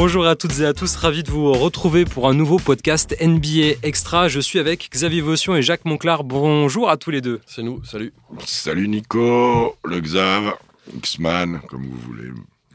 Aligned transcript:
Bonjour 0.00 0.28
à 0.28 0.36
toutes 0.36 0.60
et 0.60 0.64
à 0.64 0.74
tous, 0.74 0.94
ravi 0.94 1.24
de 1.24 1.30
vous 1.32 1.52
retrouver 1.52 2.04
pour 2.04 2.28
un 2.28 2.32
nouveau 2.32 2.60
podcast 2.60 3.16
NBA 3.20 3.78
Extra. 3.82 4.28
Je 4.28 4.38
suis 4.38 4.60
avec 4.60 4.90
Xavier 4.92 5.20
Vaution 5.20 5.56
et 5.56 5.62
Jacques 5.62 5.84
Monclar. 5.86 6.22
Bonjour 6.22 6.88
à 6.88 6.96
tous 6.96 7.10
les 7.10 7.20
deux. 7.20 7.40
C'est 7.46 7.64
nous, 7.64 7.84
salut. 7.84 8.14
Salut 8.46 8.86
Nico, 8.86 9.76
le 9.84 10.00
Xav, 10.00 10.54
X-Man, 10.94 11.62
comme 11.68 11.84
vous 11.84 11.98
voulez. 11.98 12.28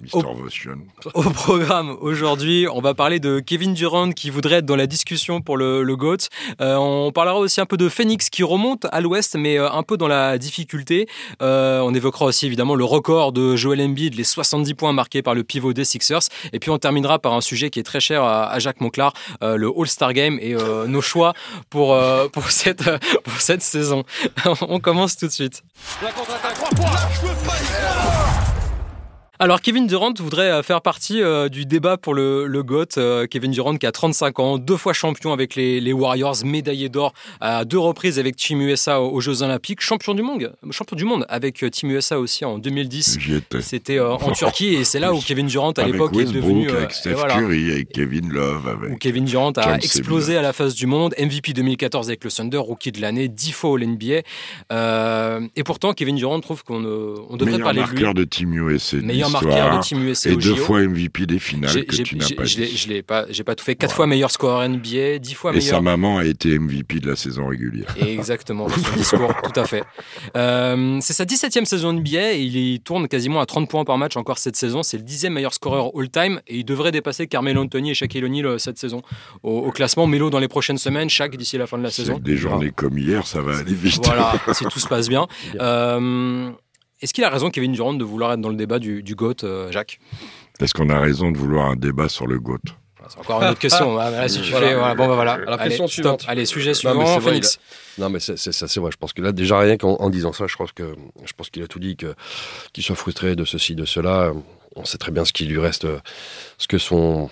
Mister 0.04 0.20
Votion. 0.36 0.78
Au 1.14 1.24
programme 1.24 1.98
aujourd'hui, 2.02 2.68
on 2.72 2.82
va 2.82 2.94
parler 2.94 3.20
de 3.20 3.40
Kevin 3.40 3.74
Durant 3.74 4.12
qui 4.12 4.30
voudrait 4.30 4.58
être 4.58 4.66
dans 4.66 4.76
la 4.76 4.88
discussion 4.88 5.42
pour 5.42 5.58
le, 5.58 5.84
le 5.84 5.96
GOAT. 5.96 6.28
Euh, 6.62 6.76
on 6.76 7.12
parlera 7.12 7.40
aussi 7.40 7.62
un 7.62 7.66
peu 7.66 7.78
de 7.78 7.90
Phoenix 7.90 8.30
qui 8.30 8.44
remonte 8.44 8.86
à 8.92 9.02
l'ouest, 9.02 9.36
mais 9.36 9.58
euh, 9.58 9.72
un 9.72 9.84
peu 9.84 9.98
dans 9.98 10.08
la 10.08 10.38
difficulté. 10.38 11.08
Euh, 11.42 11.80
on 11.82 11.94
évoquera 11.94 12.26
aussi 12.26 12.46
évidemment 12.46 12.76
le 12.76 12.86
record 12.86 13.32
de 13.32 13.56
Joel 13.56 13.82
Embiid, 13.82 14.16
les 14.16 14.24
70 14.24 14.74
points 14.74 14.94
marqués 14.94 15.22
par 15.22 15.34
le 15.34 15.44
pivot 15.44 15.74
des 15.74 15.86
Sixers. 15.86 16.28
Et 16.52 16.60
puis 16.60 16.70
on 16.70 16.78
terminera 16.78 17.20
par 17.20 17.34
un 17.34 17.42
sujet 17.42 17.70
qui 17.70 17.80
est 17.80 17.84
très 17.84 18.00
cher 18.00 18.24
à, 18.24 18.52
à 18.52 18.60
Jacques 18.60 18.82
Monclar, 18.82 19.14
euh, 19.42 19.58
le 19.58 19.72
All-Star 19.76 20.14
Game 20.14 20.38
et 20.42 20.54
euh, 20.54 20.86
nos 20.88 21.02
choix 21.02 21.34
pour, 21.70 21.94
euh, 21.94 22.28
pour, 22.28 22.52
cette, 22.52 22.84
pour 23.24 23.40
cette 23.40 23.62
saison. 23.62 24.04
on 24.62 24.80
commence 24.80 25.18
tout 25.18 25.28
de 25.28 25.32
suite. 25.32 25.64
La 26.02 26.12
contre-attaque, 26.12 26.56
3 26.56 26.70
points, 26.70 28.33
alors 29.44 29.60
Kevin 29.60 29.88
Durant 29.88 30.14
voudrait 30.18 30.50
euh, 30.50 30.64
faire 30.64 30.80
partie 30.80 31.22
euh, 31.22 31.50
du 31.50 31.66
débat 31.66 31.98
pour 31.98 32.14
le, 32.14 32.48
le 32.48 32.64
GOAT. 32.64 32.98
Euh, 32.98 33.28
Kevin 33.28 33.52
Durant 33.52 33.76
qui 33.76 33.86
a 33.86 33.92
35 33.92 34.40
ans, 34.40 34.58
deux 34.58 34.78
fois 34.78 34.94
champion 34.94 35.34
avec 35.34 35.56
les, 35.56 35.82
les 35.82 35.92
Warriors, 35.92 36.46
médaillé 36.46 36.88
d'or 36.88 37.14
à 37.42 37.66
deux 37.66 37.78
reprises 37.78 38.20
avec 38.20 38.38
Team 38.38 38.62
USA 38.62 39.02
aux, 39.02 39.10
aux, 39.10 39.20
Jeux 39.20 39.44
Olympiques, 39.44 39.82
champion 39.82 40.14
du 40.14 40.22
monde, 40.22 40.56
champion 40.72 40.96
du 40.96 41.04
monde 41.04 41.26
avec 41.28 41.66
Team 41.72 41.92
USA 41.92 42.20
aussi 42.20 42.46
en 42.46 42.58
2010. 42.58 43.20
C'était 43.60 44.00
euh, 44.00 44.14
en 44.14 44.32
Turquie 44.32 44.76
et 44.76 44.86
c'est 44.86 45.00
là 45.00 45.14
où 45.14 45.20
Kevin 45.20 45.48
Durant 45.48 45.72
à 45.72 45.84
l'époque 45.84 46.16
est 46.16 46.32
devenu 46.32 46.70
avec 46.70 46.94
Steph 46.94 47.12
voilà, 47.12 47.36
Curry, 47.36 47.70
avec 47.72 47.90
Kevin 47.90 48.30
Love, 48.30 48.66
avec 48.70 48.94
où 48.94 48.96
Kevin 48.96 49.26
Durant 49.26 49.52
a 49.52 49.64
James 49.64 49.76
explosé 49.76 50.38
à 50.38 50.42
la 50.42 50.54
face 50.54 50.74
du 50.74 50.88
monde, 50.88 51.14
MVP 51.20 51.52
2014 51.52 52.08
avec 52.08 52.24
le 52.24 52.32
Thunder, 52.32 52.60
rookie 52.60 52.94
de 52.94 53.02
l'année, 53.02 53.28
dix 53.28 53.52
fois 53.52 53.72
au 53.72 53.78
NBA. 53.78 54.22
et 54.72 55.64
pourtant 55.66 55.92
Kevin 55.92 56.16
Durant 56.16 56.40
trouve 56.40 56.64
qu'on 56.64 56.86
on 56.86 57.36
devrait 57.36 57.58
Meilleur 57.58 57.66
parler 57.66 57.82
de 57.82 57.88
lui. 57.88 57.94
marqueur 57.96 58.14
de 58.14 58.24
Team 58.24 58.54
USA. 58.54 58.98
Meilleur 59.02 59.33
USA 59.42 60.30
et 60.30 60.36
deux 60.36 60.56
fois 60.56 60.82
MVP 60.82 61.26
des 61.26 61.40
finales 61.40 61.86
que 61.86 61.96
tu 61.96 62.16
n'as 62.16 62.30
pas 62.30 62.44
Je 62.44 62.56
dit. 62.56 62.86
l'ai 62.88 63.02
pas, 63.02 63.26
j'ai 63.30 63.44
pas 63.44 63.56
tout 63.56 63.64
fait. 63.64 63.76
Quatre 63.76 63.96
fois 63.96 64.08
meilleur 64.08 64.32
scoreur 64.32 64.68
NBA, 64.68 65.20
dix 65.20 65.34
fois 65.34 65.52
et 65.52 65.58
meilleur. 65.58 65.76
sa 65.76 65.82
maman 65.82 66.18
a 66.18 66.26
été 66.26 66.58
MVP 66.58 67.00
de 67.00 67.10
la 67.10 67.16
saison 67.16 67.48
régulière. 67.48 67.96
Exactement, 68.00 68.68
son 68.70 68.92
discours, 68.98 69.34
tout 69.44 69.60
à 69.60 69.66
fait. 69.66 69.84
Euh, 70.36 70.98
c'est 71.02 71.14
sa 71.14 71.26
17e 71.26 71.66
saison 71.66 71.94
NBA 71.94 72.34
et 72.34 72.42
il 72.42 72.58
y 72.58 72.80
tourne 72.80 73.08
quasiment 73.08 73.40
à 73.40 73.46
30 73.46 73.70
points 73.70 73.86
par 73.86 73.98
match 73.98 74.18
encore 74.18 74.38
cette 74.38 74.56
saison. 74.56 74.84
C'est 74.84 74.98
le 74.98 75.04
dixième 75.04 75.34
meilleur 75.34 75.54
scoreur 75.54 75.92
all-time 75.96 76.42
et 76.48 76.58
il 76.58 76.66
devrait 76.66 76.92
dépasser 76.92 77.28
Carmelo 77.28 77.62
Anthony 77.62 77.92
et 77.92 77.94
Shaquille 77.94 78.26
O'Neal 78.26 78.60
cette 78.60 78.78
saison 78.78 79.02
au, 79.44 79.60
au, 79.60 79.72
classement. 79.72 80.08
Melo 80.08 80.30
dans 80.30 80.40
les 80.40 80.48
prochaines 80.48 80.78
semaines, 80.78 81.10
Shaq 81.10 81.36
d'ici 81.38 81.58
la 81.58 81.68
fin 81.68 81.78
de 81.78 81.84
la 81.84 81.92
saison. 81.92 82.20
Des 82.20 82.38
journées 82.38 82.72
comme 82.72 82.98
hier, 82.98 83.26
ça 83.26 83.42
va 83.42 83.58
aller 83.58 83.74
vite. 83.74 84.06
Voilà, 84.06 84.34
si 84.54 84.66
tout 84.66 84.80
se 84.80 84.88
passe 84.88 85.10
bien. 85.10 85.28
Euh, 85.60 86.50
est-ce 87.04 87.14
qu'il 87.14 87.24
a 87.26 87.30
raison, 87.30 87.50
Kevin 87.50 87.74
Durant, 87.74 87.94
de 87.94 88.04
vouloir 88.04 88.32
être 88.34 88.42
dans 88.42 88.50
le 88.50 88.56
débat 88.56 88.80
du, 88.80 89.04
du 89.04 89.14
GOAT, 89.14 89.44
euh, 89.44 89.72
Jacques? 89.72 90.00
Est-ce 90.60 90.74
qu'on 90.74 90.90
a 90.90 91.00
raison 91.00 91.32
de 91.32 91.38
vouloir 91.38 91.70
un 91.70 91.76
débat 91.76 92.08
sur 92.08 92.28
le 92.28 92.40
GOAT? 92.40 92.60
C'est 93.10 93.20
encore 93.20 93.44
une 93.44 93.50
autre 93.50 93.60
question. 93.60 93.98
Là, 93.98 94.30
si 94.30 94.42
tu 94.42 94.52
voilà. 94.52 94.68
fais, 94.68 94.76
voilà, 94.76 94.96
bon, 94.96 95.08
bah, 95.08 95.16
voilà. 95.16 95.38
La 95.38 95.58
question 95.58 95.84
Allez, 95.84 95.92
suivante. 95.92 96.22
Stop. 96.22 96.32
Allez, 96.32 96.46
sujet 96.46 96.74
suivant. 96.74 96.96
Non, 96.96 97.16
mais 97.16 97.20
Phoenix. 97.20 97.60
A... 97.98 98.02
Non, 98.02 98.10
mais 98.10 98.22
c'est 98.22 98.38
ça, 98.38 98.68
c'est 98.70 98.80
vrai. 98.80 98.92
Je 98.92 98.98
pense 98.98 99.12
que 99.12 99.22
là, 99.22 99.34
déjà 99.34 99.60
rien 99.60 99.76
qu'en 99.76 99.96
en 99.96 100.10
disant 100.10 100.32
ça, 100.32 100.48
je 100.48 100.56
pense 100.56 100.72
que 100.72 100.96
je 101.26 101.34
pense 101.34 101.50
qu'il 101.50 101.62
a 101.64 101.68
tout 101.68 101.80
dit, 101.80 101.98
que 101.98 102.16
qu'il 102.72 102.82
soit 102.82 102.96
frustré 102.96 103.36
de 103.36 103.44
ceci, 103.44 103.76
de 103.76 103.84
cela. 103.84 104.32
On 104.78 104.86
sait 104.86 104.98
très 104.98 105.12
bien 105.12 105.26
ce 105.26 105.34
qui 105.34 105.46
lui 105.46 105.60
reste, 105.60 105.86
ce 106.58 106.68
que 106.68 106.78
son 106.78 107.30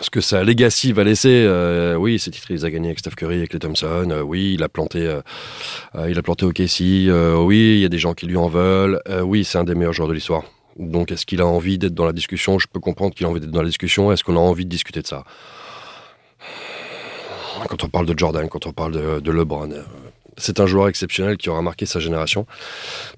ce 0.00 0.10
que 0.10 0.20
sa 0.20 0.44
legacy 0.44 0.92
va 0.92 1.04
laisser, 1.04 1.44
euh, 1.46 1.96
oui, 1.96 2.18
ses 2.18 2.30
titres, 2.30 2.50
il 2.50 2.56
les 2.56 2.64
a 2.64 2.70
gagnés 2.70 2.88
avec 2.88 2.98
Steph 2.98 3.12
Curry, 3.16 3.38
avec 3.38 3.52
les 3.52 3.58
Thompson. 3.58 4.08
Euh, 4.10 4.22
oui, 4.22 4.54
il 4.54 4.62
a 4.62 4.68
planté, 4.68 5.06
euh, 5.06 5.20
il 6.08 6.18
a 6.18 6.22
planté 6.22 6.44
oui, 6.46 6.56
il 6.58 7.78
y 7.80 7.84
a 7.84 7.88
des 7.88 7.98
gens 7.98 8.14
qui 8.14 8.26
lui 8.26 8.36
en 8.36 8.48
veulent. 8.48 9.00
oui, 9.22 9.44
c'est 9.44 9.58
un 9.58 9.64
des 9.64 9.74
meilleurs 9.74 9.92
joueurs 9.92 10.08
de 10.08 10.14
l'histoire. 10.14 10.44
Donc, 10.78 11.10
est-ce 11.10 11.26
qu'il 11.26 11.40
a 11.40 11.46
envie 11.46 11.78
d'être 11.78 11.94
dans 11.94 12.04
la 12.04 12.12
discussion? 12.12 12.58
Je 12.58 12.68
peux 12.68 12.80
comprendre 12.80 13.14
qu'il 13.14 13.26
a 13.26 13.28
envie 13.28 13.40
d'être 13.40 13.50
dans 13.50 13.62
la 13.62 13.68
discussion. 13.68 14.12
Est-ce 14.12 14.22
qu'on 14.22 14.36
a 14.36 14.40
envie 14.40 14.64
de 14.64 14.70
discuter 14.70 15.02
de 15.02 15.06
ça? 15.06 15.24
Quand 17.68 17.82
on 17.82 17.88
parle 17.88 18.06
de 18.06 18.16
Jordan, 18.16 18.48
quand 18.48 18.66
on 18.66 18.72
parle 18.72 18.92
de, 18.92 19.20
de 19.20 19.30
LeBron, 19.32 19.70
c'est 20.38 20.60
un 20.60 20.66
joueur 20.66 20.88
exceptionnel 20.88 21.36
qui 21.36 21.50
aura 21.50 21.62
marqué 21.62 21.84
sa 21.84 21.98
génération. 21.98 22.46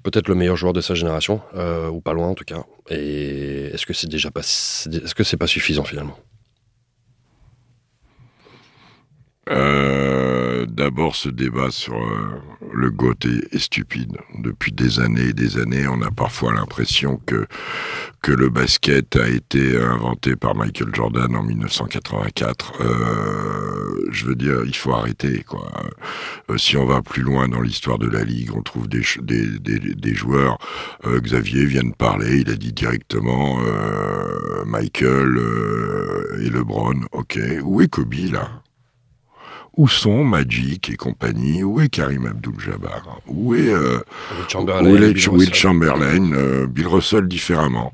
Peut-être 0.02 0.28
le 0.28 0.34
meilleur 0.34 0.56
joueur 0.56 0.72
de 0.72 0.80
sa 0.80 0.94
génération, 0.94 1.40
euh, 1.54 1.88
ou 1.88 2.00
pas 2.00 2.14
loin 2.14 2.28
en 2.28 2.34
tout 2.34 2.44
cas. 2.44 2.64
Et 2.88 3.66
est-ce 3.72 3.86
que 3.86 3.92
c'est 3.92 4.08
déjà 4.08 4.30
pas, 4.30 4.40
est-ce 4.40 5.14
que 5.14 5.22
c'est 5.22 5.36
pas 5.36 5.46
suffisant 5.46 5.84
finalement? 5.84 6.16
Euh, 9.50 10.66
D'abord, 10.68 11.16
ce 11.16 11.28
débat 11.28 11.70
sur 11.70 11.94
euh, 11.94 12.40
le 12.72 12.90
GOAT 12.90 13.14
est, 13.24 13.58
stupide. 13.58 14.16
Depuis 14.38 14.72
des 14.72 15.00
années 15.00 15.28
et 15.28 15.32
des 15.32 15.58
années, 15.58 15.86
on 15.88 16.00
a 16.02 16.10
parfois 16.10 16.52
l'impression 16.52 17.20
que 17.26 17.46
que 18.22 18.32
le 18.32 18.50
basket 18.50 19.16
a 19.16 19.28
été 19.28 19.78
inventé 19.78 20.36
par 20.36 20.54
Michael 20.54 20.94
Jordan 20.94 21.34
en 21.34 21.42
1984. 21.42 22.74
Euh, 22.80 24.08
je 24.10 24.26
veux 24.26 24.34
dire, 24.34 24.62
il 24.66 24.76
faut 24.76 24.92
arrêter. 24.92 25.42
Quoi. 25.42 25.70
Si 26.58 26.76
on 26.76 26.84
va 26.84 27.00
plus 27.00 27.22
loin 27.22 27.48
dans 27.48 27.62
l'histoire 27.62 27.98
de 27.98 28.08
la 28.08 28.22
ligue, 28.22 28.54
on 28.54 28.62
trouve 28.62 28.88
des 28.88 29.02
des, 29.22 29.58
des, 29.58 29.78
des 29.94 30.14
joueurs. 30.14 30.58
Xavier 31.04 31.64
vient 31.64 31.84
de 31.84 31.94
parler. 31.94 32.40
Il 32.40 32.50
a 32.50 32.56
dit 32.56 32.72
directement 32.72 33.58
Michael 34.66 35.40
et 36.42 36.50
LeBron. 36.50 37.00
Ok, 37.12 37.38
où 37.64 37.80
est 37.80 37.88
Kobe 37.88 38.14
là? 38.32 38.62
Où 39.76 39.88
sont 39.88 40.24
Magic 40.24 40.90
et 40.90 40.96
compagnie? 40.96 41.62
Où 41.62 41.80
est 41.80 41.88
Karim 41.88 42.26
Abdul-Jabbar? 42.26 43.20
Où 43.26 43.54
est, 43.54 43.72
euh, 43.72 44.00
Chamberlain, 44.48 45.12
Bill 45.12 45.28
Will 45.30 45.54
Chamberlain 45.54 46.32
euh, 46.32 46.66
Bill 46.66 46.88
Russell 46.88 47.28
différemment, 47.28 47.92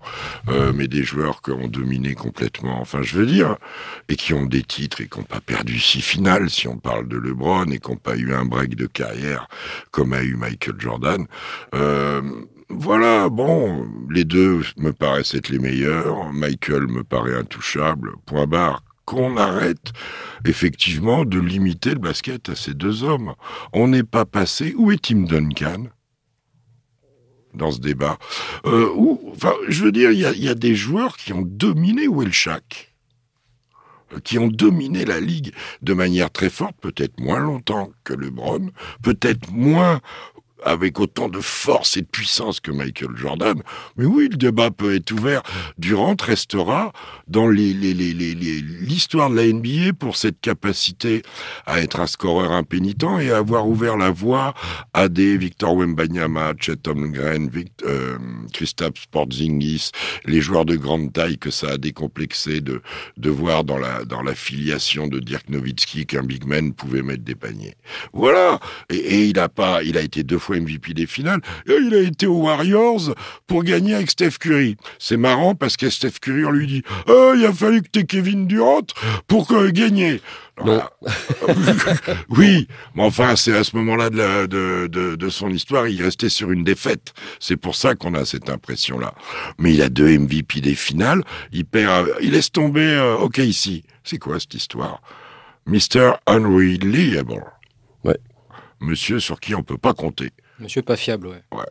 euh, 0.48 0.72
mais 0.74 0.88
des 0.88 1.02
joueurs 1.02 1.42
qui 1.42 1.50
ont 1.50 1.68
dominé 1.68 2.14
complètement. 2.14 2.80
Enfin, 2.80 3.02
je 3.02 3.16
veux 3.16 3.26
dire, 3.26 3.56
et 4.08 4.16
qui 4.16 4.32
ont 4.34 4.46
des 4.46 4.62
titres 4.62 5.00
et 5.00 5.08
qui 5.08 5.18
n'ont 5.18 5.24
pas 5.24 5.40
perdu 5.40 5.78
six 5.78 6.00
finales, 6.00 6.50
si 6.50 6.66
on 6.66 6.78
parle 6.78 7.08
de 7.08 7.18
LeBron, 7.18 7.66
et 7.66 7.78
qui 7.78 7.90
n'ont 7.90 7.96
pas 7.96 8.16
eu 8.16 8.32
un 8.32 8.44
break 8.44 8.74
de 8.74 8.86
carrière 8.86 9.48
comme 9.90 10.12
a 10.12 10.22
eu 10.22 10.34
Michael 10.34 10.76
Jordan. 10.78 11.26
Voilà, 12.68 13.28
bon, 13.28 13.86
les 14.10 14.24
deux 14.24 14.62
me 14.76 14.92
paraissent 14.92 15.34
être 15.34 15.50
les 15.50 15.60
meilleurs. 15.60 16.32
Michael 16.32 16.88
me 16.88 17.04
paraît 17.04 17.36
intouchable. 17.36 18.14
Point 18.26 18.48
barre 18.48 18.82
qu'on 19.06 19.36
arrête 19.36 19.92
effectivement 20.44 21.24
de 21.24 21.38
limiter 21.38 21.90
le 21.90 22.00
basket 22.00 22.50
à 22.50 22.54
ces 22.54 22.74
deux 22.74 23.04
hommes. 23.04 23.34
On 23.72 23.88
n'est 23.88 24.02
pas 24.02 24.26
passé. 24.26 24.74
Où 24.76 24.92
est 24.92 25.02
Tim 25.02 25.22
Duncan 25.22 25.84
dans 27.54 27.70
ce 27.70 27.80
débat? 27.80 28.18
Euh, 28.66 28.90
Je 29.68 29.84
veux 29.84 29.92
dire, 29.92 30.10
il 30.10 30.18
y, 30.18 30.48
a 30.48 30.54
des 30.54 30.74
joueurs 30.74 31.16
qui 31.16 31.32
ont 31.32 31.42
dominé 31.42 32.06
le 32.06 32.30
Shaq 32.30 32.92
qui 34.22 34.38
ont 34.38 34.46
dominé 34.46 35.04
la 35.04 35.20
ligue 35.20 35.52
de 35.82 35.92
manière 35.92 36.30
très 36.30 36.48
forte, 36.48 36.76
peut-être 36.80 37.18
moins 37.18 37.40
longtemps 37.40 37.90
que 38.04 38.14
LeBron, 38.14 38.70
peut-être 39.02 39.50
moins 39.50 40.00
avec 40.64 41.00
autant 41.00 41.28
de 41.28 41.40
force 41.40 41.96
et 41.96 42.02
de 42.02 42.06
puissance 42.06 42.60
que 42.60 42.70
Michael 42.70 43.16
Jordan. 43.16 43.62
Mais 43.96 44.04
oui, 44.04 44.28
le 44.30 44.36
débat 44.36 44.70
peut 44.70 44.94
être 44.94 45.12
ouvert. 45.12 45.42
Durant 45.78 46.16
restera 46.20 46.92
dans 47.28 47.48
l'histoire 47.48 49.30
de 49.30 49.36
la 49.36 49.46
NBA 49.46 49.92
pour 49.98 50.16
cette 50.16 50.40
capacité 50.40 51.22
à 51.66 51.80
être 51.80 52.00
un 52.00 52.06
scoreur 52.06 52.52
impénitent 52.52 53.04
et 53.20 53.30
à 53.30 53.38
avoir 53.38 53.68
ouvert 53.68 53.96
la 53.96 54.10
voie 54.10 54.54
à 54.94 55.08
des 55.08 55.36
Victor 55.36 55.76
Wembanyama, 55.76 56.54
Chet 56.58 56.88
Holmgren, 56.88 57.50
euh, 57.84 58.18
Kristaps 58.52 59.06
Porzingis, 59.10 59.90
les 60.24 60.40
joueurs 60.40 60.64
de 60.64 60.76
grande 60.76 61.12
taille 61.12 61.38
que 61.38 61.50
ça 61.50 61.72
a 61.72 61.78
décomplexé 61.78 62.60
de, 62.60 62.80
voir 63.28 63.64
dans 63.64 63.78
la, 63.78 64.34
filiation 64.34 65.08
de 65.08 65.18
Dirk 65.18 65.48
Nowitzki 65.48 66.06
qu'un 66.06 66.22
big 66.22 66.46
man 66.46 66.72
pouvait 66.72 67.02
mettre 67.02 67.24
des 67.24 67.34
paniers. 67.34 67.76
Voilà. 68.12 68.60
Et, 68.90 68.96
et 68.96 69.24
il 69.26 69.38
a 69.38 69.48
pas, 69.48 69.82
il 69.82 69.96
a 69.96 70.02
été 70.02 70.22
deux 70.22 70.38
fois 70.38 70.45
MVP 70.54 70.94
des 70.94 71.06
finales. 71.06 71.40
Et 71.66 71.74
il 71.74 71.94
a 71.94 72.00
été 72.00 72.26
aux 72.26 72.42
Warriors 72.42 73.14
pour 73.46 73.64
gagner 73.64 73.94
avec 73.94 74.10
Steph 74.10 74.38
Curry. 74.40 74.76
C'est 74.98 75.16
marrant 75.16 75.54
parce 75.54 75.76
que 75.76 75.90
Steph 75.90 76.18
Curry, 76.20 76.44
on 76.44 76.50
lui 76.50 76.66
dit 76.66 76.82
oh, 77.08 77.32
il 77.36 77.44
a 77.44 77.52
fallu 77.52 77.82
que 77.82 77.88
tu 77.92 78.06
Kevin 78.06 78.46
Durant 78.46 78.86
pour 79.26 79.46
que, 79.48 79.70
gagner. 79.70 80.20
Voilà. 80.58 80.90
oui, 82.30 82.66
mais 82.94 83.02
enfin, 83.02 83.36
c'est 83.36 83.54
à 83.54 83.62
ce 83.62 83.76
moment-là 83.76 84.08
de, 84.08 84.46
de, 84.46 84.86
de, 84.86 85.14
de, 85.14 85.28
son 85.28 85.50
histoire, 85.50 85.86
il 85.86 86.02
restait 86.02 86.30
sur 86.30 86.50
une 86.50 86.64
défaite. 86.64 87.12
C'est 87.40 87.56
pour 87.56 87.76
ça 87.76 87.94
qu'on 87.94 88.14
a 88.14 88.24
cette 88.24 88.48
impression-là. 88.48 89.14
Mais 89.58 89.74
il 89.74 89.82
a 89.82 89.90
deux 89.90 90.18
MVP 90.18 90.60
des 90.62 90.74
finales, 90.74 91.22
il 91.52 91.66
perd, 91.66 92.08
il 92.22 92.32
laisse 92.32 92.50
tomber, 92.50 92.86
euh, 92.86 93.16
ok, 93.16 93.38
ici. 93.38 93.84
C'est 94.02 94.18
quoi 94.18 94.40
cette 94.40 94.54
histoire? 94.54 95.02
Mr. 95.66 96.12
Unreliable. 96.26 97.42
Monsieur 98.80 99.20
sur 99.20 99.40
qui 99.40 99.54
on 99.54 99.62
peut 99.62 99.78
pas 99.78 99.94
compter. 99.94 100.30
Monsieur 100.60 100.82
pas 100.82 100.96
fiable, 100.96 101.28
ouais. 101.28 101.42
Ouais. 101.52 101.64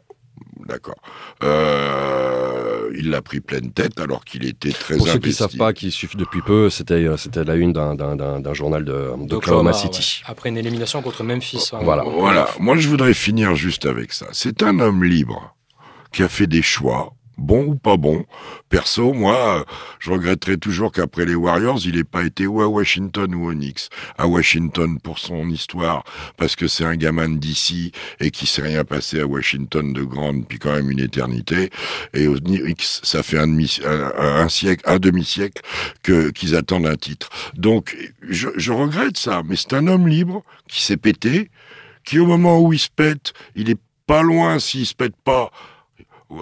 d'accord. 0.67 0.95
Euh, 1.43 2.91
il 2.97 3.09
l'a 3.09 3.21
pris 3.21 3.39
pleine 3.41 3.71
tête 3.71 3.99
alors 3.99 4.23
qu'il 4.25 4.45
était 4.45 4.71
très 4.71 4.97
Pour 4.97 5.07
ceux 5.07 5.19
qui 5.19 5.29
ne 5.29 5.33
savent 5.33 5.55
pas, 5.57 5.73
qui 5.73 5.91
suivent 5.91 6.15
depuis 6.15 6.41
peu, 6.41 6.69
c'était 6.69 7.05
c'était 7.17 7.43
la 7.43 7.55
une 7.55 7.73
d'un- 7.73 7.95
d'un 7.95 8.15
d'un- 8.15 8.39
d'un 8.39 8.53
journal 8.53 8.85
de 8.85 9.11
d'Oklahoma 9.27 9.73
City. 9.73 10.21
ouais. 10.23 10.31
Après 10.31 10.49
une 10.49 10.57
élimination 10.57 11.01
contre 11.01 11.23
Memphis. 11.23 11.69
hein. 11.73 11.79
Voilà. 11.81 12.03
Voilà, 12.03 12.49
moi 12.59 12.77
je 12.77 12.87
voudrais 12.87 13.13
finir 13.13 13.55
juste 13.55 13.85
avec 13.85 14.13
ça. 14.13 14.27
C'est 14.31 14.63
un 14.63 14.79
homme 14.79 15.03
libre 15.03 15.55
qui 16.11 16.23
a 16.23 16.29
fait 16.29 16.47
des 16.47 16.61
choix, 16.61 17.13
bons 17.37 17.65
ou 17.65 17.75
pas 17.75 17.97
bons. 17.97 18.25
Perso, 18.69 19.13
moi, 19.13 19.65
je 19.99 20.11
regretterais 20.11 20.57
toujours 20.57 20.91
qu'après 20.91 21.25
les 21.25 21.35
Warriors, 21.35 21.79
il 21.85 21.95
n'ait 21.95 22.03
pas 22.03 22.23
été 22.23 22.47
ou 22.47 22.61
à 22.61 22.67
Washington 22.67 23.33
ou 23.35 23.49
au 23.49 23.53
Knicks. 23.53 23.89
À 24.17 24.27
Washington 24.27 24.99
pour 24.99 25.19
son 25.19 25.49
histoire, 25.49 26.03
parce 26.37 26.55
que 26.55 26.67
c'est 26.67 26.85
un 26.85 26.95
gamin 26.95 27.29
d'ici 27.29 27.91
et 28.19 28.31
qui 28.31 28.45
s'est 28.45 28.61
rien 28.61 28.83
passé 28.83 29.19
à 29.19 29.25
Washington 29.25 29.93
de 29.93 30.03
grande 30.03 30.41
depuis 30.41 30.59
quand 30.59 30.73
même 30.73 30.91
une 30.91 30.99
éternité. 30.99 31.69
Et 32.13 32.27
au 32.27 32.39
Knicks, 32.39 32.83
ça 33.03 33.23
fait 33.23 33.37
un, 33.37 33.47
demi, 33.47 33.67
siècle, 34.49 34.83
un 34.85 34.99
demi-siècle 34.99 35.61
qu'ils 36.33 36.55
attendent 36.55 36.87
un 36.87 36.95
titre. 36.95 37.29
Donc, 37.55 37.95
je, 38.21 38.71
regrette 38.71 39.17
ça, 39.17 39.41
mais 39.45 39.55
c'est 39.55 39.73
un 39.73 39.87
homme 39.87 40.07
libre 40.07 40.43
qui 40.67 40.81
s'est 40.81 40.97
pété, 40.97 41.49
qui 42.03 42.19
au 42.19 42.25
moment 42.25 42.61
où 42.61 42.73
il 42.73 42.79
se 42.79 42.89
pète, 42.89 43.33
il 43.55 43.69
est 43.69 43.79
pas 44.07 44.21
loin, 44.21 44.59
s'il 44.59 44.85
se 44.85 44.93
pète 44.93 45.15
pas, 45.23 45.51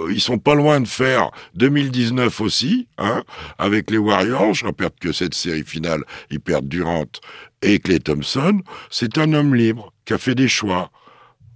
ils 0.09 0.21
sont 0.21 0.39
pas 0.39 0.55
loin 0.55 0.79
de 0.79 0.87
faire 0.87 1.31
2019 1.55 2.41
aussi, 2.41 2.87
hein, 2.97 3.23
avec 3.57 3.91
les 3.91 3.97
Warriors. 3.97 4.53
Je 4.53 4.65
rappelle 4.65 4.89
que 4.99 5.11
cette 5.11 5.33
série 5.33 5.63
finale, 5.63 6.03
ils 6.29 6.39
perdent 6.39 6.67
Durant 6.67 7.05
et 7.61 7.79
Clay 7.79 7.99
Thompson. 7.99 8.61
C'est 8.89 9.17
un 9.17 9.33
homme 9.33 9.55
libre 9.55 9.93
qui 10.05 10.13
a 10.13 10.17
fait 10.17 10.35
des 10.35 10.47
choix. 10.47 10.91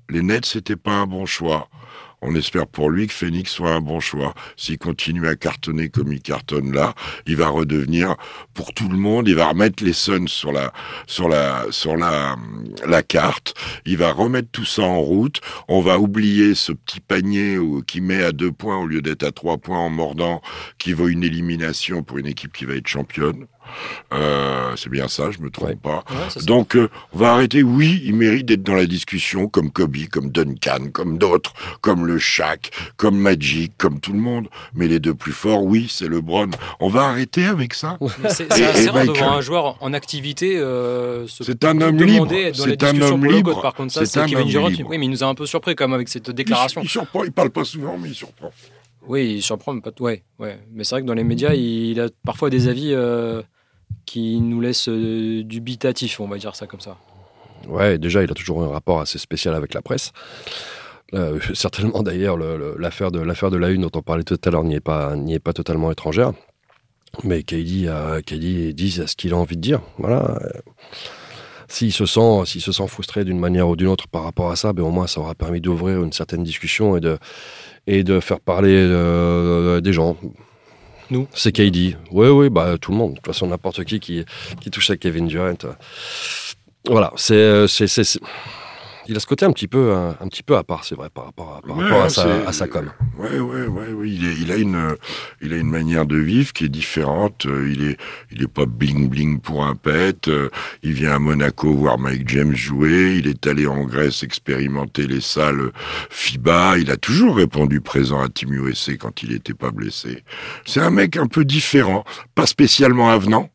Les 0.09 0.21
Nets, 0.21 0.45
c'était 0.45 0.75
pas 0.75 0.91
un 0.91 1.07
bon 1.07 1.25
choix. 1.25 1.69
On 2.22 2.34
espère 2.36 2.66
pour 2.66 2.90
lui 2.90 3.06
que 3.06 3.14
Phoenix 3.14 3.52
soit 3.52 3.72
un 3.72 3.81
bon 3.81 4.00
choix. 4.00 4.34
S'il 4.56 4.80
continue 4.80 5.28
à 5.28 5.36
cartonner 5.36 5.90
comme 5.90 6.12
il 6.12 6.22
cartonne 6.22 6.74
là, 6.74 6.96
il 7.28 7.36
va 7.36 7.50
redevenir 7.50 8.16
pour 8.56 8.74
tout 8.74 8.90
le 8.90 8.98
monde. 8.98 9.28
Il 9.28 9.36
va 9.36 9.50
remettre 9.50 9.84
les 9.84 9.94
Suns 9.94 10.28
sur 10.28 10.52
la 10.52 10.74
sur 11.06 11.30
la 11.30 11.66
sur 11.69 11.96
la 11.96 12.36
la 12.88 13.04
carte. 13.04 13.54
Il 13.86 13.98
va 13.98 14.12
remettre 14.12 14.50
tout 14.52 14.66
ça 14.66 14.81
en 14.81 15.00
route. 15.00 15.42
On 15.68 15.81
va 15.81 16.00
oublier 16.00 16.56
ce 16.56 16.72
petit 16.72 17.02
panier 17.02 17.60
qui 17.86 18.02
met 18.02 18.24
à 18.24 18.31
deux 18.31 18.52
points 18.52 18.78
au 18.78 18.88
lieu 18.88 19.04
d'être 19.04 19.24
à 19.24 19.31
trois 19.31 19.58
points 19.58 19.80
en 19.80 19.90
mordant, 19.90 20.42
qui 20.80 20.94
vaut 20.94 21.10
une 21.10 21.24
élimination 21.24 22.02
pour 22.02 22.18
une 22.18 22.28
équipe 22.28 22.54
qui 22.54 22.66
va 22.66 22.75
être 22.75 22.88
championne. 22.88 23.46
Euh, 24.14 24.74
c'est 24.75 24.90
bien 24.90 25.08
ça, 25.08 25.31
je 25.31 25.40
me 25.40 25.50
trompe 25.50 25.68
Ouais. 25.69 25.75
pas. 25.75 26.04
Ouais. 26.10 26.44
Donc, 26.46 26.75
euh, 26.75 26.90
on 27.14 27.18
va 27.19 27.34
arrêter. 27.34 27.64
Oui, 27.64 28.02
il 28.06 28.16
mérite 28.16 28.46
d'être 28.46 28.64
dans 28.64 28.75
la 28.75 28.86
discussion, 28.86 29.48
comme 29.48 29.72
Kobe, 29.72 29.98
comme 30.12 30.30
Duncan, 30.30 30.90
comme 30.94 31.18
d'autres, 31.18 31.54
comme 31.81 32.06
le 32.08 32.18
Shaq, 32.19 32.72
comme 32.96 33.18
Magic, 33.18 33.74
comme 33.78 34.00
tout 34.00 34.14
le 34.14 34.19
monde. 34.19 34.48
Mais 34.74 34.88
les 34.88 35.00
deux 35.00 35.14
plus 35.14 35.31
forts, 35.34 35.64
oui, 35.64 35.88
c'est 35.90 36.08
LeBron. 36.08 36.50
On 36.80 36.90
va 36.90 37.04
arrêter 37.06 37.46
avec 37.46 37.74
ça. 37.74 37.98
C'est 38.30 38.52
assez 38.52 38.90
rare 38.90 39.06
de 39.06 39.12
voir 39.12 39.34
un 39.34 39.42
joueur 39.42 39.78
en 39.81 39.94
activité 39.94 40.58
euh, 40.58 41.28
se 41.28 41.44
C'est 41.44 41.64
un 41.66 41.80
homme 41.81 41.98
demander 41.98 42.46
libre. 42.46 42.56
C'est 42.56 42.84
un 42.84 43.02
homme 43.02 43.25
libre. 43.25 43.62
Par 43.62 43.74
contre, 43.74 43.92
ça, 43.94 44.06
C'est 44.06 44.22
Kevin 44.25 44.38
homme 44.40 44.48
Durant. 44.48 44.68
libre. 44.68 44.90
Oui, 44.90 44.98
mais 44.98 45.06
il 45.06 45.10
nous 45.12 45.24
a 45.24 45.28
un 45.28 45.36
peu 45.36 45.46
surpris 45.46 45.75
quand 45.75 45.86
même 45.88 45.94
avec 45.96 46.08
cette 46.10 46.30
déclaration. 46.31 46.81
Il, 46.81 46.86
il 46.86 46.90
surprend. 46.90 47.24
Il 47.24 47.31
parle 47.31 47.50
pas 47.50 47.64
souvent, 47.64 47.98
mais 47.98 48.10
il 48.10 48.16
surprend. 48.16 48.52
Oui, 49.08 49.36
il 49.36 49.42
surprend, 49.42 49.74
mais 49.74 49.81
pas. 49.81 49.92
Ouais, 50.00 50.24
ouais. 50.40 50.60
Mais 50.74 50.84
c'est 50.84 50.96
vrai 50.96 51.02
que 51.02 51.08
dans 51.08 51.14
les 51.14 51.24
médias, 51.24 51.54
il 51.54 52.00
a 52.02 52.08
parfois 52.25 52.50
des 52.50 52.68
avis 52.68 52.92
euh, 52.94 53.42
qui 54.07 54.39
nous 54.42 54.59
laissent 54.62 54.89
euh, 54.89 55.44
dubitatifs, 55.44 56.19
on 56.19 56.27
va 56.27 56.38
dire 56.39 56.56
ça 56.56 56.65
comme 56.65 56.80
ça. 56.80 56.98
Ouais, 57.68 58.00
déjà, 58.00 58.24
il 58.24 58.31
a 58.31 58.33
toujours 58.33 58.63
un 58.63 58.69
rapport 58.69 59.00
assez 59.01 59.19
spécial 59.19 59.54
avec 59.54 59.75
la 59.75 59.81
presse. 59.83 60.12
Euh, 61.13 61.39
certainement, 61.54 62.01
d'ailleurs, 62.01 62.38
le- 62.38 62.57
le- 62.57 62.75
l'affaire 62.80 63.12
de, 63.12 63.19
de 63.19 63.57
la 63.57 63.69
une 63.69 63.81
dont 63.81 63.92
on 63.94 64.01
parlait 64.01 64.24
tout 64.24 64.39
à 64.44 64.50
l'heure 64.50 64.63
n'y 64.63 64.75
est, 64.75 64.80
pas- 64.80 65.13
est 65.27 65.39
pas 65.39 65.54
totalement 65.54 65.92
étrangère. 65.92 66.31
Mais 67.24 67.44
KD, 67.44 67.88
a- 67.88 68.21
KD 68.21 68.74
dit 68.74 68.92
ce 68.92 69.15
qu'il 69.15 69.33
a 69.33 69.38
envie 69.38 69.56
de 69.57 69.62
dire. 69.62 69.81
Voilà. 69.98 70.38
Euh, 70.42 70.50
S'il 71.69 71.92
se, 71.92 72.06
sent, 72.06 72.44
s'il 72.45 72.62
se 72.62 72.71
sent 72.71 72.88
frustré 72.88 73.25
d'une 73.25 73.39
manière 73.39 73.68
ou 73.68 73.75
d'une 73.75 73.88
autre 73.89 74.07
par 74.07 74.24
rapport 74.24 74.51
à 74.51 74.56
ça, 74.56 74.71
ben, 74.71 74.83
au 74.83 74.92
moins, 74.92 75.07
ça 75.07 75.19
aura 75.19 75.36
permis 75.36 75.59
d'ouvrir 75.59 76.01
une 76.01 76.13
certaine 76.13 76.44
discussion 76.44 76.95
et 76.95 77.01
de, 77.01 77.18
et 77.88 78.04
de 78.06 78.21
faire 78.21 78.39
parler 78.39 78.74
euh, 78.74 79.81
des 79.81 79.92
gens. 79.92 80.15
Nous. 81.09 81.27
C'est 81.33 81.51
KD. 81.51 81.95
Oui, 82.12 82.27
oui, 82.27 82.50
bah, 82.50 82.77
tout 82.80 82.92
le 82.92 82.98
monde. 82.98 83.12
De 83.12 83.15
toute 83.18 83.27
façon, 83.27 83.48
n'importe 83.48 83.83
qui, 83.83 84.00
qui 84.00 84.25
qui 84.59 84.71
touche 84.71 84.89
à 84.89 84.98
Kevin 84.98 85.27
Durant. 85.27 85.54
euh, 85.63 85.74
voilà, 86.86 87.12
c'est, 87.15 87.68
il 89.07 89.15
a 89.15 89.19
ce 89.19 89.25
côté 89.27 89.45
un 89.45 89.51
petit 89.51 89.68
peu, 89.68 89.94
un, 89.94 90.09
un 90.19 90.27
petit 90.27 90.44
peu 90.44 90.56
à 90.57 90.63
part, 90.63 90.83
c'est 90.83 90.95
vrai, 90.95 91.09
par 91.09 91.25
rapport 91.25 91.56
à, 91.57 91.68
par 91.68 91.77
Ouais, 91.77 91.83
rapport 91.86 92.04
à, 92.04 92.09
sa, 92.09 92.48
à 92.48 92.51
sa 92.51 92.68
com. 92.68 92.92
Ouais, 93.18 93.39
ouais, 93.39 93.68
ouais, 93.68 93.88
ouais. 93.94 94.09
Il, 94.09 94.25
est- 94.27 94.36
il 94.42 94.51
a 94.51 94.56
une, 94.57 94.95
il 95.42 95.54
a 95.54 95.57
une 95.57 95.69
manière 95.69 96.06
de 96.06 96.18
vivre 96.18 96.54
qui 96.54 96.65
est 96.65 96.69
différente. 96.69 97.45
Euh, 97.45 97.69
Il 97.71 97.83
est, 97.89 97.98
il 98.31 98.44
est 98.44 98.48
pas 98.48 98.65
bling 98.65 99.09
bling 99.09 99.39
pour 99.39 99.65
un 99.65 99.75
pet. 99.75 100.27
Euh, 100.27 100.50
Il 100.83 100.94
vient 100.94 101.13
à 101.15 101.19
Monaco 101.19 101.74
voir 101.74 101.98
Mike 101.98 102.27
James 102.30 102.56
jouer. 102.56 103.15
Il 103.18 103.27
est 103.27 103.48
allé 103.48 103.65
en 103.68 103.83
Grèce 103.86 104.24
expérimenter 104.24 105.07
les 105.07 105.21
salles 105.21 105.71
FIBA. 106.09 106.77
Il 106.80 106.92
a 106.92 106.98
toujours 106.98 107.38
répondu 107.38 107.81
présent 107.81 108.21
à 108.21 108.30
Team 108.30 108.54
USA 108.54 108.95
quand 108.98 109.24
il 109.24 109.31
n'était 109.31 109.54
pas 109.54 109.71
blessé. 109.71 110.24
C'est 110.65 110.81
un 110.81 110.89
mec 110.92 111.18
un 111.18 111.27
peu 111.27 111.45
différent, 111.45 112.04
pas 112.36 112.45
spécialement 112.45 113.09
avenant. 113.09 113.50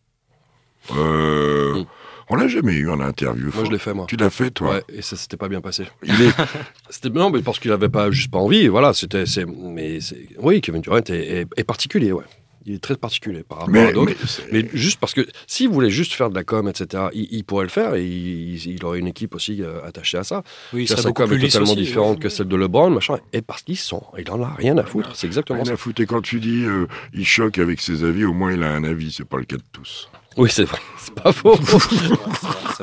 Euh, 0.96 1.74
Mm. 1.74 1.84
On 2.32 2.36
l'a 2.36 2.48
jamais 2.48 2.72
eu 2.72 2.88
en 2.90 2.98
interview. 3.00 3.50
Moi, 3.54 3.64
je 3.66 3.70
l'ai 3.70 3.78
fait, 3.78 3.92
moi. 3.94 4.06
Tu 4.08 4.16
l'as 4.16 4.30
fait, 4.30 4.50
toi 4.50 4.70
Ouais, 4.76 4.82
et 4.92 5.02
ça 5.02 5.16
s'était 5.16 5.36
pas 5.36 5.48
bien 5.48 5.60
passé. 5.60 5.84
Il 6.02 6.10
est, 6.22 6.30
C'était 6.90 7.10
non, 7.10 7.30
mais 7.30 7.42
parce 7.42 7.58
qu'il 7.58 7.70
avait 7.72 7.88
pas 7.90 8.10
juste 8.10 8.30
pas 8.30 8.38
envie. 8.38 8.68
Voilà, 8.68 8.92
c'était, 8.94 9.26
c'est, 9.26 9.44
mais 9.46 10.00
c'est, 10.00 10.26
oui, 10.38 10.60
Kevin 10.60 10.80
Durant 10.80 10.96
est, 10.98 11.10
est- 11.10 11.46
est 11.56 11.64
particulier, 11.64 12.10
ouais. 12.12 12.24
Il 12.64 12.74
est 12.74 12.78
très 12.78 12.94
particulier 12.96 13.42
par 13.42 13.58
rapport 13.66 13.74
à 13.88 13.92
d'autres. 13.92 14.12
mais 14.52 14.68
juste 14.72 15.00
parce 15.00 15.14
que 15.14 15.26
s'il 15.48 15.68
voulait 15.68 15.90
juste 15.90 16.12
faire 16.12 16.30
de 16.30 16.36
la 16.36 16.44
com, 16.44 16.68
etc., 16.68 17.06
il, 17.12 17.26
il 17.32 17.42
pourrait 17.44 17.64
le 17.64 17.70
faire 17.70 17.96
et 17.96 18.06
il, 18.06 18.54
il 18.68 18.84
aurait 18.84 19.00
une 19.00 19.08
équipe 19.08 19.34
aussi 19.34 19.60
euh, 19.64 19.84
attachée 19.84 20.16
à 20.16 20.22
ça. 20.22 20.44
Oui, 20.72 20.86
Ça, 20.86 20.96
sa 20.96 21.08
beaucoup 21.08 21.24
com 21.24 21.32
est 21.32 21.40
totalement 21.40 21.72
aussi. 21.72 21.74
différente 21.82 22.20
que 22.20 22.28
celle 22.28 22.46
de 22.46 22.54
LeBron, 22.54 22.90
machin. 22.90 23.18
Et 23.32 23.42
parce 23.42 23.62
qu'ils 23.62 23.76
sont, 23.78 24.04
il 24.16 24.30
en 24.30 24.40
a 24.44 24.54
rien 24.54 24.78
à 24.78 24.84
foutre. 24.84 25.10
C'est 25.16 25.26
exactement 25.26 25.56
Rien 25.58 25.64
ça. 25.64 25.72
à 25.72 25.76
foutre. 25.76 26.00
Et 26.02 26.06
quand 26.06 26.22
tu 26.22 26.38
dis 26.38 26.64
euh, 26.64 26.86
il 27.12 27.26
choque 27.26 27.58
avec 27.58 27.80
ses 27.80 28.04
avis, 28.04 28.24
au 28.24 28.32
moins 28.32 28.52
il 28.52 28.62
a 28.62 28.72
un 28.72 28.84
avis. 28.84 29.10
C'est 29.10 29.24
pas 29.28 29.38
le 29.38 29.44
cas 29.44 29.56
de 29.56 29.62
tous. 29.72 30.08
Oui, 30.36 30.50
c'est 30.50 30.64
vrai. 30.64 30.78
C'est 30.98 31.14
pas 31.14 31.32
faux. 31.32 31.56
C'est 31.56 31.66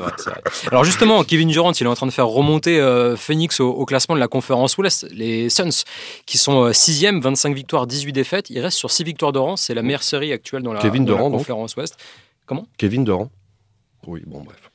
vrai, 0.02 0.12
c'est 0.18 0.30
vrai, 0.30 0.40
vrai. 0.44 0.68
Alors 0.70 0.84
justement, 0.84 1.24
Kevin 1.24 1.48
Durant, 1.48 1.72
il 1.72 1.82
est 1.82 1.86
en 1.86 1.94
train 1.94 2.06
de 2.06 2.12
faire 2.12 2.26
remonter 2.26 2.78
euh, 2.78 3.16
Phoenix 3.16 3.60
au, 3.60 3.70
au 3.70 3.86
classement 3.86 4.14
de 4.14 4.20
la 4.20 4.28
conférence 4.28 4.76
Ouest. 4.76 5.06
Les 5.10 5.48
Suns, 5.48 5.84
qui 6.26 6.36
sont 6.36 6.68
6e, 6.68 7.22
25 7.22 7.54
victoires, 7.54 7.86
18 7.86 8.12
défaites, 8.12 8.50
ils 8.50 8.60
restent 8.60 8.76
sur 8.76 8.90
6 8.90 9.04
victoires 9.04 9.32
de 9.32 9.38
rang. 9.38 9.56
C'est 9.56 9.72
la 9.72 9.80
meilleure 9.82 10.02
série 10.02 10.32
actuelle 10.32 10.62
dans 10.62 10.74
la, 10.74 10.80
Kevin 10.80 11.06
dans 11.06 11.12
la 11.12 11.16
Durant, 11.16 11.30
donc. 11.30 11.38
conférence 11.40 11.76
Ouest. 11.76 11.96
Kevin 12.76 13.04
Durant. 13.04 13.30
Oui, 14.06 14.22
bon, 14.26 14.42
bref. 14.42 14.69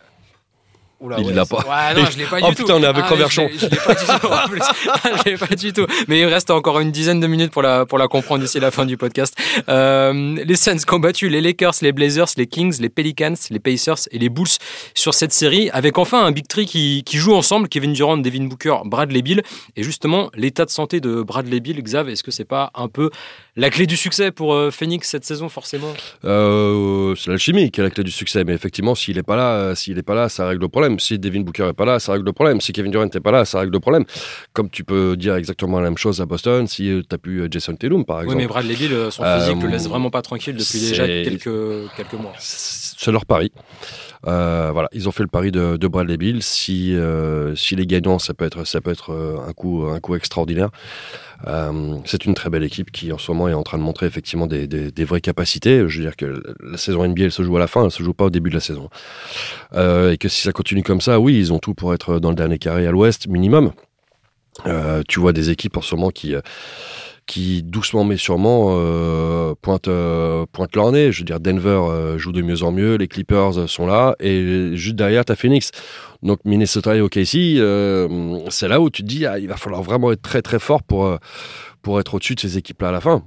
Oula, 1.02 1.18
Il 1.20 1.26
ouais, 1.28 1.34
l'a 1.34 1.46
pas. 1.46 1.58
Ouais, 1.58 2.02
non, 2.02 2.08
je 2.10 2.18
l'ai 2.18 2.24
pas 2.26 2.38
Oh, 2.42 2.48
tout. 2.50 2.56
putain, 2.64 2.76
on 2.76 2.84
est 2.84 2.86
avec 2.86 3.04
Ah, 3.06 3.10
Conversion. 3.10 3.48
Je 3.50 3.54
l'ai- 3.54 3.60
je 3.60 3.66
l'ai 3.70 3.78
pas 3.78 3.94
du 3.96 4.06
tout. 4.06 4.28
en 4.28 4.48
plus. 4.48 4.62
je 5.26 5.30
l'ai 5.30 5.38
pas 5.38 5.56
du 5.56 5.74
tout. 5.74 5.86
Mais 6.08 6.20
il 6.22 6.26
reste 6.26 6.50
encore 6.52 6.80
une 6.80 6.92
dizaine 6.92 7.20
de 7.20 7.28
minutes 7.28 7.52
pour 7.52 7.62
la, 7.62 7.86
pour 7.86 7.98
la 7.98 8.08
comprendre 8.08 8.42
d'ici 8.44 8.60
la 8.60 8.72
fin 8.72 8.86
du 8.86 8.96
podcast. 8.98 9.36
Euh, 9.70 10.36
les 10.44 10.56
Suns 10.56 10.78
battu 11.00 11.28
les 11.30 11.42
Lakers, 11.42 11.74
les 11.82 11.92
Blazers, 11.92 12.28
les 12.38 12.48
Kings, 12.48 12.78
les 12.80 12.90
Pelicans, 12.90 13.36
les 13.50 13.60
Pacers 13.60 14.08
et 14.12 14.20
les 14.20 14.30
Bulls 14.30 14.48
sur 14.94 15.14
cette 15.14 15.34
série, 15.34 15.70
avec 15.72 15.98
enfin 15.98 16.24
un 16.26 16.32
Big 16.32 16.48
Three 16.48 16.66
qui, 16.66 17.04
qui 17.06 17.18
joue 17.18 17.34
ensemble, 17.36 17.68
Kevin 17.68 17.92
Durant, 17.94 18.18
Devin 18.18 18.46
Booker, 18.46 18.78
Bradley 18.86 19.22
Bill. 19.22 19.42
Et 19.76 19.84
justement, 19.84 20.32
l'état 20.36 20.64
de 20.66 20.70
santé 20.70 21.02
de 21.02 21.22
Bradley 21.22 21.60
Bill, 21.60 21.82
Xav, 21.84 22.08
est-ce 22.10 22.24
que 22.24 22.32
c'est 22.32 22.46
pas 22.46 22.72
un 22.76 22.88
peu 22.88 23.10
la 23.58 23.70
clé 23.70 23.86
du 23.86 23.98
succès 23.98 24.32
pour 24.32 24.54
euh, 24.54 24.72
Phoenix 24.72 25.10
cette 25.10 25.26
saison, 25.26 25.50
forcément? 25.50 25.94
Euh, 26.24 27.16
c'est 27.16 27.30
l'alchimie 27.30 27.72
qui 27.72 27.80
est 27.80 27.84
la 27.84 27.90
clé 27.90 28.04
du 28.04 28.12
succès. 28.12 28.44
Mais 28.44 28.54
effectivement, 28.54 28.96
s'il 28.96 29.16
n'est 29.16 29.24
pas 29.24 29.36
là, 29.36 29.52
euh, 29.52 29.76
s'il 29.76 29.98
est 29.98 30.04
pas 30.04 30.16
là, 30.16 30.30
ça 30.30 30.48
règle 30.48 30.62
le 30.62 30.68
problème. 30.70 30.85
Si 31.00 31.18
Devin 31.20 31.42
Booker 31.42 31.68
est 31.70 31.74
pas 31.74 31.86
là, 31.86 32.00
ça 32.00 32.12
règle 32.14 32.26
le 32.26 32.34
problème. 32.34 32.62
Si 32.62 32.72
Kevin 32.74 32.92
Durant 32.92 33.06
n'est 33.14 33.20
pas 33.20 33.32
là, 33.32 33.46
ça 33.46 33.60
règle 33.60 33.74
le 33.74 33.80
problème. 33.80 34.06
Comme 34.54 34.70
tu 34.70 34.84
peux 34.84 35.16
dire 35.18 35.36
exactement 35.36 35.80
la 35.80 35.90
même 35.90 35.98
chose 35.98 36.22
à 36.22 36.26
Boston 36.26 36.68
si 36.68 36.84
tu 37.08 37.16
as 37.16 37.18
pu 37.18 37.40
euh, 37.42 37.48
Jason 37.50 37.76
Tatum, 37.76 38.06
par 38.06 38.18
Oui, 38.18 38.24
exemple. 38.24 38.42
mais 38.42 38.48
Bradley 38.48 38.76
Bill, 38.76 38.94
euh, 38.94 39.12
son 39.12 39.24
Euh, 39.24 39.40
physique 39.40 39.62
le 39.64 39.70
laisse 39.70 39.88
vraiment 39.88 40.10
pas 40.10 40.22
tranquille 40.22 40.56
depuis 40.56 40.80
déjà 40.80 41.06
quelques, 41.08 41.90
quelques 41.98 42.14
mois. 42.22 42.34
c'est 42.40 43.12
leur 43.12 43.26
pari. 43.26 43.52
Euh, 44.28 44.72
voilà, 44.74 44.90
ils 44.92 45.08
ont 45.08 45.12
fait 45.12 45.22
le 45.24 45.30
pari 45.30 45.52
de, 45.52 45.78
de 45.78 45.88
Bradley 45.88 46.18
Bill. 46.18 46.42
Si, 46.42 46.96
euh, 46.96 47.56
si 47.56 47.76
les 47.76 47.86
gagnants, 47.86 48.18
ça 48.20 48.34
peut 48.34 48.46
être, 48.46 48.66
ça 48.66 48.82
peut 48.82 48.90
être 48.92 49.12
euh, 49.12 49.38
un 49.48 49.54
coup, 49.54 49.86
un 49.88 50.00
coup 50.00 50.16
extraordinaire. 50.16 50.70
Euh, 51.48 51.98
c'est 52.06 52.26
une 52.26 52.34
très 52.34 52.50
belle 52.50 52.64
équipe 52.64 52.92
qui, 52.92 53.12
en 53.12 53.18
ce 53.18 53.32
moment, 53.32 53.48
est 53.48 53.54
en 53.54 53.64
train 53.64 53.78
de 53.78 53.84
montrer 53.84 54.06
effectivement 54.06 54.48
des, 54.48 54.92
vraies 55.06 55.22
capacités. 55.22 55.88
Je 55.88 55.98
veux 55.98 56.06
dire 56.06 56.16
que 56.16 56.42
la 56.60 56.78
saison 56.78 57.08
NBA, 57.08 57.26
elle 57.26 57.32
se 57.32 57.44
joue 57.44 57.56
à 57.58 57.60
la 57.60 57.68
fin, 57.68 57.86
elle 57.86 57.92
se 57.92 58.04
joue 58.04 58.14
pas 58.14 58.26
au 58.26 58.30
début 58.30 58.50
de 58.50 58.56
la 58.56 58.62
saison. 58.62 58.90
Euh, 59.74 60.12
et 60.12 60.18
que 60.18 60.28
si 60.28 60.42
ça 60.42 60.52
continue 60.52 60.84
comme 60.84 61.02
ça, 61.02 61.20
oui, 61.20 61.38
ils 61.38 61.54
ont 61.54 61.60
tout 61.60 61.74
pour 61.74 61.94
être 61.94 62.20
dans 62.20 62.30
le 62.30 62.36
dernier 62.36 62.58
carré 62.58 62.88
à 62.88 62.92
l'Ouest 62.92 63.28
minimum. 63.28 63.72
Euh, 64.66 65.04
tu 65.08 65.20
vois 65.20 65.34
des 65.34 65.50
équipes 65.50 65.78
en 65.78 65.82
ce 65.82 65.96
moment 65.96 66.10
qui 66.10 66.34
qui 67.26 67.64
doucement 67.64 68.04
mais 68.04 68.18
sûrement 68.18 68.68
euh, 68.72 69.56
pointe 69.62 69.88
euh, 69.88 70.46
pointe 70.52 70.76
leur 70.76 70.92
nez. 70.92 71.12
Je 71.12 71.20
veux 71.20 71.26
dire, 71.26 71.40
Denver 71.40 71.70
euh, 71.70 72.18
joue 72.18 72.32
de 72.32 72.42
mieux 72.42 72.64
en 72.64 72.72
mieux, 72.72 72.96
les 72.96 73.08
Clippers 73.08 73.68
sont 73.68 73.88
là 73.88 74.16
et 74.20 74.72
juste 74.74 74.96
derrière 74.96 75.26
t'as 75.26 75.36
Phoenix. 75.36 75.72
Donc 76.22 76.40
Minnesota 76.46 76.96
et 76.96 77.02
OKC, 77.02 77.60
c'est 78.50 78.68
là 78.68 78.80
où 78.80 78.90
tu 78.90 79.02
te 79.02 79.08
dis 79.08 79.26
ah, 79.26 79.40
il 79.40 79.48
va 79.48 79.58
falloir 79.58 79.82
vraiment 79.82 80.12
être 80.12 80.22
très 80.22 80.42
très 80.42 80.60
fort 80.60 80.84
pour 80.84 81.18
pour 81.82 82.00
être 82.00 82.14
au-dessus 82.16 82.36
de 82.36 82.40
ces 82.40 82.58
équipes-là 82.58 82.90
à 82.90 82.92
la 82.92 83.02
fin. 83.02 83.24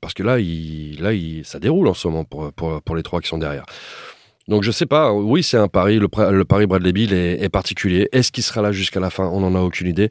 Parce 0.00 0.14
que 0.14 0.22
là, 0.22 0.38
là 0.38 1.10
ça 1.44 1.58
déroule 1.58 1.88
en 1.88 1.94
ce 1.94 2.08
moment 2.08 2.24
pour, 2.24 2.52
pour, 2.52 2.96
les 2.96 3.02
trois 3.02 3.20
qui 3.20 3.28
sont 3.28 3.38
derrière. 3.38 3.64
Donc 4.48 4.62
je 4.62 4.70
sais 4.70 4.86
pas, 4.86 5.12
oui 5.12 5.42
c'est 5.42 5.56
un 5.56 5.68
pari, 5.68 5.98
le, 5.98 6.08
le 6.30 6.44
pari 6.44 6.66
Bradley 6.66 6.92
Bill 6.92 7.12
est, 7.12 7.42
est 7.42 7.48
particulier. 7.48 8.08
Est-ce 8.12 8.30
qu'il 8.30 8.44
sera 8.44 8.62
là 8.62 8.70
jusqu'à 8.70 9.00
la 9.00 9.10
fin? 9.10 9.24
On 9.24 9.40
n'en 9.40 9.56
a 9.56 9.60
aucune 9.60 9.88
idée. 9.88 10.08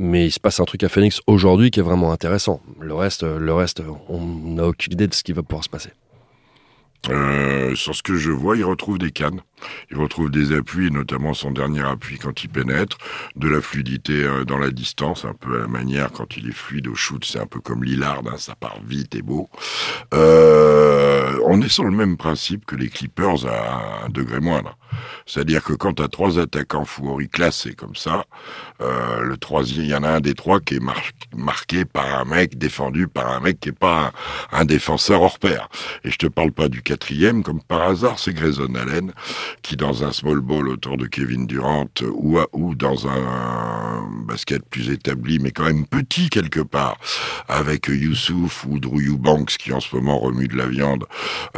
Mais 0.00 0.26
il 0.26 0.30
se 0.30 0.38
passe 0.38 0.60
un 0.60 0.64
truc 0.64 0.84
à 0.84 0.88
Phoenix 0.88 1.20
aujourd'hui 1.26 1.72
qui 1.72 1.80
est 1.80 1.82
vraiment 1.82 2.12
intéressant. 2.12 2.60
Le 2.80 2.94
reste, 2.94 3.24
le 3.24 3.52
reste, 3.52 3.82
on 4.08 4.20
n'a 4.20 4.68
aucune 4.68 4.92
idée 4.92 5.08
de 5.08 5.14
ce 5.14 5.24
qui 5.24 5.32
va 5.32 5.42
pouvoir 5.42 5.64
se 5.64 5.68
passer. 5.68 5.90
Euh, 7.08 7.74
sur 7.74 7.94
ce 7.94 8.02
que 8.02 8.16
je 8.16 8.30
vois, 8.30 8.56
il 8.56 8.64
retrouve 8.64 8.98
des 8.98 9.10
cannes. 9.10 9.40
Il 9.90 9.98
retrouve 9.98 10.30
des 10.30 10.54
appuis, 10.54 10.90
notamment 10.90 11.34
son 11.34 11.50
dernier 11.50 11.82
appui 11.82 12.18
quand 12.18 12.44
il 12.44 12.48
pénètre, 12.48 12.98
de 13.36 13.48
la 13.48 13.60
fluidité 13.60 14.24
euh, 14.24 14.44
dans 14.44 14.58
la 14.58 14.70
distance, 14.70 15.24
un 15.24 15.34
peu 15.34 15.56
à 15.56 15.60
la 15.60 15.68
manière 15.68 16.12
quand 16.12 16.36
il 16.36 16.48
est 16.48 16.52
fluide 16.52 16.88
au 16.88 16.94
shoot, 16.94 17.24
c'est 17.24 17.40
un 17.40 17.46
peu 17.46 17.60
comme 17.60 17.84
Lillard, 17.84 18.22
hein, 18.26 18.36
ça 18.36 18.54
part 18.54 18.78
vite 18.86 19.14
et 19.14 19.22
beau. 19.22 19.48
Euh, 20.14 21.38
on 21.46 21.60
est 21.62 21.68
sur 21.68 21.84
le 21.84 21.90
même 21.90 22.16
principe 22.16 22.66
que 22.66 22.76
les 22.76 22.88
Clippers 22.88 23.46
à 23.46 24.04
un 24.04 24.08
degré 24.08 24.40
moindre. 24.40 24.76
C'est-à-dire 25.26 25.62
que 25.62 25.74
quand 25.74 25.94
tu 25.94 26.02
as 26.02 26.08
trois 26.08 26.38
attaquants 26.38 26.84
fouris 26.84 27.28
classés 27.28 27.74
comme 27.74 27.94
ça, 27.94 28.24
euh, 28.80 29.20
le 29.20 29.36
troisième, 29.36 29.84
il 29.84 29.90
y 29.90 29.94
en 29.94 30.02
a 30.02 30.08
un 30.08 30.20
des 30.20 30.34
trois 30.34 30.60
qui 30.60 30.76
est 30.76 30.80
mar 30.80 31.00
marqué 31.36 31.84
par 31.84 32.06
un 32.18 32.24
mec, 32.24 32.56
défendu 32.58 33.06
par 33.06 33.30
un 33.30 33.40
mec 33.40 33.60
qui 33.60 33.68
est 33.68 33.78
pas 33.78 34.12
un, 34.52 34.60
un, 34.60 34.64
défenseur 34.64 35.22
hors 35.22 35.38
pair. 35.38 35.68
Et 36.04 36.10
je 36.10 36.16
te 36.16 36.26
parle 36.26 36.52
pas 36.52 36.68
du 36.68 36.82
quatrième, 36.88 37.42
comme 37.42 37.60
par 37.62 37.82
hasard, 37.82 38.18
c'est 38.18 38.32
Grayson 38.32 38.74
Allen, 38.74 39.12
qui 39.60 39.76
dans 39.76 40.04
un 40.04 40.10
small 40.10 40.40
ball 40.40 40.68
autour 40.68 40.96
de 40.96 41.06
Kevin 41.06 41.46
Durant 41.46 41.84
ou, 42.00 42.38
ou 42.54 42.74
dans 42.74 43.06
un 43.06 44.08
basket 44.26 44.64
plus 44.70 44.88
établi, 44.88 45.38
mais 45.38 45.50
quand 45.50 45.64
même 45.64 45.86
petit 45.86 46.30
quelque 46.30 46.60
part, 46.60 46.96
avec 47.46 47.88
Youssouf 47.88 48.64
ou 48.64 48.78
Drew 48.78 49.02
Eubanks 49.06 49.58
qui 49.58 49.74
en 49.74 49.80
ce 49.80 49.94
moment 49.94 50.18
remue 50.18 50.48
de 50.48 50.56
la 50.56 50.66
viande, 50.66 51.04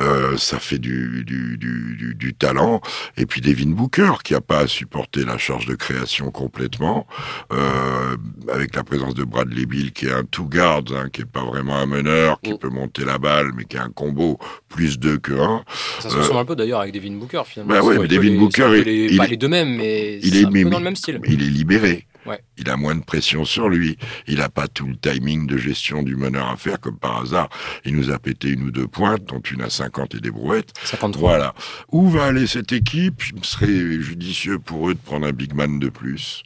euh, 0.01 0.37
ça 0.37 0.59
fait 0.59 0.81
du, 0.81 1.23
du, 1.25 1.57
du, 1.57 2.15
du, 2.17 2.35
talent. 2.35 2.81
Et 3.17 3.25
puis 3.25 3.41
Devin 3.41 3.71
Booker 3.71 4.15
qui 4.25 4.35
a 4.35 4.41
pas 4.41 4.61
à 4.61 4.67
supporter 4.67 5.25
la 5.25 5.39
charge 5.39 5.67
de 5.67 5.77
création 5.77 6.33
complètement, 6.33 7.07
euh, 7.53 8.17
avec 8.53 8.75
la 8.75 8.83
présence 8.83 9.15
de 9.15 9.23
Bradley 9.23 9.67
Bill 9.67 9.93
qui 9.93 10.07
est 10.07 10.13
un 10.13 10.25
two 10.25 10.47
guard, 10.47 10.83
hein, 10.93 11.09
qui 11.13 11.21
est 11.21 11.25
pas 11.25 11.45
vraiment 11.45 11.77
un 11.77 11.87
meneur, 11.87 12.41
qui 12.41 12.55
mm. 12.55 12.59
peut 12.59 12.69
monter 12.69 13.05
la 13.05 13.19
balle, 13.19 13.53
mais 13.55 13.65
qui 13.65 13.77
est 13.77 13.81
un 13.81 13.91
combo 13.91 14.41
plus 14.69 14.99
deux 14.99 15.20
un. 15.29 15.65
Ça 16.00 16.11
se 16.11 16.17
ressemble 16.17 16.39
euh, 16.39 16.43
un 16.43 16.45
peu 16.45 16.57
d'ailleurs 16.57 16.81
avec 16.81 16.95
Devin 16.95 17.12
Booker 17.12 17.43
finalement. 17.47 17.75
Bah 17.75 17.83
ouais, 17.83 17.99
mais 17.99 18.09
Devin 18.09 18.31
les, 18.31 18.39
Booker, 18.39 18.83
les, 18.85 19.07
il, 19.07 19.17
pas 19.17 19.27
il, 19.27 19.31
les 19.31 19.37
deux 19.37 19.49
mêmes, 19.49 19.77
mais 19.77 20.19
il 20.23 20.37
est, 20.37 20.45
un 20.45 20.50
peu 20.50 20.71
dans 20.71 20.79
le 20.79 20.85
même 20.85 20.97
style. 20.97 21.21
Il 21.27 21.43
est 21.43 21.50
libéré. 21.50 22.07
Ouais. 22.27 22.43
Il 22.59 22.69
a 22.69 22.77
moins 22.77 22.95
de 22.95 23.03
pression 23.03 23.45
sur 23.45 23.69
lui. 23.69 23.97
Il 24.27 24.39
n'a 24.39 24.49
pas 24.49 24.69
tout 24.69 24.87
le 24.87 24.97
timing 24.97 25.47
de 25.47 25.57
gestion 25.57 26.03
du 26.03 26.17
meneur 26.17 26.49
à 26.50 26.57
faire, 26.57 26.79
comme 26.79 26.99
par 26.99 27.23
hasard. 27.23 27.49
Il 27.85 27.97
nous 27.97 28.11
a 28.11 28.19
pété 28.19 28.49
une 28.49 28.65
ou 28.65 28.71
deux 28.71 28.87
pointes, 28.87 29.25
dont 29.25 29.41
une 29.41 29.62
à 29.62 29.71
50 29.71 30.17
et 30.17 30.21
des 30.21 30.31
brouettes. 30.31 30.73
53. 30.85 31.31
Voilà. 31.31 31.55
Où 31.91 32.09
va 32.09 32.27
aller 32.27 32.47
cette 32.47 32.73
équipe? 32.73 33.23
Il 33.35 33.45
serait 33.45 34.00
judicieux 34.00 34.59
pour 34.59 34.91
eux 34.91 34.95
de 34.95 35.00
prendre 35.00 35.27
un 35.27 35.33
big 35.33 35.55
man 35.55 35.79
de 35.79 35.89
plus. 35.89 36.43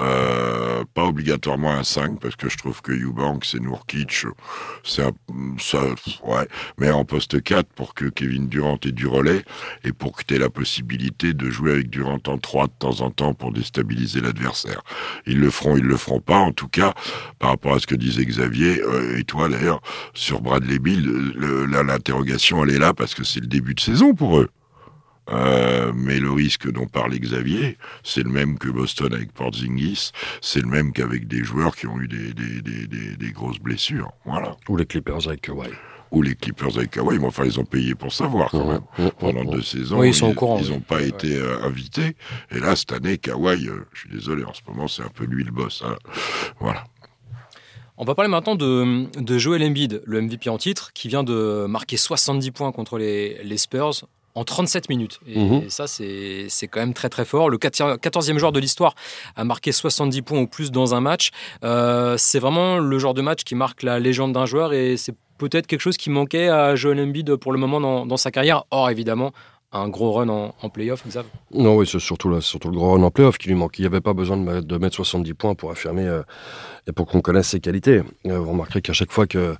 Euh, 0.00 0.84
pas 0.94 1.04
obligatoirement 1.04 1.70
un 1.72 1.84
5 1.84 2.18
parce 2.18 2.34
que 2.34 2.48
je 2.48 2.56
trouve 2.56 2.80
que 2.80 2.92
Eubanks 2.92 3.54
et 3.54 3.60
Nourkic 3.60 4.24
c'est 4.84 5.02
ça 5.58 5.80
ouais 6.24 6.48
mais 6.78 6.90
en 6.90 7.04
poste 7.04 7.42
4 7.42 7.66
pour 7.74 7.92
que 7.92 8.06
Kevin 8.06 8.48
Durant 8.48 8.78
ait 8.86 8.92
du 8.92 9.06
relais 9.06 9.44
et 9.84 9.92
pour 9.92 10.16
que 10.16 10.24
tu 10.24 10.34
aies 10.34 10.38
la 10.38 10.48
possibilité 10.48 11.34
de 11.34 11.50
jouer 11.50 11.72
avec 11.72 11.90
Durant 11.90 12.20
en 12.26 12.38
3 12.38 12.68
de 12.68 12.72
temps 12.78 13.00
en 13.02 13.10
temps 13.10 13.34
pour 13.34 13.52
déstabiliser 13.52 14.22
l'adversaire. 14.22 14.82
Ils 15.26 15.38
le 15.38 15.50
feront, 15.50 15.76
ils 15.76 15.84
le 15.84 15.98
feront 15.98 16.20
pas 16.20 16.38
en 16.38 16.52
tout 16.52 16.68
cas 16.68 16.94
par 17.38 17.50
rapport 17.50 17.74
à 17.74 17.78
ce 17.78 17.86
que 17.86 17.94
disait 17.94 18.24
Xavier 18.24 18.80
euh, 18.80 19.18
et 19.18 19.24
toi 19.24 19.50
d'ailleurs 19.50 19.82
sur 20.14 20.40
Bradley 20.40 20.78
Bill 20.78 21.04
l'interrogation 21.70 22.64
elle 22.64 22.70
est 22.70 22.78
là 22.78 22.94
parce 22.94 23.14
que 23.14 23.24
c'est 23.24 23.40
le 23.40 23.46
début 23.46 23.74
de 23.74 23.80
saison 23.80 24.14
pour 24.14 24.38
eux. 24.38 24.48
Euh, 25.30 25.92
mais 25.94 26.18
le 26.18 26.30
risque 26.32 26.70
dont 26.70 26.86
parlait 26.86 27.18
Xavier, 27.20 27.78
c'est 28.02 28.22
le 28.24 28.30
même 28.30 28.58
que 28.58 28.68
Boston 28.68 29.14
avec 29.14 29.32
Porzingis, 29.32 30.10
c'est 30.40 30.60
le 30.60 30.66
même 30.68 30.92
qu'avec 30.92 31.28
des 31.28 31.44
joueurs 31.44 31.76
qui 31.76 31.86
ont 31.86 32.00
eu 32.00 32.08
des, 32.08 32.32
des, 32.34 32.60
des, 32.60 32.86
des, 32.88 33.16
des 33.16 33.30
grosses 33.32 33.60
blessures. 33.60 34.10
Voilà. 34.24 34.56
Ou 34.68 34.76
les 34.76 34.84
Clippers 34.86 35.28
avec 35.28 35.42
Kawhi. 35.42 35.68
Ou 36.10 36.22
les 36.22 36.34
Clippers 36.34 36.76
avec 36.76 36.90
Kawhi, 36.90 37.18
mais 37.20 37.26
enfin 37.26 37.44
ils 37.44 37.58
ont 37.60 37.64
payé 37.64 37.94
pour 37.94 38.12
savoir 38.12 38.50
quand 38.50 38.66
même. 38.66 38.82
Mmh, 38.98 39.04
mmh, 39.04 39.10
Pendant 39.18 39.44
mmh. 39.44 39.50
deux 39.50 39.62
saisons, 39.62 40.00
Oui, 40.00 40.08
ils 40.08 40.14
sont 40.14 40.28
ils, 40.28 40.32
au 40.32 40.34
courant, 40.34 40.58
ils 40.58 40.66
oui. 40.70 40.76
ont 40.76 40.80
pas 40.80 40.96
Ouais. 40.96 41.08
été 41.08 41.36
euh, 41.36 41.62
invités. 41.62 42.16
Et 42.50 42.58
là 42.58 42.74
cette 42.76 42.92
année, 42.92 43.16
Kawhi, 43.16 43.68
euh, 43.68 43.86
je 43.92 44.00
suis 44.00 44.10
désolé, 44.10 44.42
en 44.44 44.52
ce 44.52 44.60
moment 44.66 44.88
c'est 44.88 45.02
un 45.02 45.08
peu 45.08 45.24
lui 45.24 45.44
le 45.44 45.52
boss. 45.52 45.82
hein. 45.86 45.96
Voilà. 46.58 46.84
On 47.96 48.04
va 48.04 48.14
parler 48.16 48.28
maintenant 48.30 48.56
de, 48.56 49.06
de 49.20 49.38
Joel 49.38 49.62
Embiid, 49.62 50.02
le 50.04 50.20
MVP 50.20 50.50
en 50.50 50.58
titre, 50.58 50.92
qui 50.92 51.06
vient 51.08 51.22
de 51.22 51.66
marquer 51.68 51.96
70 51.96 52.50
points 52.50 52.72
contre 52.72 52.98
les, 52.98 53.40
les 53.44 53.56
Spurs 53.56 54.06
en 54.34 54.44
37 54.44 54.88
minutes. 54.88 55.20
Et 55.26 55.38
Mhm. 55.38 55.68
ça, 55.70 55.86
c'est 55.86 56.48
quand 56.70 56.80
même 56.80 56.94
très 56.94 57.08
très 57.08 57.24
fort. 57.24 57.50
Le 57.50 57.58
14e 57.58 58.38
joueur 58.38 58.52
de 58.52 58.60
l'histoire 58.60 58.94
a 59.36 59.44
marqué 59.44 59.72
70 59.72 60.22
points 60.22 60.40
ou 60.40 60.46
plus 60.46 60.70
dans 60.70 60.94
un 60.94 61.00
match. 61.00 61.30
Euh, 61.64 62.16
c'est 62.18 62.38
vraiment 62.38 62.78
le 62.78 62.98
genre 62.98 63.14
de 63.14 63.22
match 63.22 63.44
qui 63.44 63.54
marque 63.54 63.82
la 63.82 63.98
légende 63.98 64.32
d'un 64.32 64.46
joueur 64.46 64.72
et 64.72 64.96
c'est 64.96 65.14
peut-être 65.38 65.66
quelque 65.66 65.80
chose 65.80 65.96
qui 65.96 66.08
manquait 66.10 66.48
à 66.48 66.74
Joel 66.76 67.00
Embiid 67.00 67.36
pour 67.36 67.52
le 67.52 67.58
moment 67.58 67.80
dans, 67.80 68.06
dans 68.06 68.16
sa 68.16 68.30
carrière. 68.30 68.64
Or, 68.70 68.88
évidemment, 68.90 69.32
un 69.72 69.88
gros 69.88 70.12
run 70.12 70.28
en, 70.28 70.54
en 70.62 70.68
playoff, 70.68 71.02
Xav. 71.06 71.24
Non, 71.52 71.76
oui, 71.76 71.86
c'est 71.90 71.98
surtout, 71.98 72.28
là, 72.28 72.40
surtout 72.40 72.68
le 72.70 72.76
grand 72.76 72.92
run 72.92 73.02
en 73.02 73.10
playoff 73.10 73.38
qui 73.38 73.48
lui 73.48 73.54
manque. 73.54 73.78
Il 73.78 73.82
n'y 73.82 73.86
avait 73.86 74.00
pas 74.02 74.12
besoin 74.12 74.36
de, 74.36 74.42
mettre- 74.42 74.66
de 74.66 74.78
mettre 74.78 74.94
70 74.96 75.34
points 75.34 75.54
pour 75.54 75.70
affirmer 75.70 76.06
euh, 76.06 76.22
et 76.86 76.92
pour 76.92 77.06
qu'on 77.06 77.20
connaisse 77.22 77.48
ses 77.48 77.60
qualités. 77.60 78.02
Euh, 78.26 78.38
vous 78.38 78.50
remarquerez 78.52 78.82
qu'à 78.82 78.92
chaque 78.92 79.12
fois 79.12 79.26
que 79.26 79.56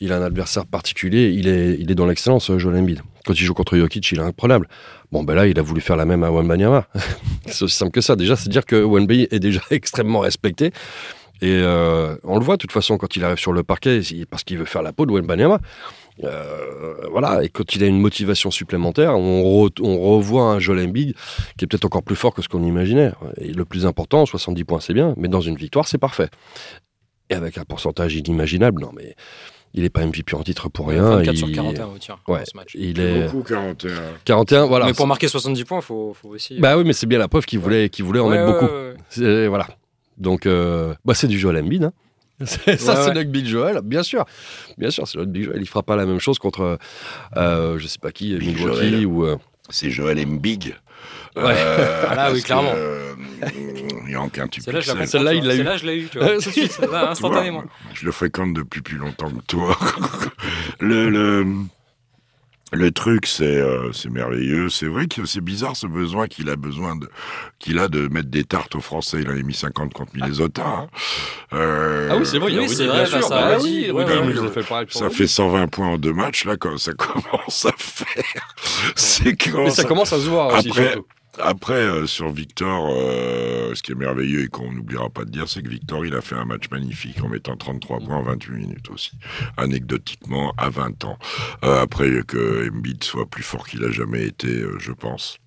il 0.00 0.12
a 0.12 0.16
un 0.16 0.22
adversaire 0.22 0.66
particulier, 0.66 1.30
il 1.30 1.46
est, 1.46 1.76
il 1.78 1.90
est 1.90 1.94
dans 1.94 2.06
l'excellence, 2.06 2.50
euh, 2.50 2.58
Joel 2.58 2.76
Embiid. 2.76 3.02
Quand 3.26 3.34
il 3.34 3.44
joue 3.44 3.54
contre 3.54 3.76
Jokic, 3.76 4.10
il 4.12 4.18
est 4.18 4.22
imprenable. 4.22 4.66
Bon, 5.12 5.22
ben 5.22 5.34
là, 5.34 5.46
il 5.46 5.58
a 5.58 5.62
voulu 5.62 5.82
faire 5.82 5.96
la 5.96 6.06
même 6.06 6.24
à 6.24 6.30
Wembanyama. 6.30 6.86
c'est 7.46 7.64
aussi 7.64 7.76
simple 7.76 7.92
que 7.92 8.00
ça. 8.00 8.16
Déjà, 8.16 8.34
c'est 8.34 8.48
dire 8.48 8.64
que 8.64 8.82
Wemby 8.82 9.28
est 9.30 9.38
déjà 9.38 9.60
extrêmement 9.70 10.20
respecté. 10.20 10.72
Et 11.42 11.52
euh, 11.52 12.16
on 12.24 12.38
le 12.38 12.44
voit, 12.44 12.56
de 12.56 12.60
toute 12.60 12.72
façon, 12.72 12.98
quand 12.98 13.16
il 13.16 13.24
arrive 13.24 13.38
sur 13.38 13.52
le 13.52 13.62
parquet, 13.62 14.00
parce 14.30 14.44
qu'il 14.44 14.58
veut 14.58 14.64
faire 14.64 14.82
la 14.82 14.92
peau 14.92 15.04
de 15.06 15.12
Wembanyama. 15.12 15.58
Euh, 16.24 16.94
voilà, 17.10 17.42
et 17.42 17.48
quand 17.48 17.74
il 17.74 17.82
a 17.82 17.86
une 17.86 18.00
motivation 18.00 18.50
supplémentaire, 18.50 19.16
on, 19.16 19.70
on 19.80 19.98
revoit 19.98 20.44
un 20.44 20.58
Joel 20.58 20.86
Embiid 20.86 21.14
qui 21.56 21.64
est 21.64 21.66
peut-être 21.66 21.86
encore 21.86 22.02
plus 22.02 22.16
fort 22.16 22.34
que 22.34 22.42
ce 22.42 22.48
qu'on 22.48 22.62
imaginait. 22.62 23.12
Et 23.38 23.52
le 23.52 23.64
plus 23.64 23.86
important, 23.86 24.26
70 24.26 24.64
points, 24.64 24.80
c'est 24.80 24.94
bien, 24.94 25.14
mais 25.16 25.28
dans 25.28 25.40
une 25.40 25.56
victoire, 25.56 25.88
c'est 25.88 25.98
parfait. 25.98 26.28
Et 27.30 27.34
avec 27.34 27.58
un 27.58 27.64
pourcentage 27.64 28.14
inimaginable, 28.16 28.82
non, 28.82 28.90
mais 28.94 29.14
il 29.74 29.82
n'est 29.82 29.90
pas 29.90 30.04
MVP 30.04 30.34
en 30.34 30.42
titre 30.42 30.68
pour 30.68 30.88
rien. 30.88 31.02
24 31.02 31.32
il, 31.34 31.38
sur 31.38 31.52
41 31.52 31.86
au 31.86 31.98
tir 31.98 32.18
Ouais, 32.28 32.38
dans 32.40 32.44
ce 32.44 32.56
match. 32.56 32.70
il 32.74 33.00
est 33.00 33.24
Beaucoup 33.28 33.42
41. 33.42 33.90
41, 34.24 34.66
voilà. 34.66 34.86
Mais 34.86 34.92
pour 34.94 35.06
marquer 35.06 35.28
70 35.28 35.64
points, 35.64 35.78
il 35.78 35.84
faut, 35.84 36.14
faut 36.20 36.28
aussi. 36.30 36.58
Bah 36.58 36.76
oui, 36.76 36.84
mais 36.84 36.92
c'est 36.92 37.06
bien 37.06 37.18
la 37.18 37.28
preuve 37.28 37.44
qu'il 37.46 37.58
voulait, 37.60 37.88
qu'il 37.88 38.04
voulait 38.04 38.20
en 38.20 38.28
Ouais, 38.28 38.36
mettre 38.38 38.46
ouais, 38.46 38.52
beaucoup. 38.60 38.72
ouais, 38.74 38.88
ouais. 38.90 38.94
C'est- 39.08 39.46
Voilà. 39.46 39.66
Donc, 40.18 40.46
euh, 40.46 40.94
bah, 41.04 41.14
c'est 41.14 41.28
du 41.28 41.38
Joel 41.38 41.56
Embiid. 41.62 41.84
Hein. 41.84 41.92
C'est- 42.44 42.76
ça, 42.78 42.92
Ouais, 42.94 43.00
c'est 43.02 43.08
ouais. 43.08 43.14
notre 43.14 43.30
Big 43.30 43.46
Joel, 43.46 43.80
bien 43.82 44.02
sûr. 44.02 44.24
Bien 44.78 44.90
sûr, 44.90 45.06
c'est 45.06 45.18
notre 45.18 45.30
Big 45.30 45.44
Joel. 45.44 45.60
Il 45.60 45.66
fera 45.68 45.82
pas 45.82 45.94
la 45.96 46.06
même 46.06 46.20
chose 46.20 46.38
contre, 46.38 46.78
euh, 47.36 47.78
je 47.78 47.86
sais 47.86 47.98
pas 47.98 48.12
qui, 48.12 48.34
Big 48.36 48.56
Milwaukee 48.56 48.88
Joel. 48.90 49.06
ou. 49.06 49.24
euh, 49.26 49.36
C'est 49.68 49.90
Joel 49.90 50.18
Embiid. 50.18 50.74
Ouais. 51.36 51.54
Ah 52.08 52.14
là, 52.14 52.32
oui, 52.32 52.40
que, 52.40 52.46
clairement. 52.46 52.72
euh, 52.74 53.14
a 54.14 54.22
aucun 54.22 54.46
tu 54.48 54.60
Celle-là, 54.60 54.80
je 54.80 54.86
la 54.88 54.92
comprends, 54.94 55.06
Celle-là, 55.08 55.34
il 55.34 55.44
l'a 55.44 55.54
eu. 55.54 55.56
Celle-là, 55.58 55.76
je 55.76 55.86
l'ai 55.86 55.96
eu, 55.98 56.08
tu 56.08 56.18
vois. 56.18 56.28
Tout 56.34 56.36
de 56.36 56.40
suite, 56.50 56.78
là, 56.78 56.84
Tu 56.84 56.86
vois, 56.88 57.10
instantanément. 57.10 57.64
je 57.94 58.06
le 58.06 58.12
fréquente 58.12 58.54
depuis 58.54 58.80
plus 58.82 58.96
longtemps 58.98 59.30
que 59.30 59.42
toi. 59.46 59.78
le, 60.80 61.08
le, 61.10 61.46
le 62.72 62.92
truc, 62.92 63.26
c'est 63.26 63.44
euh, 63.56 63.90
c'est 63.92 64.10
merveilleux. 64.10 64.68
C'est 64.68 64.86
vrai 64.86 65.06
que 65.08 65.24
c'est 65.26 65.40
bizarre 65.40 65.74
ce 65.76 65.88
besoin 65.88 66.28
qu'il 66.28 66.48
a 66.50 66.54
besoin 66.56 66.94
de 66.94 67.08
qu'il 67.58 67.80
a 67.80 67.88
de 67.88 68.06
mettre 68.06 68.28
des 68.28 68.44
tartes 68.44 68.76
aux 68.76 68.80
Français. 68.80 69.18
Il 69.22 69.28
en 69.28 69.32
a 69.32 69.42
mis 69.42 69.54
50 69.54 69.92
contre 69.92 70.12
Minnesota. 70.14 70.62
hein. 70.64 70.88
Euh, 71.52 72.08
Ah 72.12 72.16
oui, 72.16 72.24
c'est 72.24 72.38
vrai, 72.38 72.56
Oui, 72.56 72.68
c'est 72.68 72.84
bien 72.84 72.92
vrai, 72.92 73.06
sûr. 73.06 73.22
ça 73.24 73.28
Bah 73.34 73.46
a 73.56 73.58
oui, 73.58 73.62
dit, 73.86 73.90
oui, 73.90 74.04
bah 74.04 74.12
oui, 74.24 74.34
pour 74.34 74.92
Ça 74.92 75.10
fait 75.10 75.26
120 75.26 75.66
points 75.66 75.88
en 75.88 75.98
deux 75.98 76.12
matchs, 76.12 76.44
là, 76.44 76.56
quand 76.56 76.78
ça 76.78 76.92
commence 76.92 77.66
à 77.66 77.72
faire. 77.76 78.54
C'est 78.94 79.34
quand 79.36 79.64
Mais 79.64 79.70
ça 79.70 79.82
commence 79.82 80.12
à 80.12 80.20
se 80.20 80.28
voir 80.28 80.54
aussi, 80.56 80.68
Après, 80.68 80.92
surtout. 80.92 81.06
Après, 81.38 81.74
euh, 81.74 82.06
sur 82.06 82.30
Victor, 82.30 82.88
euh, 82.90 83.74
ce 83.74 83.82
qui 83.82 83.92
est 83.92 83.94
merveilleux 83.94 84.44
et 84.44 84.48
qu'on 84.48 84.72
n'oubliera 84.72 85.08
pas 85.08 85.24
de 85.24 85.30
dire, 85.30 85.48
c'est 85.48 85.62
que 85.62 85.68
Victor, 85.68 86.04
il 86.04 86.14
a 86.14 86.20
fait 86.20 86.34
un 86.34 86.44
match 86.44 86.68
magnifique 86.70 87.22
en 87.22 87.28
mettant 87.28 87.56
33 87.56 88.00
points 88.00 88.16
en 88.16 88.22
28 88.22 88.52
minutes 88.52 88.90
aussi. 88.90 89.12
Anecdotiquement, 89.56 90.52
à 90.58 90.70
20 90.70 91.04
ans. 91.04 91.18
Euh, 91.64 91.82
après 91.82 92.10
que 92.26 92.68
Embiid 92.68 93.04
soit 93.04 93.26
plus 93.26 93.44
fort 93.44 93.66
qu'il 93.68 93.84
a 93.84 93.90
jamais 93.90 94.26
été, 94.26 94.48
euh, 94.48 94.78
je 94.80 94.92
pense. 94.92 95.38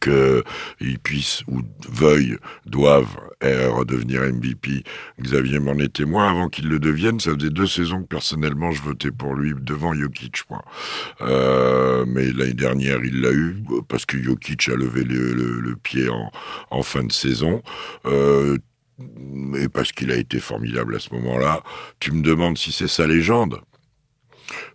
Qu'ils 0.00 0.98
puissent 0.98 1.42
ou 1.48 1.62
veuillent, 1.88 2.38
doivent 2.66 3.16
redevenir 3.42 4.22
MVP. 4.22 4.82
Xavier 5.20 5.58
m'en 5.58 5.74
est 5.74 5.92
témoin. 5.92 6.30
Avant 6.30 6.48
qu'il 6.48 6.68
le 6.68 6.78
devienne, 6.78 7.20
ça 7.20 7.34
faisait 7.34 7.50
deux 7.50 7.66
saisons 7.66 8.02
que 8.02 8.08
personnellement 8.08 8.72
je 8.72 8.82
votais 8.82 9.10
pour 9.10 9.34
lui 9.34 9.54
devant 9.60 9.94
Jokic. 9.94 10.42
Euh, 11.20 12.04
mais 12.06 12.30
l'année 12.32 12.54
dernière, 12.54 13.04
il 13.04 13.20
l'a 13.20 13.32
eu 13.32 13.62
parce 13.88 14.06
que 14.06 14.20
Jokic 14.22 14.68
a 14.68 14.74
levé 14.74 15.04
le, 15.04 15.76
pied 15.82 16.08
en, 16.70 16.82
fin 16.82 17.04
de 17.04 17.12
saison. 17.12 17.62
Euh, 18.06 18.58
mais 19.18 19.68
parce 19.68 19.92
qu'il 19.92 20.10
a 20.10 20.16
été 20.16 20.38
formidable 20.38 20.96
à 20.96 20.98
ce 20.98 21.12
moment-là. 21.14 21.62
Tu 22.00 22.12
me 22.12 22.22
demandes 22.22 22.56
si 22.56 22.72
c'est 22.72 22.88
sa 22.88 23.06
légende. 23.06 23.60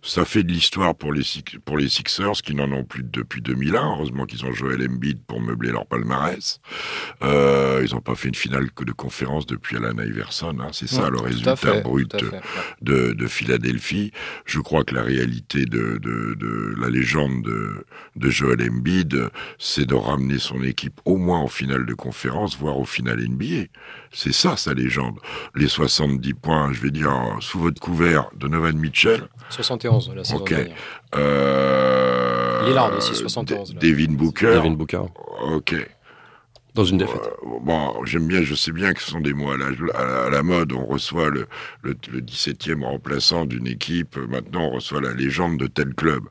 Ça 0.04 0.24
fait 0.24 0.42
de 0.42 0.50
l'histoire 0.50 0.96
pour 0.96 1.12
les, 1.12 1.22
pour 1.64 1.76
les 1.76 1.88
Sixers 1.88 2.42
qui 2.42 2.56
n'en 2.56 2.70
ont 2.72 2.82
plus 2.82 3.04
depuis 3.04 3.40
2001. 3.40 3.94
Heureusement 3.94 4.26
qu'ils 4.26 4.44
ont 4.44 4.52
Joel 4.52 4.84
Embiid 4.90 5.22
pour 5.24 5.40
meubler 5.40 5.70
leur 5.70 5.86
palmarès. 5.86 6.60
Euh, 7.22 7.84
ils 7.86 7.94
n'ont 7.94 8.00
pas 8.00 8.16
fait 8.16 8.28
une 8.28 8.34
finale 8.34 8.72
que 8.72 8.82
de 8.82 8.90
conférence 8.90 9.46
depuis 9.46 9.76
Alan 9.76 9.96
Iverson. 9.98 10.56
Hein. 10.60 10.68
C'est 10.72 10.88
ça 10.88 11.08
le 11.08 11.20
résultat 11.20 11.80
brut 11.82 12.12
de, 12.80 13.12
de, 13.12 13.26
Philadelphie. 13.28 14.10
Je 14.44 14.58
crois 14.58 14.82
que 14.82 14.94
la 14.94 15.02
réalité 15.02 15.66
de, 15.66 15.98
de, 15.98 16.34
de 16.34 16.74
la 16.80 16.88
légende 16.88 17.42
de, 17.42 17.86
de 18.16 18.30
Joel 18.30 18.60
Embiid, 18.68 19.28
c'est 19.58 19.86
de 19.86 19.94
ramener 19.94 20.38
son 20.40 20.64
équipe 20.64 21.00
au 21.04 21.16
moins 21.16 21.38
en 21.38 21.48
finale 21.48 21.86
de 21.86 21.94
conférence, 21.94 22.58
voire 22.58 22.78
au 22.78 22.84
final 22.84 23.20
NBA. 23.20 23.68
C'est 24.10 24.32
ça 24.32 24.56
sa 24.56 24.74
légende. 24.74 25.18
Les 25.54 25.68
70 25.68 26.34
points, 26.34 26.72
je 26.72 26.80
vais 26.80 26.90
dire, 26.90 27.12
sous 27.40 27.60
votre 27.60 27.80
couvert 27.80 28.30
de 28.36 28.48
Novan 28.48 28.72
Mitchell. 28.72 29.28
71 29.48 29.91
la 30.14 30.24
saison 30.24 30.44
dernière. 30.44 30.76
Euh... 31.14 32.66
Lillard 32.66 32.96
aussi, 32.96 33.14
71. 33.14 33.74
Devin 33.74 34.12
Booker. 34.12 34.54
Devin 34.54 34.70
Booker. 34.70 35.02
Ok. 35.54 35.74
Dans 36.74 36.84
une 36.84 36.96
défaite. 36.96 37.20
Euh, 37.44 37.58
bon, 37.60 38.02
j'aime 38.06 38.26
bien, 38.26 38.42
je 38.42 38.54
sais 38.54 38.72
bien 38.72 38.94
que 38.94 39.02
ce 39.02 39.10
sont 39.10 39.20
des 39.20 39.34
mots 39.34 39.50
à 39.50 39.58
la, 39.58 40.26
à 40.26 40.30
la 40.30 40.42
mode. 40.42 40.72
On 40.72 40.86
reçoit 40.86 41.28
le, 41.28 41.46
le, 41.82 41.92
17e 41.94 42.82
remplaçant 42.82 43.44
d'une 43.44 43.66
équipe. 43.66 44.16
Maintenant, 44.16 44.68
on 44.68 44.70
reçoit 44.70 45.02
la 45.02 45.12
légende 45.12 45.58
de 45.58 45.66
tel 45.66 45.94
club. 45.94 46.22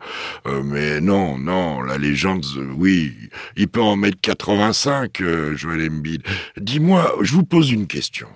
Euh, 0.47 0.63
mais 0.63 0.99
non, 0.99 1.37
non, 1.37 1.83
la 1.83 1.99
légende, 1.99 2.43
oui, 2.75 3.13
il 3.55 3.67
peut 3.67 3.81
en 3.81 3.95
mettre 3.95 4.19
85, 4.19 5.21
euh, 5.21 5.55
Joel 5.55 5.87
Embiid. 5.91 6.23
Dis-moi, 6.57 7.17
je 7.21 7.33
vous 7.33 7.43
pose 7.43 7.71
une 7.71 7.85
question. 7.85 8.27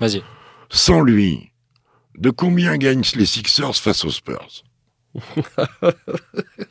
Vas-y. 0.00 0.22
Sans 0.70 1.02
lui, 1.02 1.51
de 2.16 2.30
combien 2.30 2.76
gagnent 2.76 3.02
les 3.14 3.26
Sixers 3.26 3.76
face 3.76 4.04
aux 4.04 4.10
Spurs 4.10 4.64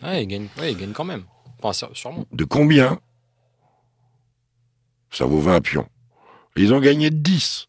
ouais, 0.03 0.24
ils 0.24 0.27
gagnent, 0.27 0.48
ouais, 0.57 0.71
ils 0.71 0.77
gagnent 0.77 0.93
quand 0.93 1.05
même. 1.05 1.25
Enfin, 1.62 1.88
sûrement. 1.93 2.25
De 2.31 2.43
combien? 2.43 3.00
Ça 5.12 5.25
vaut 5.25 5.39
20 5.39 5.62
pions. 5.62 5.88
Ils 6.55 6.74
ont 6.74 6.79
gagné 6.79 7.12
10. 7.12 7.67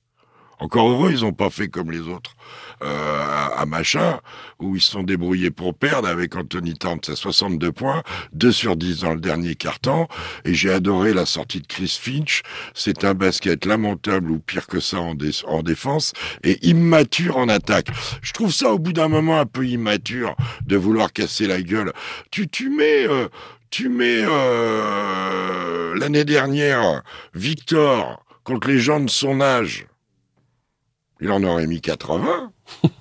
Encore 0.63 0.89
heureux, 0.89 1.11
ils 1.11 1.23
n'ont 1.23 1.33
pas 1.33 1.51
fait 1.51 1.67
comme 1.67 1.91
les 1.91 2.03
autres 2.03 2.37
euh, 2.85 3.49
à, 3.57 3.67
machin, 3.67 4.21
où 4.61 4.77
ils 4.77 4.81
se 4.81 4.93
sont 4.93 5.03
débrouillés 5.03 5.51
pour 5.51 5.75
perdre 5.75 6.07
avec 6.07 6.37
Anthony 6.37 6.75
Towns 6.75 7.01
à 7.09 7.17
62 7.17 7.73
points, 7.73 8.05
2 8.33 8.53
sur 8.53 8.77
10 8.77 9.01
dans 9.01 9.15
le 9.15 9.21
dernier 9.21 9.57
carton. 9.57 10.07
Et 10.45 10.55
j'ai 10.55 10.71
adoré 10.71 11.15
la 11.15 11.27
sortie 11.27 11.61
de 11.61 11.67
Chris 11.67 11.99
Finch. 12.01 12.43
C'est 12.75 13.03
un 13.03 13.15
basket 13.15 13.67
lamentable 13.67 14.31
ou 14.31 14.39
pire 14.39 14.69
que 14.69 14.79
ça 14.79 15.01
en, 15.01 15.17
en 15.49 15.63
défense 15.65 16.13
et 16.45 16.65
immature 16.65 17.39
en 17.39 17.49
attaque. 17.49 17.89
Je 18.23 18.33
trouve 18.33 18.53
ça 18.53 18.73
au 18.73 18.79
bout 18.79 18.93
d'un 18.93 19.09
moment 19.09 19.41
un 19.41 19.47
peu 19.47 19.67
immature 19.67 20.37
de 20.65 20.77
vouloir 20.77 21.13
casser 21.13 21.49
la 21.49 21.61
gueule. 21.61 21.93
Tu, 22.31 22.49
tu 22.49 22.71
mets... 22.71 23.09
Euh, 23.09 23.27
tu 23.71 23.89
mets 23.89 24.23
euh, 24.23 25.99
l'année 25.99 26.27
dernière 26.27 27.03
Victor 27.33 28.23
contre 28.45 28.69
les 28.69 28.79
gens 28.79 29.01
de 29.01 29.09
son 29.09 29.41
âge 29.41 29.87
il 31.23 31.31
en 31.31 31.43
aurait 31.45 31.67
mis 31.67 31.81
80. 31.81 32.53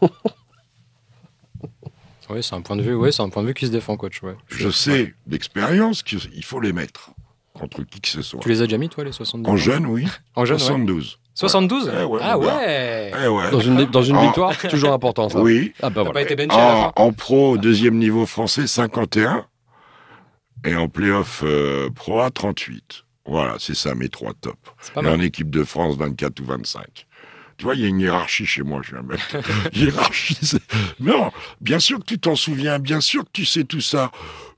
oui, 2.29 2.43
c'est 2.43 2.53
un 2.53 2.61
point 2.61 2.75
de 2.75 2.83
vue, 2.83 2.93
oui, 2.93 3.11
c'est 3.11 3.23
un 3.23 3.29
point 3.29 3.41
de 3.41 3.47
vue 3.47 3.53
qui 3.55 3.65
se 3.65 3.71
défend, 3.71 3.97
coach. 3.97 4.21
Ouais. 4.21 4.35
Je, 4.47 4.69
sais 4.69 5.15
d'expérience 5.25 6.03
qu'il 6.03 6.45
faut 6.45 6.59
les 6.59 6.71
mettre 6.71 7.11
contre 7.53 7.83
qui 7.83 7.99
que 7.99 8.07
ce 8.07 8.21
soit. 8.21 8.39
Tu 8.39 8.49
les 8.49 8.61
as 8.61 8.65
déjà 8.65 8.77
mis, 8.77 8.89
toi, 8.89 9.03
les 9.03 9.11
72 9.11 9.51
En 9.51 9.57
jeune, 9.57 9.87
oui. 9.87 10.07
En 10.35 10.45
jeune, 10.45 10.59
72. 10.59 11.17
72 11.33 11.91
Ah 12.21 12.37
ouais, 12.37 13.11
eh 13.23 13.27
ouais. 13.27 13.51
Dans 13.51 13.59
une, 13.59 13.85
dans 13.85 14.03
une 14.03 14.19
victoire, 14.19 14.55
toujours 14.69 14.93
important 14.93 15.29
ça. 15.29 15.41
Oui. 15.41 15.74
Ah 15.81 15.89
bah 15.89 16.03
voilà. 16.03 16.11
pas 16.11 16.22
été 16.22 16.35
en, 16.51 16.55
à 16.55 16.57
la 16.57 16.75
fin. 16.75 16.93
en 16.96 17.13
pro, 17.13 17.57
deuxième 17.57 17.98
niveau 17.98 18.27
français, 18.27 18.67
51. 18.67 19.48
Et 20.63 20.75
en 20.75 20.87
playoff 20.89 21.41
euh, 21.43 21.89
pro 21.89 22.19
A, 22.19 22.29
38. 22.29 23.05
Voilà, 23.25 23.55
c'est 23.57 23.74
ça 23.75 23.96
mes 23.96 24.09
trois 24.09 24.33
tops. 24.33 24.57
Et 24.96 25.07
en 25.07 25.19
équipe 25.22 25.50
de 25.50 25.63
France, 25.63 25.96
24 25.96 26.39
ou 26.41 26.46
25. 26.46 27.07
Tu 27.61 27.65
vois, 27.65 27.75
il 27.75 27.81
y 27.81 27.85
a 27.85 27.89
une 27.89 28.00
hiérarchie 28.00 28.47
chez 28.47 28.63
moi, 28.63 28.81
je 28.83 28.95
vais 28.95 29.03
mettre. 29.03 29.37
hiérarchie. 29.77 30.57
Non, 31.00 31.31
bien 31.59 31.77
sûr 31.77 32.00
que 32.00 32.05
tu 32.05 32.17
t'en 32.17 32.35
souviens, 32.35 32.79
bien 32.79 33.01
sûr 33.01 33.24
que 33.24 33.29
tu 33.31 33.45
sais 33.45 33.65
tout 33.65 33.81
ça. 33.81 34.09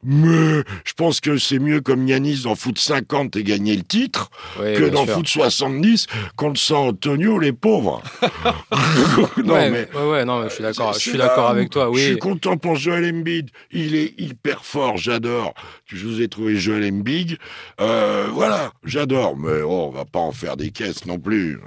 Mais 0.04 0.64
je 0.86 0.94
pense 0.96 1.20
que 1.20 1.38
c'est 1.38 1.60
mieux 1.60 1.82
comme 1.82 2.08
Yanis 2.08 2.44
d'en 2.44 2.56
foot 2.56 2.80
50 2.80 3.36
et 3.36 3.44
gagner 3.44 3.76
le 3.76 3.84
titre 3.84 4.32
que 4.56 4.88
d'en 4.88 5.06
foot 5.06 5.28
70 5.28 6.08
contre 6.38 6.58
San 6.58 6.78
Antonio, 6.78 7.40
les 7.40 7.52
pauvres. 7.52 8.02
non, 9.44 9.54
ouais, 9.54 9.70
mais, 9.70 9.90
ouais, 10.00 10.24
non, 10.24 10.42
je 10.44 10.54
suis 10.54 10.64
d'accord, 10.64 10.94
je 10.94 11.00
suis 11.00 11.18
d'accord 11.18 11.50
avec 11.50 11.72
toi. 11.72 11.90
Oui. 11.90 12.00
Je 12.00 12.06
suis 12.06 12.20
content 12.20 12.56
pour 12.56 12.78
Joel 12.78 13.14
Embiid. 13.14 13.50
Il 13.72 13.96
est 13.96 14.14
hyper 14.18 14.64
fort, 14.64 14.96
j'adore. 14.96 15.54
Je 15.88 16.08
vous 16.08 16.22
ai 16.22 16.30
trouvé 16.30 16.56
Joel 16.56 16.86
Embiid. 16.86 17.38
Euh, 17.82 18.30
voilà, 18.32 18.72
j'adore. 18.86 19.36
Mais 19.36 19.62
oh, 19.62 19.90
on 19.90 19.92
va 19.92 20.06
pas 20.06 20.20
en 20.20 20.32
faire 20.32 20.56
des 20.56 20.72
caisses 20.72 21.06
non 21.06 21.20
plus. 21.20 21.60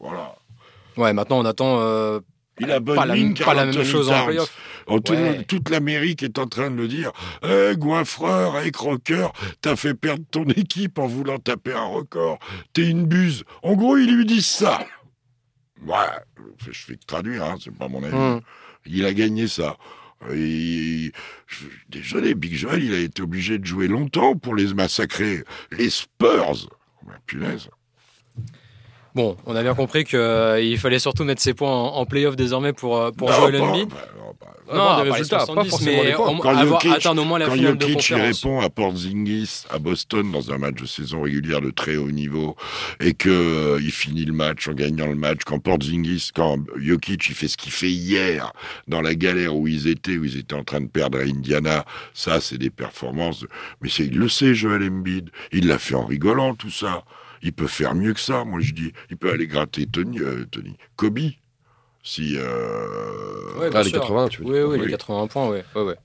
Voilà. 0.00 0.34
Ouais, 0.96 1.12
maintenant 1.12 1.38
on 1.40 1.44
attend. 1.44 1.80
Euh, 1.80 2.20
il 2.58 2.70
a 2.70 2.80
bonne 2.80 2.96
pas, 2.96 3.06
la, 3.06 3.14
pas 3.44 3.54
la 3.54 3.66
même 3.66 3.84
chose 3.84 4.10
en 4.10 4.26
playoff. 4.26 4.52
Oh, 4.86 4.98
toute 4.98 5.70
l'Amérique 5.70 6.22
est 6.22 6.38
en 6.38 6.46
train 6.46 6.70
de 6.70 6.76
le 6.76 6.88
dire. 6.88 7.12
Eh, 7.42 7.76
goinfreur, 7.76 8.58
hey, 8.58 8.72
croqueur, 8.72 9.32
t'as 9.60 9.76
fait 9.76 9.94
perdre 9.94 10.24
ton 10.30 10.44
équipe 10.44 10.98
en 10.98 11.06
voulant 11.06 11.38
taper 11.38 11.72
un 11.72 11.84
record. 11.84 12.38
T'es 12.72 12.88
une 12.88 13.06
buse. 13.06 13.44
En 13.62 13.74
gros, 13.74 13.96
ils 13.96 14.14
lui 14.14 14.26
disent 14.26 14.48
ça. 14.48 14.80
Ouais, 15.86 15.96
je 16.58 16.72
fais 16.72 16.96
que 16.96 17.06
traduire, 17.06 17.44
hein, 17.44 17.56
c'est 17.62 17.74
pas 17.74 17.88
mon 17.88 18.02
avis. 18.02 18.16
Hmm. 18.16 18.40
Il 18.86 19.06
a 19.06 19.14
gagné 19.14 19.46
ça. 19.48 19.76
Et, 20.32 21.12
désolé, 21.88 22.34
Big 22.34 22.54
Joel, 22.54 22.84
il 22.84 22.94
a 22.94 22.98
été 22.98 23.22
obligé 23.22 23.58
de 23.58 23.64
jouer 23.64 23.88
longtemps 23.88 24.36
pour 24.36 24.54
les 24.54 24.74
massacrer. 24.74 25.44
Les 25.70 25.88
Spurs. 25.88 26.68
punaise. 27.26 27.68
Bon, 29.14 29.36
on 29.46 29.56
a 29.56 29.62
bien 29.62 29.74
compris 29.74 30.04
qu'il 30.04 30.18
euh, 30.18 30.76
fallait 30.76 30.98
surtout 30.98 31.24
mettre 31.24 31.42
ses 31.42 31.54
points 31.54 31.72
en, 31.72 32.06
playoff 32.06 32.36
désormais 32.36 32.72
pour, 32.72 32.96
euh, 32.96 33.10
pour 33.10 33.32
Joel 33.32 33.60
Embiid. 33.60 33.88
Non, 34.72 35.02
des 35.02 35.10
résultats, 35.10 35.46
pas 35.46 35.64
forcément 35.64 36.02
mais 36.04 36.12
quand 36.12 36.56
avoir, 36.56 36.86
atteindre 36.86 37.22
au 37.22 37.24
moins 37.24 37.40
la 37.40 37.46
quand 37.46 37.54
finale 37.54 37.72
Jokic 37.72 37.88
de 37.88 37.94
conférence. 37.94 38.42
répond 38.42 38.60
à 38.60 38.70
Porzingis 38.70 39.64
à 39.68 39.78
Boston 39.78 40.30
dans 40.30 40.52
un 40.52 40.58
match 40.58 40.80
de 40.80 40.86
saison 40.86 41.22
régulière 41.22 41.60
de 41.60 41.70
très 41.70 41.96
haut 41.96 42.10
niveau 42.10 42.54
et 43.00 43.14
que 43.14 43.30
euh, 43.30 43.80
il 43.82 43.90
finit 43.90 44.24
le 44.24 44.32
match 44.32 44.68
en 44.68 44.72
gagnant 44.72 45.06
le 45.06 45.16
match 45.16 45.40
quand 45.44 45.58
Porzingis, 45.58 46.30
quand 46.34 46.58
Jokic 46.76 47.28
il 47.28 47.34
fait 47.34 47.48
ce 47.48 47.56
qu'il 47.56 47.72
fait 47.72 47.90
hier 47.90 48.52
dans 48.86 49.00
la 49.00 49.16
galère 49.16 49.56
où 49.56 49.66
ils 49.66 49.88
étaient, 49.88 50.16
où 50.16 50.24
ils 50.24 50.38
étaient 50.38 50.54
en 50.54 50.64
train 50.64 50.80
de 50.80 50.86
perdre 50.86 51.18
à 51.18 51.22
Indiana, 51.22 51.84
ça 52.14 52.40
c'est 52.40 52.58
des 52.58 52.70
performances. 52.70 53.44
Mais 53.80 53.88
il 53.88 54.16
le 54.16 54.28
sait 54.28 54.54
Joel 54.54 54.84
Embiid, 54.84 55.30
il 55.52 55.66
l'a 55.66 55.78
fait 55.78 55.96
en 55.96 56.04
rigolant 56.04 56.54
tout 56.54 56.70
ça. 56.70 57.02
Il 57.42 57.52
peut 57.52 57.66
faire 57.66 57.94
mieux 57.94 58.12
que 58.12 58.20
ça, 58.20 58.44
moi 58.44 58.60
je 58.60 58.72
dis. 58.72 58.92
Il 59.10 59.16
peut 59.16 59.30
aller 59.30 59.46
gratter 59.46 59.86
Tony, 59.86 60.20
euh, 60.20 60.44
Tony. 60.50 60.76
Kobe, 60.96 61.20
si. 62.02 62.36
Euh... 62.36 63.70
ah, 63.72 63.82
les 63.82 63.92
80, 63.92 64.28
tu 64.28 64.42
veux 64.42 64.52
dire. 64.52 64.68
Oui, 64.68 64.78
oui, 64.78 64.84
les 64.86 64.90
80 64.90 65.26
points, 65.28 65.48
oui. 65.48 65.58
Ouais, 65.74 65.82
ouais. 65.82 65.96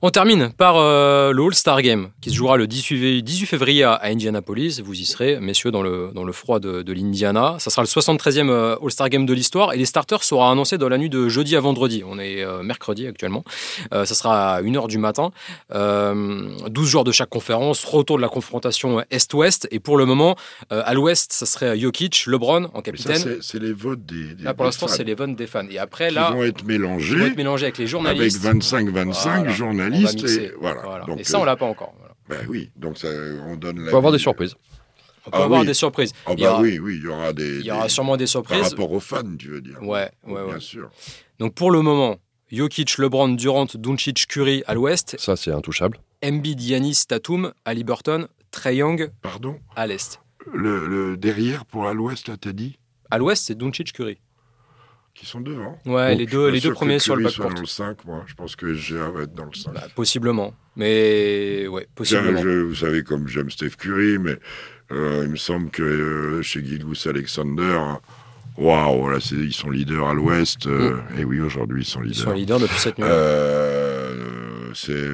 On 0.00 0.10
termine 0.10 0.52
par 0.52 0.76
euh, 0.76 1.32
le 1.32 1.42
All-Star 1.42 1.82
Game 1.82 2.10
qui 2.20 2.30
se 2.30 2.36
jouera 2.36 2.56
le 2.56 2.68
18, 2.68 3.46
février 3.46 3.82
à 3.82 4.00
Indianapolis. 4.04 4.80
Vous 4.80 4.94
y 4.94 5.04
serez, 5.04 5.40
messieurs, 5.40 5.72
dans 5.72 5.82
le, 5.82 6.12
dans 6.14 6.22
le 6.22 6.30
froid 6.30 6.60
de, 6.60 6.82
de 6.82 6.92
l'Indiana. 6.92 7.56
Ça 7.58 7.70
sera 7.70 7.82
le 7.82 7.88
73e 7.88 8.48
euh, 8.48 8.76
All-Star 8.80 9.08
Game 9.08 9.26
de 9.26 9.34
l'histoire 9.34 9.72
et 9.72 9.76
les 9.76 9.86
starters 9.86 10.22
seront 10.22 10.48
annoncés 10.48 10.78
dans 10.78 10.88
la 10.88 10.98
nuit 10.98 11.10
de 11.10 11.28
jeudi 11.28 11.56
à 11.56 11.60
vendredi. 11.60 12.04
On 12.06 12.16
est 12.20 12.44
euh, 12.44 12.62
mercredi 12.62 13.08
actuellement. 13.08 13.42
ça 13.90 14.06
sera 14.06 14.54
à 14.54 14.62
1h 14.62 14.86
du 14.86 14.98
matin. 14.98 15.32
12 15.70 16.88
jours 16.88 17.02
de 17.02 17.10
chaque 17.10 17.30
conférence, 17.30 17.84
retour 17.84 18.18
de 18.18 18.22
la 18.22 18.28
confrontation 18.28 19.02
Est-Ouest. 19.10 19.66
Et 19.72 19.80
pour 19.80 19.96
le 19.96 20.04
moment, 20.04 20.36
à 20.70 20.94
l'Ouest, 20.94 21.32
ça 21.32 21.44
serait 21.44 21.76
Jokic, 21.76 22.26
LeBron 22.26 22.70
en 22.72 22.82
capitaine. 22.82 23.38
C'est 23.40 23.60
les 23.60 23.72
votes 23.72 24.06
des, 24.06 24.34
des 24.34 24.44
Là, 24.44 24.54
pour 24.54 24.64
l'instant, 24.64 24.86
c'est 24.86 25.02
les 25.02 25.14
votes 25.14 25.34
des 25.34 25.48
fans. 25.48 25.66
Et 25.68 25.78
après, 25.78 26.12
là. 26.12 26.28
Ils 26.30 26.36
vont 26.36 26.44
être 26.44 26.64
mélangés. 26.64 27.14
Ils 27.14 27.18
vont 27.18 27.26
être 27.26 27.36
mélangés 27.36 27.64
avec 27.64 27.78
les 27.78 27.88
journalistes. 27.88 28.44
Avec 28.44 28.62
25-25 28.62 29.48
journalistes 29.50 29.87
et 29.94 30.52
voilà. 30.60 31.04
Donc, 31.06 31.20
et 31.20 31.24
ça, 31.24 31.38
on 31.38 31.44
l'a 31.44 31.56
pas 31.56 31.66
encore. 31.66 31.94
Ben 32.28 32.46
oui, 32.48 32.70
donc 32.76 32.98
ça, 32.98 33.08
on 33.46 33.56
donne. 33.56 33.80
On 33.86 33.90
peut 33.90 33.96
avoir 33.96 34.12
des 34.12 34.18
surprises. 34.18 34.54
On 35.26 35.30
peut 35.30 35.38
ah 35.40 35.44
avoir 35.44 35.64
des 35.64 35.74
surprises. 35.74 36.12
Ah 36.26 36.34
bah 36.34 36.58
oui, 36.60 36.78
oui, 36.78 36.96
il 36.96 37.04
y 37.04 37.08
aura 37.08 37.32
des. 37.32 37.58
Il 37.58 37.66
y 37.66 37.70
aura 37.70 37.88
sûrement 37.88 38.16
des 38.16 38.26
surprises. 38.26 38.60
Par 38.60 38.70
rapport 38.70 38.92
aux 38.92 39.00
fans, 39.00 39.36
tu 39.38 39.48
veux 39.48 39.60
dire. 39.60 39.82
Ouais, 39.82 40.10
ouais, 40.26 40.46
Bien 40.46 40.60
sûr. 40.60 40.90
Donc 41.38 41.54
pour 41.54 41.70
le 41.70 41.82
moment, 41.82 42.16
Jokic, 42.50 42.96
LeBron, 42.98 43.28
Durant, 43.28 43.66
Doncic, 43.74 44.26
Curry 44.26 44.62
à 44.66 44.74
l'ouest. 44.74 45.16
Ça, 45.18 45.36
c'est 45.36 45.50
intouchable. 45.50 45.98
Embiid, 46.24 46.60
Yanis, 46.62 47.04
Tatum, 47.06 47.52
Halliburton, 47.64 48.28
Trey 48.50 48.76
Young 48.76 49.10
Pardon? 49.22 49.58
à 49.76 49.86
l'Est. 49.86 50.20
le, 50.52 50.86
le 50.86 51.16
derrière 51.16 51.64
pour 51.66 51.86
à 51.86 51.94
l'ouest, 51.94 52.28
là, 52.28 52.36
t'as 52.40 52.52
dit? 52.52 52.78
À 53.10 53.18
l'Ouest, 53.18 53.46
c'est 53.46 53.54
Doncic, 53.54 53.92
Curry. 53.92 54.18
Qui 55.18 55.26
sont 55.26 55.40
devant 55.40 55.76
Ouais, 55.84 56.12
Bon, 56.12 56.18
les 56.18 56.26
deux, 56.26 56.48
les 56.48 56.60
deux 56.60 56.72
premiers 56.72 57.00
sur 57.00 57.16
le 57.16 57.24
dans 57.24 57.48
le 57.60 57.66
5, 57.66 58.04
moi. 58.04 58.22
Je 58.26 58.34
pense 58.34 58.54
que 58.54 58.72
GA 58.72 59.10
va 59.10 59.22
être 59.22 59.34
dans 59.34 59.46
le 59.46 59.52
5. 59.54 59.74
Bah, 59.74 59.82
possiblement. 59.96 60.54
Mais 60.76 61.66
ouais, 61.66 61.88
possiblement. 61.94 62.40
je- 62.40 62.48
vous 62.62 62.74
savez, 62.76 63.02
comme 63.02 63.26
j'aime 63.26 63.50
Steph 63.50 63.70
Curry, 63.78 64.18
mais 64.18 64.38
euh, 64.92 65.22
il 65.24 65.30
me 65.30 65.36
semble 65.36 65.70
que 65.70 65.82
euh, 65.82 66.42
chez 66.42 66.64
Gilgus 66.64 67.04
Alexander, 67.08 67.80
waouh, 68.56 69.08
là, 69.10 69.18
c'est- 69.20 69.34
ils 69.34 69.52
sont 69.52 69.70
leaders 69.70 70.06
à 70.08 70.14
l'ouest. 70.14 70.66
euh, 70.68 70.98
Et 71.18 71.24
oui, 71.24 71.40
aujourd'hui, 71.40 71.82
ils 71.82 71.84
sont 71.84 71.98
Mm. 72.00 72.04
Ils 72.04 72.08
leaders. 72.10 72.24
sont 72.24 72.32
leaders 72.32 72.60
depuis 72.60 72.78
cette 72.78 72.98
nuit. 72.98 73.06
C'est. 74.74 75.10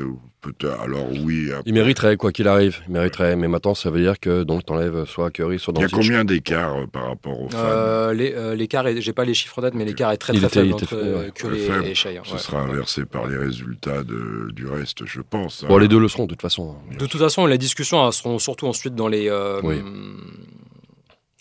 Alors, 0.83 1.07
oui. 1.23 1.51
après- 1.51 1.63
Il 1.67 1.75
mériterait, 1.75 2.17
quoi 2.17 2.33
qu'il 2.33 2.49
arrive. 2.49 2.79
Il 2.89 2.93
mériterait. 2.93 3.37
Mais 3.37 3.49
maintenant, 3.49 3.75
ça 3.75 3.91
veut 3.91 4.01
dire 4.01 4.19
que 4.21 4.43
donc 4.45 4.65
t'enlèves 4.67 5.05
soit 5.07 5.31
Curry, 5.31 5.59
soit 5.59 5.73
Il 5.77 5.81
y 5.81 5.85
a 5.85 5.89
Doncic. 5.89 5.97
combien 6.09 6.25
d'écart 6.25 6.75
euh, 6.77 6.87
par 6.87 7.09
rapport 7.09 7.41
aux 7.41 7.49
fans 7.49 7.59
Euh, 7.59 8.13
les- 8.13 8.33
euh, 8.35 8.55
L'écart, 8.55 8.87
est- 8.87 9.01
j'ai 9.01 9.13
pas 9.13 9.25
les 9.25 9.35
chiffres 9.35 9.59
en 9.59 9.63
date, 9.63 9.75
mais 9.75 9.85
l'écart 9.85 10.13
est 10.13 10.17
très 10.17 10.33
très 10.33 10.47
était- 10.47 10.61
faible 10.61 10.75
entre 10.75 10.95
euh. 10.95 11.31
Curry 11.35 11.59
faible. 11.61 11.87
et, 11.87 11.95
Shai, 11.95 12.17
hein, 12.19 12.23
Ce 12.25 12.33
ouais. 12.35 12.39
sera 12.39 12.61
inversé 12.61 13.05
par 13.05 13.27
les 13.27 13.37
résultats 13.37 14.03
de- 14.03 14.51
du 14.53 14.67
reste, 14.67 15.05
je 15.07 15.21
pense. 15.21 15.63
hein. 15.65 15.69
Bon, 15.69 15.79
les 15.79 15.89
deux 15.89 15.99
le 15.99 16.09
seront, 16.09 16.25
de 16.25 16.31
toute 16.31 16.43
façon. 16.43 16.77
De 16.99 17.07
toute 17.07 17.21
façon, 17.21 17.47
les 17.47 17.59
discussions 17.59 18.11
seront 18.13 18.39
surtout 18.39 18.67
ensuite 18.67 18.95
dans 18.95 19.09
les. 19.09 19.29
euh, 19.31 19.61
Oui. 19.63 19.77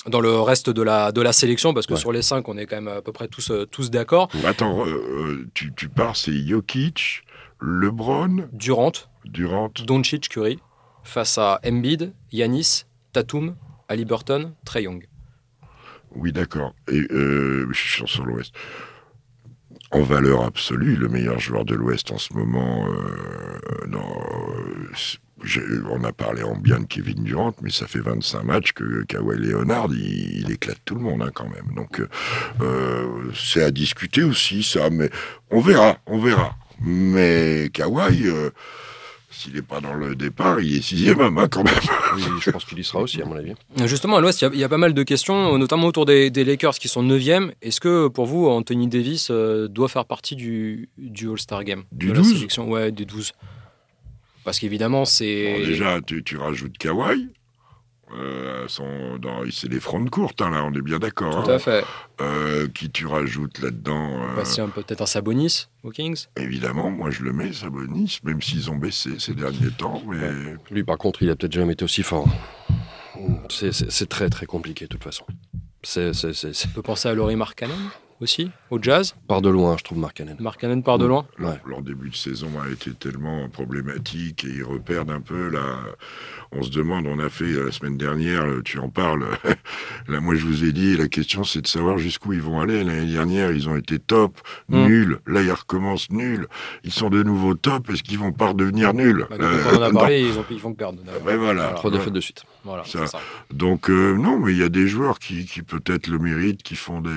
Dans 0.09 0.19
le 0.19 0.37
reste 0.41 0.69
de 0.69 0.81
la, 0.81 1.13
de 1.13 1.21
la 1.21 1.31
sélection, 1.31 1.73
parce 1.73 1.87
que 1.87 1.93
Ouais. 1.93 1.99
sur 1.99 2.11
les 2.11 2.21
cinq, 2.21 2.49
on 2.49 2.57
est 2.57 2.65
quand 2.65 2.75
même 2.75 2.89
à 2.89 3.01
peu 3.01 3.13
près 3.13 3.29
tous, 3.29 3.51
euh, 3.51 3.65
tous 3.65 3.89
d'accord. 3.89 4.27
Attends, 4.45 4.85
euh, 4.85 4.89
euh, 4.91 5.47
tu, 5.53 5.71
tu 5.77 5.87
pars, 5.87 6.17
c'est 6.17 6.33
Jokic, 6.45 7.23
LeBron, 7.65 8.49
Durant, 8.51 8.91
Durant. 9.23 9.71
Doncic, 9.85 10.27
Curry, 10.27 10.59
face 11.03 11.37
à 11.37 11.61
Embiid, 11.65 12.13
Yanis, 12.33 12.83
Tatum, 13.13 13.55
Halliburton, 13.87 14.53
Trey 14.65 14.83
Young. 14.83 15.07
Oui, 16.13 16.33
d'accord. 16.33 16.73
Et 16.91 17.07
euh, 17.11 17.65
je 17.71 17.79
suis 17.79 18.07
sur 18.07 18.25
l'Ouest. 18.25 18.53
En 19.91 20.01
valeur 20.01 20.43
absolue, 20.43 20.97
le 20.97 21.07
meilleur 21.07 21.39
joueur 21.39 21.63
de 21.63 21.75
l'Ouest 21.75 22.11
en 22.11 22.17
ce 22.17 22.33
moment, 22.33 22.85
euh, 22.85 23.87
non, 23.87 24.03
euh, 25.57 25.83
on 25.89 26.03
a 26.03 26.11
parlé 26.11 26.43
en 26.43 26.55
bien 26.55 26.79
de 26.79 26.85
Kevin 26.85 27.23
Durant, 27.23 27.53
mais 27.61 27.69
ça 27.69 27.87
fait 27.87 27.99
25 27.99 28.43
matchs 28.43 28.73
que 28.73 29.03
Kawhi 29.03 29.37
Leonard, 29.37 29.87
il, 29.91 30.39
il 30.41 30.51
éclate 30.51 30.79
tout 30.83 30.95
le 30.95 31.01
monde 31.01 31.21
hein, 31.21 31.31
quand 31.33 31.47
même. 31.49 31.73
Donc 31.75 32.01
euh, 32.61 33.31
c'est 33.35 33.63
à 33.63 33.71
discuter 33.71 34.23
aussi, 34.23 34.63
ça, 34.63 34.89
mais 34.89 35.09
on 35.49 35.61
verra, 35.61 35.97
on 36.07 36.19
verra. 36.19 36.57
Mais 36.83 37.69
Kawhi, 37.73 38.27
euh, 38.27 38.49
s'il 39.31 39.53
n'est 39.53 39.61
pas 39.61 39.79
dans 39.81 39.93
le 39.93 40.15
départ, 40.15 40.59
il 40.59 40.77
est 40.77 40.81
sixième 40.81 41.19
homme 41.19 41.37
hein, 41.37 41.47
quand 41.49 41.63
même. 41.63 41.73
Oui, 42.15 42.21
je 42.41 42.51
pense 42.51 42.65
qu'il 42.65 42.77
y 42.79 42.83
sera 42.83 42.99
aussi, 43.01 43.21
à 43.21 43.25
mon 43.25 43.35
avis. 43.35 43.53
Justement, 43.85 44.17
à 44.17 44.21
l'Ouest, 44.21 44.41
il 44.41 44.45
y 44.45 44.47
a- 44.47 44.51
il 44.53 44.59
y, 44.59 44.63
a 44.63 44.69
pas 44.69 44.77
mal 44.77 44.93
de 44.93 45.03
questions, 45.03 45.57
notamment 45.57 45.87
autour 45.87 46.05
des, 46.05 46.29
des 46.29 46.43
Lakers 46.43 46.75
qui 46.75 46.87
sont 46.87 47.01
9e. 47.03 47.51
Est-ce 47.61 47.79
que 47.79 48.07
pour 48.09 48.25
vous, 48.25 48.47
Anthony 48.47 48.87
Davis 48.87 49.29
euh, 49.31 49.67
doit 49.67 49.87
faire 49.87 50.05
partie 50.05 50.35
du, 50.35 50.89
du 50.97 51.29
All-Star 51.29 51.63
Game 51.63 51.83
Du 51.91 52.07
de 52.07 52.11
la 52.13 52.19
12? 52.19 52.33
sélection? 52.35 52.69
Ouais, 52.69 52.91
du 52.91 53.05
12. 53.05 53.31
Parce 54.43 54.59
qu'évidemment, 54.59 55.05
c'est. 55.05 55.53
Bon, 55.57 55.65
déjà, 55.65 56.01
tu, 56.01 56.21
tu 56.23 56.37
rajoutes 56.37 56.77
Kawhi. 56.77 57.29
Euh, 58.15 58.65
son- 58.67 59.17
dans- 59.17 59.41
c'est 59.51 59.67
les 59.69 59.79
fronts 59.79 60.05
courtes, 60.05 60.41
hein, 60.41 60.51
là, 60.51 60.63
on 60.63 60.73
est 60.73 60.81
bien 60.81 60.99
d'accord. 60.99 61.43
Tout 61.43 61.51
hein. 61.51 61.55
à 61.55 61.59
fait. 61.59 61.83
Euh, 62.21 62.67
qui 62.67 62.89
tu 62.91 63.07
rajoutes 63.07 63.59
là-dedans 63.59 64.11
euh, 64.37 64.67
peut-être 64.75 65.01
un 65.01 65.05
Sabonis 65.05 65.67
aux 65.83 65.89
Kings? 65.89 66.25
Évidemment, 66.37 66.91
moi 66.91 67.09
je 67.09 67.23
le 67.23 67.33
mets, 67.33 67.51
Sabonis, 67.53 68.19
même 68.23 68.41
s'ils 68.41 68.69
ont 68.69 68.75
baissé 68.75 69.11
ces 69.19 69.33
derniers 69.33 69.71
temps. 69.71 70.01
Mais 70.07 70.31
Lui, 70.71 70.83
par 70.83 70.97
contre, 70.97 71.23
il 71.23 71.29
a 71.29 71.35
peut-être 71.35 71.53
jamais 71.53 71.73
été 71.73 71.83
aussi 71.83 72.03
fort. 72.03 72.27
C'est- 73.49 73.71
C'est 73.71 73.91
c'est 73.91 74.07
très, 74.09 74.29
très 74.29 74.45
compliqué, 74.45 74.85
de 74.85 74.89
toute 74.89 75.03
façon. 75.03 75.25
C'est 75.81 76.13
c'est- 76.13 76.33
c'est- 76.33 76.53
c'est- 76.53 76.67
On 76.69 76.75
peut 76.75 76.81
penser 76.81 77.09
à 77.09 77.13
Laurie 77.13 77.35
Markkanen? 77.35 77.75
Aussi, 78.23 78.49
au 78.71 78.81
Jazz. 78.81 79.13
part 79.27 79.41
de 79.41 79.49
loin, 79.49 79.75
je 79.77 79.83
trouve, 79.83 79.99
Mark 79.99 80.15
Cannon. 80.17 80.35
Markkanen 80.39 80.81
part 80.81 80.97
de 80.97 81.05
loin. 81.05 81.25
leur, 81.37 81.51
Ouais. 81.51 81.59
leur 81.67 81.81
début 81.81 82.09
de 82.09 82.15
saison 82.15 82.49
a 82.65 82.69
été 82.71 82.91
tellement 82.93 83.47
problématique 83.49 84.45
et 84.45 84.49
ils 84.55 84.63
reperdent 84.63 85.11
un 85.11 85.21
peu. 85.21 85.49
Là, 85.49 85.61
on 86.51 86.63
se 86.63 86.69
demande, 86.71 87.05
on 87.07 87.19
a 87.19 87.29
fait 87.29 87.43
euh, 87.45 87.65
la 87.65 87.71
semaine 87.71 87.97
dernière, 87.97 88.43
euh, 88.45 88.61
tu 88.63 88.79
en 88.79 88.89
parles. 88.89 89.25
là, 90.07 90.19
moi 90.21 90.35
je 90.35 90.45
vous 90.45 90.63
ai 90.63 90.71
dit, 90.71 90.95
la 90.97 91.07
question 91.07 91.43
c'est 91.43 91.61
de 91.61 91.67
savoir 91.67 91.97
jusqu'où 91.97 92.33
ils 92.33 92.41
vont 92.41 92.59
aller. 92.61 92.83
L'année 92.83 93.11
dernière, 93.11 93.51
ils 93.51 93.67
ont 93.69 93.75
été 93.75 93.99
top, 93.99 94.39
Mm. 94.69 94.85
nuls. 94.85 95.19
Là, 95.27 95.41
ils 95.41 95.51
recommencent 95.51 96.09
nuls. 96.11 96.47
Ils 96.83 96.91
sont 96.93 97.09
de 97.09 97.21
nouveau 97.23 97.53
top. 97.55 97.89
Est-ce 97.89 98.03
qu'ils 98.03 98.19
vont 98.19 98.31
pas 98.31 98.47
redevenir 98.49 98.93
nuls? 98.93 99.25
Bah, 99.29 99.35
Euh, 99.39 99.63
qu'on 99.63 99.77
en 99.77 99.81
a 99.81 99.91
non. 99.91 99.99
parlé, 99.99 100.21
ils, 100.21 100.37
ont, 100.39 100.45
ils 100.49 100.59
vont 100.59 100.73
perdre. 100.73 100.99
voilà. 101.23 101.69
Trois 101.75 101.91
Ouais. 101.91 101.97
défaites 101.97 102.13
de 102.13 102.19
suite. 102.21 102.43
Voilà, 102.63 102.83
Ça- 102.85 102.99
c'est 103.01 103.07
ça. 103.07 103.19
Donc 103.51 103.89
euh, 103.89 104.15
non, 104.15 104.39
mais 104.39 104.53
il 104.53 104.59
y 104.59 104.63
a 104.63 104.69
des 104.69 104.87
joueurs 104.87 105.19
qui, 105.19 105.45
qui 105.45 105.61
peut-être 105.63 106.07
le 106.07 106.17
méritent, 106.19 106.63
qui 106.63 106.75
font 106.75 107.01
des 107.01 107.09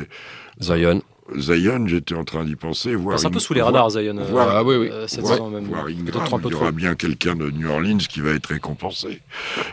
Zion. 0.60 1.02
Zion. 1.36 1.86
J'étais 1.88 2.14
en 2.14 2.22
train 2.24 2.44
d'y 2.44 2.54
penser. 2.54 2.94
Voir 2.94 3.18
C'est 3.18 3.26
un 3.26 3.30
peu 3.30 3.40
sous 3.40 3.52
les 3.52 3.60
voir- 3.60 3.72
radars, 3.72 3.90
Zion. 3.90 4.16
euh, 4.16 4.24
voir- 4.30 4.48
Ah 4.54 4.62
oui, 4.62 4.76
oui. 4.76 4.90
cette 5.08 5.20
voir- 5.20 5.32
saison 5.34 5.50
même. 5.50 5.64
voir 5.64 5.84
Peut-être 5.86 6.16
un 6.18 6.24
Ingram, 6.26 6.40
peu 6.40 6.48
il 6.48 6.52
y 6.52 6.54
aura 6.54 6.70
bien 6.70 6.94
quelqu'un 6.94 7.34
de 7.34 7.50
New 7.50 7.68
Orleans 7.68 7.96
qui 7.98 8.20
va 8.20 8.30
être 8.30 8.46
récompensé. 8.46 9.20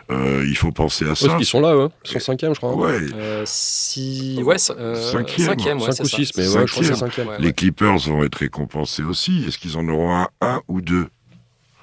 Euh, 0.10 0.44
il 0.48 0.58
faut 0.58 0.72
penser 0.72 1.08
à 1.08 1.14
ça. 1.14 1.36
qu'ils 1.38 1.46
sont 1.46 1.62
là, 1.62 1.76
eux? 1.76 1.90
Ils 2.06 2.12
sont 2.12 2.20
cinquième, 2.20 2.56
je 2.56 2.60
crois. 2.60 2.72
hein 2.72 2.76
Ouais, 2.76 3.00
Euh, 3.14 3.44
si... 3.46 4.42
Ouais, 4.44 4.56
euh, 4.72 4.96
Cinquième. 5.12 5.48
cinquième, 5.48 5.78
ouais, 5.78 5.86
Cinq 5.86 5.92
c'est 5.94 6.04
ou 6.04 6.08
ça. 6.08 6.18
six, 6.18 6.32
mais 6.38 6.44
ouais, 6.48 6.66
je 6.68 6.72
crois 6.72 6.82
que 6.82 6.88
c'est 6.90 6.96
Cinquième. 6.96 7.28
Ouais, 7.28 7.38
les 7.40 7.46
ouais. 7.48 7.54
Clippers 7.54 7.98
vont 8.00 8.24
être 8.24 8.36
récompensés 8.36 9.04
aussi. 9.04 9.46
Est-ce 9.48 9.60
qu'ils 9.60 9.78
en 9.78 9.88
auront 9.88 10.16
un, 10.16 10.28
un 10.42 10.62
ou 10.68 10.82
deux? 10.82 11.08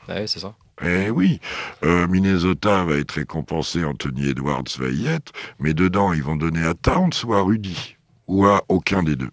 Ouais, 0.08 0.26
c'est 0.26 0.40
ça. 0.40 0.54
Eh 0.84 1.10
oui, 1.10 1.38
Euh, 1.84 2.08
Minnesota 2.08 2.84
va 2.84 2.96
être 2.96 3.12
récompensé, 3.12 3.84
Anthony 3.84 4.30
Edwards 4.30 4.64
va 4.78 4.88
y 4.88 5.06
être, 5.06 5.30
mais 5.60 5.74
dedans, 5.74 6.12
ils 6.12 6.22
vont 6.22 6.36
donner 6.36 6.64
à 6.64 6.74
Towns 6.74 7.10
ou 7.26 7.34
à 7.34 7.42
Rudy, 7.42 7.96
ou 8.30 8.46
à 8.46 8.62
aucun 8.68 9.02
des 9.02 9.16
deux. 9.16 9.30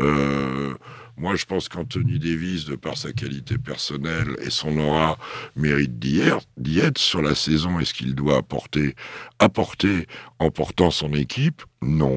Euh, 0.00 0.74
moi, 1.16 1.36
je 1.36 1.44
pense 1.46 1.68
qu'Anthony 1.68 2.18
Davis, 2.18 2.66
de 2.66 2.76
par 2.76 2.96
sa 2.96 3.12
qualité 3.12 3.56
personnelle 3.58 4.36
et 4.42 4.50
son 4.50 4.76
aura, 4.78 5.18
mérite 5.56 5.98
d'y 5.98 6.20
être, 6.20 6.40
d'y 6.56 6.80
être 6.80 6.98
sur 6.98 7.22
la 7.22 7.34
saison. 7.34 7.80
Est-ce 7.80 7.94
qu'il 7.94 8.14
doit 8.14 8.36
apporter, 8.36 8.94
apporter 9.38 10.06
en 10.38 10.50
portant 10.50 10.90
son 10.90 11.12
équipe? 11.14 11.62
Non. 11.82 12.16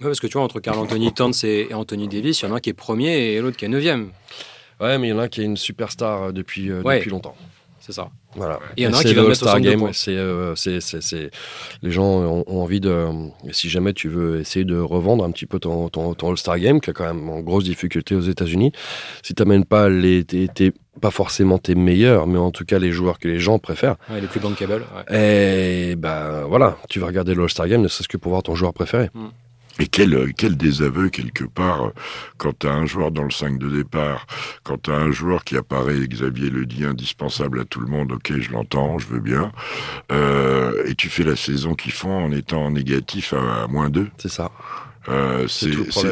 Ouais, 0.00 0.06
parce 0.08 0.20
que 0.20 0.26
tu 0.26 0.34
vois, 0.34 0.42
entre 0.42 0.60
Carl 0.60 0.78
Anthony 0.78 1.12
Towns 1.12 1.32
et 1.42 1.72
Anthony 1.74 2.08
Davis, 2.08 2.40
il 2.40 2.46
y 2.46 2.48
en 2.48 2.52
a 2.54 2.56
un 2.56 2.60
qui 2.60 2.70
est 2.70 2.74
premier 2.74 3.32
et 3.34 3.40
l'autre 3.40 3.56
qui 3.56 3.64
est 3.64 3.68
neuvième. 3.68 4.10
Ouais, 4.80 4.98
mais 4.98 5.08
il 5.08 5.10
y 5.10 5.12
en 5.12 5.18
a 5.18 5.24
un 5.24 5.28
qui 5.28 5.40
est 5.42 5.44
une 5.44 5.58
superstar 5.58 6.22
euh, 6.22 6.32
depuis, 6.32 6.70
euh, 6.70 6.82
Ouais. 6.82 6.98
depuis 6.98 7.10
longtemps. 7.10 7.36
C'est 7.90 7.96
ça. 7.96 8.08
Voilà. 8.36 8.60
Et 8.76 8.82
il 8.82 8.84
y 8.84 8.86
en 8.86 8.92
a 8.92 8.98
un 8.98 9.02
qui 9.02 9.14
va 9.14 9.22
le 9.22 9.28
mettre 9.28 9.42
All-Star 9.42 9.48
62 9.54 9.70
Game. 9.70 9.80
points. 9.80 9.92
C'est, 9.92 10.16
euh, 10.16 10.54
c'est, 10.54 10.80
c'est, 10.80 11.02
c'est- 11.02 11.30
Les 11.82 11.90
gens 11.90 12.04
ont, 12.04 12.44
ont 12.46 12.62
envie 12.62 12.78
de. 12.80 13.06
Si 13.50 13.68
jamais 13.68 13.92
tu 13.92 14.08
veux 14.08 14.38
essayer 14.40 14.64
de 14.64 14.78
revendre 14.78 15.24
un 15.24 15.30
petit 15.32 15.46
peu 15.46 15.58
ton, 15.58 15.88
ton, 15.88 16.14
ton 16.14 16.30
All-Star 16.30 16.58
Game, 16.58 16.80
qui 16.80 16.90
est 16.90 16.92
quand 16.92 17.06
même 17.12 17.28
en 17.28 17.40
grosse 17.40 17.64
difficulté 17.64 18.14
aux 18.14 18.20
États-Unis, 18.20 18.70
si 19.22 19.34
tu 19.34 19.42
n'amènes 19.42 19.64
pas 19.64 19.88
les, 19.88 20.24
tes- 20.24 20.46
tes- 20.48 20.72
pas 21.00 21.10
forcément 21.10 21.58
tes 21.58 21.74
meilleurs, 21.74 22.26
mais 22.26 22.38
en 22.38 22.50
tout 22.50 22.64
cas 22.64 22.78
les 22.78 22.92
joueurs 22.92 23.18
que 23.18 23.26
les 23.26 23.40
gens 23.40 23.58
préfèrent, 23.58 23.96
Ouais, 24.10 24.20
les 24.20 24.26
plus 24.26 24.38
bankable. 24.40 24.84
ouais. 25.10 25.90
et 25.92 25.96
ben 25.96 26.42
voilà, 26.48 26.76
tu 26.88 27.00
vas 27.00 27.06
regarder 27.08 27.34
le 27.34 27.42
All-Star 27.42 27.66
Game, 27.68 27.80
ne 27.82 27.88
serait-ce 27.88 28.08
que 28.08 28.16
pour 28.18 28.30
voir 28.30 28.42
ton 28.42 28.54
joueur 28.54 28.72
préféré. 28.74 29.08
Et 29.80 29.86
quel, 29.86 30.14
euh, 30.14 30.30
quel 30.36 30.56
désaveu, 30.56 31.08
quelque 31.08 31.44
part, 31.44 31.86
euh, 31.86 31.90
quand 32.36 32.58
tu 32.58 32.66
as 32.68 32.72
un 32.74 32.84
joueur 32.86 33.10
dans 33.10 33.24
le 33.24 33.30
5 33.30 33.58
de 33.58 33.68
départ, 33.70 34.26
quand 34.62 34.82
tu 34.82 34.90
as 34.90 34.96
un 34.96 35.10
joueur 35.10 35.42
qui 35.42 35.56
apparaît, 35.56 36.06
Xavier 36.06 36.50
le 36.50 36.66
dit, 36.66 36.84
indispensable 36.84 37.60
à 37.60 37.64
tout 37.64 37.80
le 37.80 37.86
monde, 37.86 38.12
ok, 38.12 38.38
je 38.38 38.50
l'entends, 38.52 38.98
je 38.98 39.06
veux 39.06 39.20
bien, 39.20 39.52
euh, 40.12 40.84
et 40.86 40.94
tu 40.94 41.08
fais 41.08 41.24
la 41.24 41.36
saison 41.36 41.74
qu'ils 41.74 41.92
font 41.92 42.24
en 42.26 42.30
étant 42.32 42.70
négatif 42.70 43.32
à, 43.32 43.64
à 43.64 43.66
moins 43.68 43.88
2. 43.90 44.08
C'est 44.18 44.28
ça. 44.28 44.50
Euh, 45.08 45.46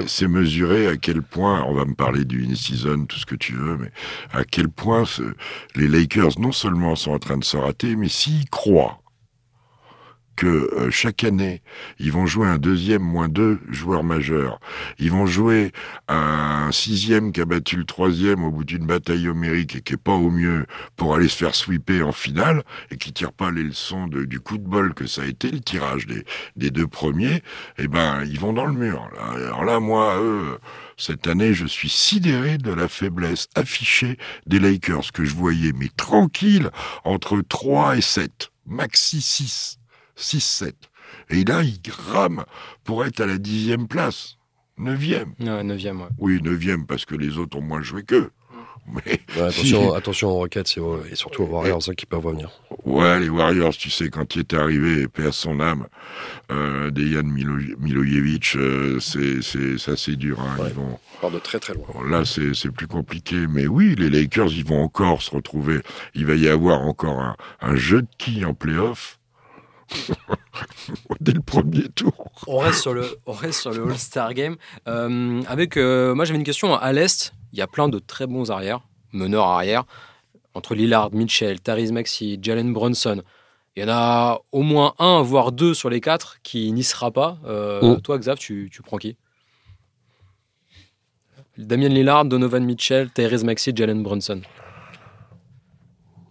C'est 0.07 0.29
mesurer 0.29 0.87
à 0.89 0.97
quel 0.97 1.21
point, 1.21 1.63
on 1.69 1.75
va 1.75 1.85
me 1.85 1.95
parler 1.95 2.25
du 2.25 2.43
in-season, 2.47 3.05
tout 3.05 3.19
ce 3.19 3.27
que 3.27 3.35
tu 3.35 3.53
veux, 3.53 3.77
mais 3.77 3.93
à 4.33 4.45
quel 4.45 4.71
point 4.71 5.05
ce- 5.05 5.35
les 5.77 5.89
Lakers, 5.89 6.39
non 6.41 6.53
seulement 6.53 6.97
sont 6.97 7.13
en 7.13 7.19
train 7.19 7.37
de 7.37 7.45
se 7.45 7.59
rater, 7.59 7.97
mais 7.97 8.09
s'ils 8.09 8.49
croient 8.49 8.99
que 10.39 10.47
euh, 10.47 10.91
chaque 10.91 11.25
année, 11.25 11.63
ils 11.99 12.13
vont 12.13 12.25
jouer 12.25 12.47
un 12.47 12.59
deuxième 12.59 13.03
moins 13.03 13.29
deux 13.29 13.59
joueurs 13.69 14.05
majeurs, 14.05 14.61
ils 15.01 15.11
vont 15.11 15.27
jouer 15.27 15.73
un 16.07 16.71
sixième 16.71 17.33
qui 17.33 17.41
a 17.41 17.45
battu 17.45 17.77
le 17.77 17.85
troisième 17.85 18.45
au 18.45 18.53
bout 18.53 18.63
d'une 18.63 18.87
bataille 18.87 19.29
homérique 19.29 19.75
et 19.75 19.81
qui 19.81 19.95
est 19.95 19.97
pas 19.97 20.13
au 20.13 20.31
mieux 20.31 20.65
pour 20.95 21.17
aller 21.17 21.27
se 21.27 21.37
faire 21.37 21.57
sweeper 21.57 22.07
en 22.07 22.13
finale 22.13 22.63
et 22.93 22.97
qui 22.97 23.13
tire 23.13 23.33
pas 23.33 23.51
les 23.51 23.65
leçons 23.65 24.07
du 24.07 24.39
coup 24.39 24.59
de 24.59 24.69
bol 24.69 24.95
que 24.95 25.09
ça 25.09 25.23
a 25.23 25.27
été 25.27 25.51
le 25.51 25.59
tirage 25.59 26.07
des, 26.07 26.25
des 26.55 26.71
deux 26.71 26.87
premiers, 26.87 27.43
eh 27.77 27.89
ben 27.89 28.23
ils 28.25 28.39
vont 28.39 28.53
dans 28.53 28.67
le 28.67 28.75
mur. 28.75 29.11
là. 29.17 29.33
Alors 29.49 29.65
là, 29.65 29.81
moi, 29.81 30.21
eux, 30.21 30.59
cette 30.97 31.27
année, 31.27 31.53
je 31.53 31.67
suis 31.67 31.89
sidéré 31.89 32.59
de 32.59 32.73
la 32.73 32.87
faiblesse 32.87 33.49
affichée 33.57 34.19
des 34.47 34.61
Lakers 34.61 35.11
que 35.13 35.25
je 35.25 35.35
voyais, 35.35 35.73
mais 35.75 35.89
tranquille, 35.97 36.71
entre 37.03 37.41
3 37.41 37.97
et 37.97 38.03
7, 38.03 38.51
maxi 38.67 39.21
6. 39.21 39.78
6-7. 40.19 40.73
Et 41.31 41.45
là, 41.45 41.63
il 41.63 41.81
rame 41.91 42.45
pour 42.85 43.05
être 43.05 43.21
à 43.21 43.27
la 43.27 43.39
dixième 43.39 43.89
place. 43.89 44.37
Neuvième. 44.79 45.35
Ouais, 45.41 45.65
neuvième, 45.65 46.01
ouais. 46.01 46.09
Oui, 46.19 46.41
neuvième, 46.43 46.87
parce 46.87 47.05
que 47.05 47.15
les 47.15 47.39
autres 47.39 47.59
ont 47.59 47.63
moins 47.63 47.83
joué 47.83 48.05
qu'eux. 48.05 48.31
Mais 48.87 49.21
attention, 49.41 49.93
attention 49.93 50.29
aux 50.29 50.35
Rockets 50.35 50.79
et, 51.11 51.15
surtout 51.15 51.43
aux 51.43 51.47
Warriors 51.47 51.83
hein, 51.89 51.95
qui 51.95 52.07
peuvent 52.07 52.25
revenir. 52.25 52.51
Ouais, 52.85 53.21
les 53.21 53.29
Warriors, 53.29 53.77
tu 53.77 53.91
sais, 53.91 54.09
quand 54.09 54.35
il 54.35 54.41
est 54.41 54.55
arrivé, 54.55 55.09
paix 55.09 55.27
à 55.27 55.33
son 55.33 55.61
âme, 55.61 55.87
euh, 56.51 56.91
Dejan 56.91 57.25
Milojevic, 57.25 58.57
euh, 58.57 58.99
c'est 59.01 59.91
assez 59.91 60.17
dur. 60.17 60.41
Hein, 60.41 60.57
ils 60.69 60.75
vont... 60.75 61.31
de 61.31 61.39
très 61.39 61.59
très 61.59 61.75
loin. 61.75 61.87
Là, 62.09 62.25
c'est 62.25 62.71
plus 62.71 62.87
compliqué. 62.87 63.47
Mais 63.49 63.67
oui, 63.67 63.95
les 63.99 64.09
Lakers, 64.09 64.53
ils 64.53 64.65
vont 64.65 64.83
encore 64.83 65.23
se 65.23 65.33
retrouver. 65.33 65.81
Il 66.15 66.25
va 66.25 66.35
y 66.35 66.49
avoir 66.49 66.81
encore 66.81 67.21
un, 67.21 67.37
un 67.61 67.77
jeu 67.77 68.03
de 68.03 68.09
qui 68.17 68.45
en 68.45 68.55
playoff 68.55 69.18
dès 71.21 71.33
le 71.33 71.41
premier 71.41 71.89
tour. 71.89 72.31
On 72.47 72.59
reste 72.59 72.81
sur 72.81 72.95
le, 72.95 73.19
on 73.27 73.33
reste 73.33 73.61
sur 73.61 73.73
le 73.73 73.91
All-Star 73.91 74.35
Game. 74.35 74.57
Euh, 74.87 75.43
avec, 75.49 75.77
euh, 75.77 76.15
moi, 76.15 76.25
j'avais 76.25 76.39
une 76.39 76.45
question. 76.45 76.75
À 76.75 76.93
l'Est, 76.93 77.33
il 77.53 77.59
y 77.59 77.63
a 77.63 77.67
plein 77.67 77.89
de 77.89 77.99
très 77.99 78.27
bons 78.27 78.51
arrières, 78.51 78.81
meneurs 79.13 79.47
arrière, 79.47 79.85
entre 80.55 80.75
Lillard, 80.75 81.13
Mitchell, 81.13 81.61
Tariz 81.61 81.93
Maxi, 81.93 82.39
Jalen 82.41 82.73
Brunson. 82.73 83.23
Il 83.77 83.83
y 83.83 83.85
en 83.85 83.91
a 83.91 84.41
au 84.51 84.63
moins 84.63 84.95
un, 84.99 85.23
voire 85.23 85.53
deux 85.53 85.73
sur 85.73 85.89
les 85.89 86.01
quatre 86.01 86.39
qui 86.43 86.73
n'y 86.73 86.83
sera 86.83 87.11
pas. 87.11 87.39
Euh, 87.47 87.81
oh. 87.83 88.01
Toi, 88.01 88.19
Xav, 88.19 88.39
tu, 88.39 88.69
tu 88.73 88.83
prends 88.83 88.97
qui? 88.97 89.17
Damien 91.57 91.89
Lillard, 91.89 92.25
Donovan 92.25 92.65
Mitchell, 92.65 93.11
Tyrese 93.11 93.45
Maxi, 93.45 93.73
Jalen 93.75 94.03
Brunson. 94.03 94.41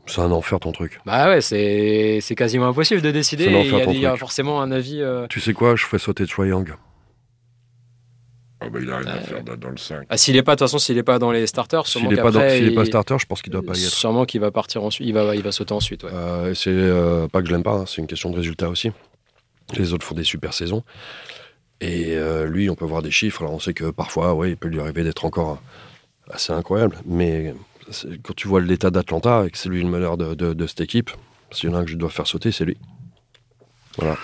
C'est 0.07 0.21
un 0.21 0.31
enfer 0.31 0.59
ton 0.59 0.71
truc. 0.71 0.99
Bah 1.05 1.27
ouais, 1.27 1.41
c'est, 1.41 2.35
quasiment 2.35 2.67
impossible 2.67 3.01
de 3.01 3.11
décider. 3.11 3.45
Il 3.45 3.99
y, 3.99 4.05
a 4.05 4.15
forcément 4.15 4.61
un 4.61 4.71
avis. 4.71 5.01
Euh, 5.01 5.27
tu 5.27 5.39
sais 5.39 5.53
quoi, 5.53 5.75
je 5.75 5.85
ferais 5.85 5.99
sauter 5.99 6.25
Troy 6.25 6.47
Young. 6.47 6.73
Ah 8.59 8.69
bah 8.69 8.79
il 8.81 8.89
a 8.89 8.97
rien 8.97 9.07
à 9.07 9.19
faire 9.19 9.43
dans 9.43 9.69
le 9.69 9.77
5. 9.77 10.07
Ah, 10.09 10.17
s'il 10.17 10.35
n'est 10.35 10.41
pas, 10.41 10.55
de 10.55 10.59
toute 10.59 10.67
façon, 10.67 10.79
s'il 10.79 10.95
n'est 10.95 11.03
pas 11.03 11.19
dans 11.19 11.31
les 11.31 11.45
starters, 11.45 11.85
sûrement 11.85 12.07
s'il 12.07 12.15
n'est 12.15 12.23
pas, 12.23 12.31
dans, 12.31 12.39
pas 12.39 12.85
starter, 12.85 13.17
je 13.19 13.25
pense 13.27 13.43
qu'il 13.43 13.53
doit 13.53 13.61
pas 13.61 13.77
y 13.77 13.83
être. 13.83 13.91
Sûrement 13.91 14.25
qu'il 14.25 14.41
va 14.41 14.49
partir 14.49 14.83
ensuite, 14.83 15.07
il 15.07 15.13
va, 15.13 15.35
il 15.35 15.43
va 15.43 15.51
sauter 15.51 15.73
ensuite. 15.73 16.03
Ouais. 16.03 16.09
Euh, 16.11 16.53
c'est 16.55 16.71
euh, 16.71 17.27
pas 17.27 17.41
que 17.41 17.47
je 17.47 17.51
l'aime 17.53 17.63
pas, 17.63 17.73
hein, 17.73 17.83
c'est 17.85 18.01
une 18.01 18.07
question 18.07 18.31
de 18.31 18.35
résultat 18.35 18.69
aussi. 18.69 18.91
Les 19.75 19.93
autres 19.93 20.05
font 20.05 20.15
des 20.15 20.23
super 20.23 20.53
saisons. 20.53 20.83
Et 21.81 22.17
lui, 22.47 22.69
on 22.69 22.75
peut 22.75 22.85
voir 22.85 23.03
des 23.03 23.11
chiffres. 23.11 23.41
Alors 23.41 23.53
on 23.53 23.59
sait 23.59 23.73
que 23.73 23.91
parfois, 23.91 24.33
ouais, 24.33 24.49
il 24.51 24.57
peut 24.57 24.69
lui 24.69 24.79
arriver 24.79 25.03
d'être 25.03 25.25
encore 25.25 25.61
assez 26.31 26.51
incroyable. 26.51 26.97
Mais 27.05 27.53
quand 28.23 28.35
tu 28.35 28.47
vois 28.47 28.61
l'état 28.61 28.89
d'Atlanta 28.91 29.45
et 29.45 29.49
que 29.49 29.57
c'est 29.57 29.69
lui 29.69 29.81
le 29.81 29.89
meneur 29.89 30.17
de, 30.17 30.67
cette 30.67 30.81
équipe, 30.81 31.11
s'il 31.51 31.69
y 31.69 31.73
en 31.73 31.75
a 31.75 31.79
un 31.79 31.85
que 31.85 31.91
je 31.91 31.97
dois 31.97 32.09
faire 32.09 32.27
sauter, 32.27 32.51
c'est 32.51 32.65
lui. 32.65 32.77
Voilà. 33.97 34.17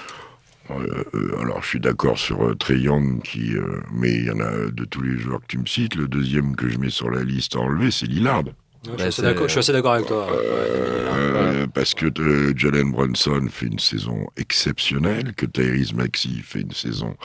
Euh, 0.71 1.04
euh, 1.13 1.41
alors 1.41 1.62
je 1.62 1.67
suis 1.67 1.80
d'accord 1.80 2.17
sur 2.17 2.41
euh, 2.41 2.56
Trey 2.56 2.80
Young, 2.80 3.21
qui, 3.21 3.54
mais 3.91 4.12
il 4.12 4.26
y 4.26 4.32
en 4.32 4.39
a 4.39 4.71
de 4.71 4.86
tous 4.86 5.02
les 5.02 5.17
joueurs 5.17 5.41
que 5.41 5.47
tu 5.47 5.58
me 5.58 5.65
cites. 5.65 5.95
Le 5.95 6.08
deuxième 6.08 6.56
que 6.56 6.69
je 6.69 6.78
mets 6.78 6.89
sur 6.89 7.10
la 7.10 7.23
liste 7.23 7.56
à 7.56 7.60
enlever, 7.60 7.91
c'est 7.91 8.06
Lillard. 8.06 8.43
je, 8.86 9.10
suis 9.47 9.60
assez 9.60 9.73
d'accord 9.73 9.93
avec 9.93 10.08
toi. 10.08 10.28
Parce 11.73 11.93
que 11.93 12.06
Jalen 12.56 12.91
Brunson 12.91 13.47
fait 13.49 13.65
une 13.65 13.80
saison 13.80 14.28
exceptionnelle, 14.38 15.34
que 15.34 15.45
Tyrese 15.45 15.93
Maxey 15.93 16.30
fait 16.43 16.62
une 16.62 16.71
saison 16.71 17.15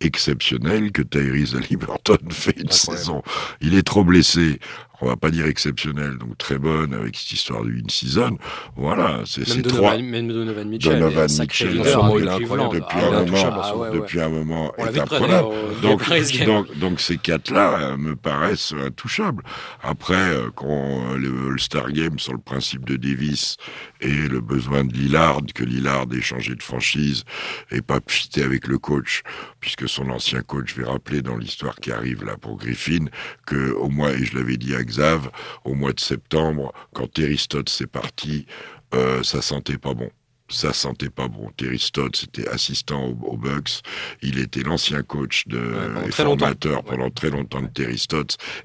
exceptionnelle, 0.00 0.92
que 0.92 1.02
Tyrese 1.02 1.54
Halliburton 1.54 2.18
fait 2.30 2.58
une 2.60 2.70
saison. 2.70 3.22
Il 3.60 3.74
est 3.74 3.82
trop 3.82 4.04
blessé 4.04 4.58
on 5.00 5.06
va 5.06 5.16
pas 5.16 5.30
dire 5.30 5.46
exceptionnelle, 5.46 6.16
donc 6.18 6.38
très 6.38 6.58
bonne 6.58 6.94
avec 6.94 7.16
cette 7.16 7.32
histoire 7.32 7.64
du 7.64 7.78
in-season. 7.78 8.38
Voilà, 8.76 9.22
c'est 9.24 9.44
trois. 9.62 9.96
Même 9.98 10.28
Donovan 10.28 10.68
Mitchell, 10.68 10.98
Donovan 10.98 11.30
Mitchell, 11.30 11.74
il 11.74 11.80
est 11.80 11.94
incroyable 11.94 12.44
depuis, 12.72 12.98
un, 12.98 13.24
moment, 13.24 13.84
ah, 13.84 13.90
depuis 13.92 14.20
un 14.20 14.28
moment, 14.28 14.72
est 14.78 14.98
imprenable. 14.98 15.48
Donc, 15.82 16.02
donc, 16.46 16.78
donc, 16.78 17.00
ces 17.00 17.16
quatre-là 17.18 17.78
euh, 17.80 17.96
me 17.96 18.16
paraissent 18.16 18.74
intouchables. 18.84 19.42
Après, 19.82 20.14
euh, 20.14 20.50
quand 20.54 20.66
euh, 21.12 21.16
le 21.16 21.52
All-Star 21.52 21.92
Game 21.92 22.18
sur 22.18 22.32
le 22.32 22.38
principe 22.38 22.84
de 22.84 22.96
Davis 22.96 23.56
et 24.00 24.28
le 24.28 24.40
besoin 24.40 24.84
de 24.84 24.92
Lillard, 24.92 25.40
que 25.54 25.64
Lillard 25.64 26.06
ait 26.16 26.20
changé 26.20 26.54
de 26.54 26.62
franchise 26.62 27.24
et 27.70 27.82
pas 27.82 28.00
fité 28.06 28.42
avec 28.42 28.66
le 28.66 28.78
coach, 28.78 29.22
puisque 29.60 29.88
son 29.88 30.10
ancien 30.10 30.42
coach, 30.42 30.74
je 30.74 30.82
vais 30.82 30.88
rappeler 30.88 31.22
dans 31.22 31.36
l'histoire 31.36 31.76
qui 31.76 31.92
arrive 31.92 32.24
là 32.24 32.36
pour 32.36 32.56
Griffin, 32.56 33.06
que 33.46 33.72
au 33.72 33.88
moins, 33.88 34.10
et 34.10 34.24
je 34.24 34.36
l'avais 34.36 34.56
dit 34.56 34.74
à 34.74 34.82
Xav, 34.86 35.30
au 35.64 35.74
mois 35.74 35.92
de 35.92 36.00
septembre, 36.00 36.72
quand 36.94 37.12
Terry 37.12 37.38
s'est 37.38 37.86
parti, 37.86 38.46
euh, 38.94 39.22
ça 39.22 39.42
sentait 39.42 39.78
pas 39.78 39.94
bon 39.94 40.10
ça 40.48 40.72
sentait 40.72 41.10
pas 41.10 41.28
bon. 41.28 41.50
Terry 41.56 41.78
c'était 42.14 42.48
assistant 42.48 43.06
aux, 43.22 43.36
Bucks. 43.36 43.82
Il 44.22 44.38
était 44.38 44.62
l'ancien 44.62 45.02
coach 45.02 45.46
de 45.46 45.58
ouais, 45.58 46.10
formateur 46.12 46.84
pendant 46.84 47.10
très 47.10 47.30
longtemps 47.30 47.62
de 47.62 47.68
Terry 47.68 48.00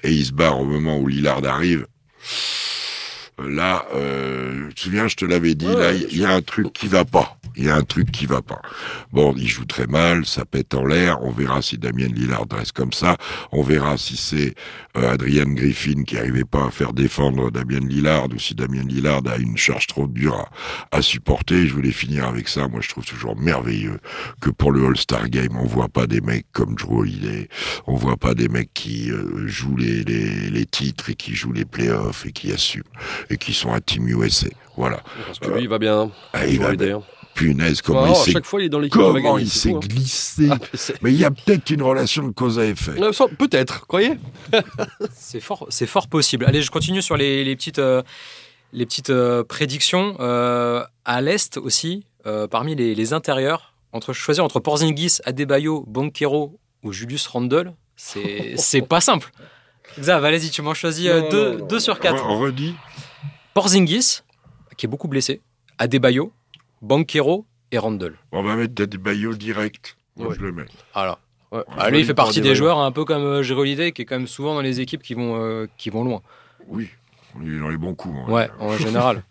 Et 0.03 0.11
il 0.11 0.25
se 0.25 0.31
barre 0.31 0.59
au 0.59 0.65
moment 0.65 0.99
où 0.99 1.07
Lillard 1.07 1.43
arrive. 1.45 1.87
Là, 3.49 3.85
euh, 3.95 4.67
tu 4.69 4.75
te 4.75 4.79
souviens, 4.81 5.07
je 5.07 5.15
te 5.15 5.25
l'avais 5.25 5.55
dit, 5.55 5.65
là, 5.65 5.93
il 5.93 6.17
y 6.17 6.25
a 6.25 6.31
un 6.31 6.41
truc 6.41 6.73
qui 6.73 6.87
va 6.87 7.05
pas. 7.05 7.37
Il 7.55 7.65
y 7.65 7.69
a 7.69 7.75
un 7.75 7.83
truc 7.83 8.11
qui 8.11 8.25
va 8.25 8.41
pas. 8.41 8.61
Bon, 9.11 9.33
il 9.37 9.47
joue 9.47 9.65
très 9.65 9.85
mal, 9.85 10.25
ça 10.25 10.45
pète 10.45 10.73
en 10.73 10.85
l'air. 10.85 11.21
On 11.21 11.31
verra 11.31 11.61
si 11.61 11.77
Damien 11.77 12.07
Lillard 12.07 12.45
reste 12.49 12.71
comme 12.71 12.93
ça. 12.93 13.17
On 13.51 13.61
verra 13.61 13.97
si 13.97 14.15
c'est 14.15 14.55
euh, 14.97 15.11
Adrian 15.11 15.49
Griffin 15.49 16.03
qui 16.03 16.17
arrivait 16.17 16.45
pas 16.45 16.67
à 16.67 16.71
faire 16.71 16.93
défendre 16.93 17.51
Damien 17.51 17.85
Lillard 17.85 18.27
ou 18.33 18.39
si 18.39 18.55
Damien 18.55 18.83
Lillard 18.83 19.21
a 19.27 19.37
une 19.37 19.57
charge 19.57 19.87
trop 19.87 20.07
dure 20.07 20.49
à, 20.91 21.01
supporter. 21.01 21.67
Je 21.67 21.73
voulais 21.73 21.91
finir 21.91 22.25
avec 22.25 22.47
ça. 22.47 22.67
Moi, 22.69 22.79
je 22.81 22.89
trouve 22.89 23.05
toujours 23.05 23.35
merveilleux 23.35 23.99
que 24.39 24.49
pour 24.49 24.71
le 24.71 24.85
All-Star 24.85 25.29
Game, 25.29 25.57
on 25.57 25.65
voit 25.65 25.89
pas 25.89 26.07
des 26.07 26.21
mecs 26.21 26.47
comme 26.53 26.75
Drew 26.75 27.01
Holiday. 27.01 27.49
On 27.85 27.95
voit 27.95 28.17
pas 28.17 28.33
des 28.33 28.47
mecs 28.47 28.73
qui 28.73 29.11
euh, 29.11 29.45
jouent 29.47 29.77
les, 29.77 30.03
les, 30.03 30.49
les 30.49 30.65
titres 30.65 31.09
et 31.09 31.15
qui 31.15 31.35
jouent 31.35 31.53
les 31.53 31.65
playoffs 31.65 32.25
et 32.25 32.31
qui 32.31 32.53
assument 32.53 32.83
et 33.31 33.37
qui 33.37 33.53
sont 33.53 33.71
à 33.71 33.79
Team 33.81 34.07
USA. 34.07 34.49
Voilà. 34.77 35.01
Parce 35.25 35.39
que 35.39 35.49
lui, 35.49 35.63
il 35.63 35.69
va 35.69 35.79
bien. 35.79 36.11
Ah, 36.33 36.45
il 36.45 36.59
va 36.59 36.75
bien. 36.75 37.01
Punaise, 37.33 37.81
comment 37.81 38.07
il 38.07 38.15
s'est, 38.15 38.43
fois, 38.43 38.61
il 38.61 38.65
est 38.65 38.69
dans 38.69 38.85
comment 38.89 39.37
il 39.37 39.49
s'est 39.49 39.73
hein. 39.73 39.79
glissé. 39.79 40.49
Ah, 40.51 40.57
mais 41.01 41.11
il 41.11 41.17
y 41.17 41.23
a 41.23 41.31
peut-être 41.31 41.69
une 41.69 41.81
relation 41.81 42.23
de 42.27 42.31
cause 42.31 42.59
à 42.59 42.65
effet. 42.65 42.91
Peut-être, 43.39 43.87
croyez 43.87 44.17
C'est 45.13 45.39
fort, 45.39 45.65
c'est 45.69 45.85
fort 45.85 46.07
possible. 46.07 46.45
Allez, 46.45 46.61
je 46.61 46.71
continue 46.71 47.01
sur 47.01 47.15
les, 47.15 47.43
les 47.43 47.55
petites, 47.55 47.79
euh, 47.79 48.03
les 48.73 48.85
petites 48.85 49.11
euh, 49.11 49.43
prédictions. 49.43 50.17
Euh, 50.19 50.83
à 51.05 51.21
l'Est 51.21 51.57
aussi, 51.57 52.05
parmi 52.51 52.75
les, 52.75 52.95
les, 52.95 53.13
intérieurs, 53.13 53.73
entre, 53.93 54.13
choisir 54.13 54.43
entre 54.43 54.59
Porzingis, 54.59 55.19
Adebayo, 55.23 55.85
Banquero 55.87 56.59
ou 56.83 56.91
Julius 56.91 57.27
Randle, 57.27 57.73
c'est, 57.95 58.55
c'est 58.57 58.81
pas 58.81 58.99
simple. 58.99 59.31
Xav, 59.99 60.23
allez-y, 60.23 60.49
tu 60.49 60.61
m'en 60.61 60.73
choisis 60.73 61.09
deux, 61.31 61.61
deux, 61.67 61.79
sur 61.79 61.99
quatre. 61.99 62.25
On 62.27 62.39
redit. 62.39 62.75
Porzingis, 63.53 64.21
qui 64.77 64.85
est 64.85 64.89
beaucoup 64.89 65.09
blessé. 65.09 65.41
Adebayo, 65.77 66.31
Banquero 66.81 67.45
et 67.71 67.77
Randall. 67.77 68.15
On 68.31 68.43
va 68.43 68.55
mettre 68.55 68.81
Adebayo 68.81 69.33
direct. 69.33 69.97
Moi, 70.15 70.33
je 70.37 70.41
le 70.41 70.51
mets. 70.53 70.65
Alors. 70.93 71.19
Ah, 71.77 71.89
lui, 71.89 71.99
il 71.99 72.05
fait 72.05 72.13
partie 72.13 72.39
des 72.39 72.55
joueurs 72.55 72.79
un 72.79 72.93
peu 72.93 73.03
comme 73.03 73.23
euh, 73.23 73.91
qui 73.91 74.01
est 74.01 74.05
quand 74.05 74.17
même 74.17 74.27
souvent 74.27 74.55
dans 74.55 74.61
les 74.61 74.79
équipes 74.79 75.03
qui 75.03 75.15
vont, 75.15 75.35
euh, 75.35 75.67
qui 75.77 75.89
vont 75.89 76.05
loin. 76.05 76.21
Oui, 76.69 76.89
il 77.43 77.55
est 77.55 77.59
dans 77.59 77.67
les 77.67 77.77
bons 77.77 77.93
coups. 77.93 78.15
ouais, 78.29 78.49
en 78.57 78.77
général. 78.77 79.21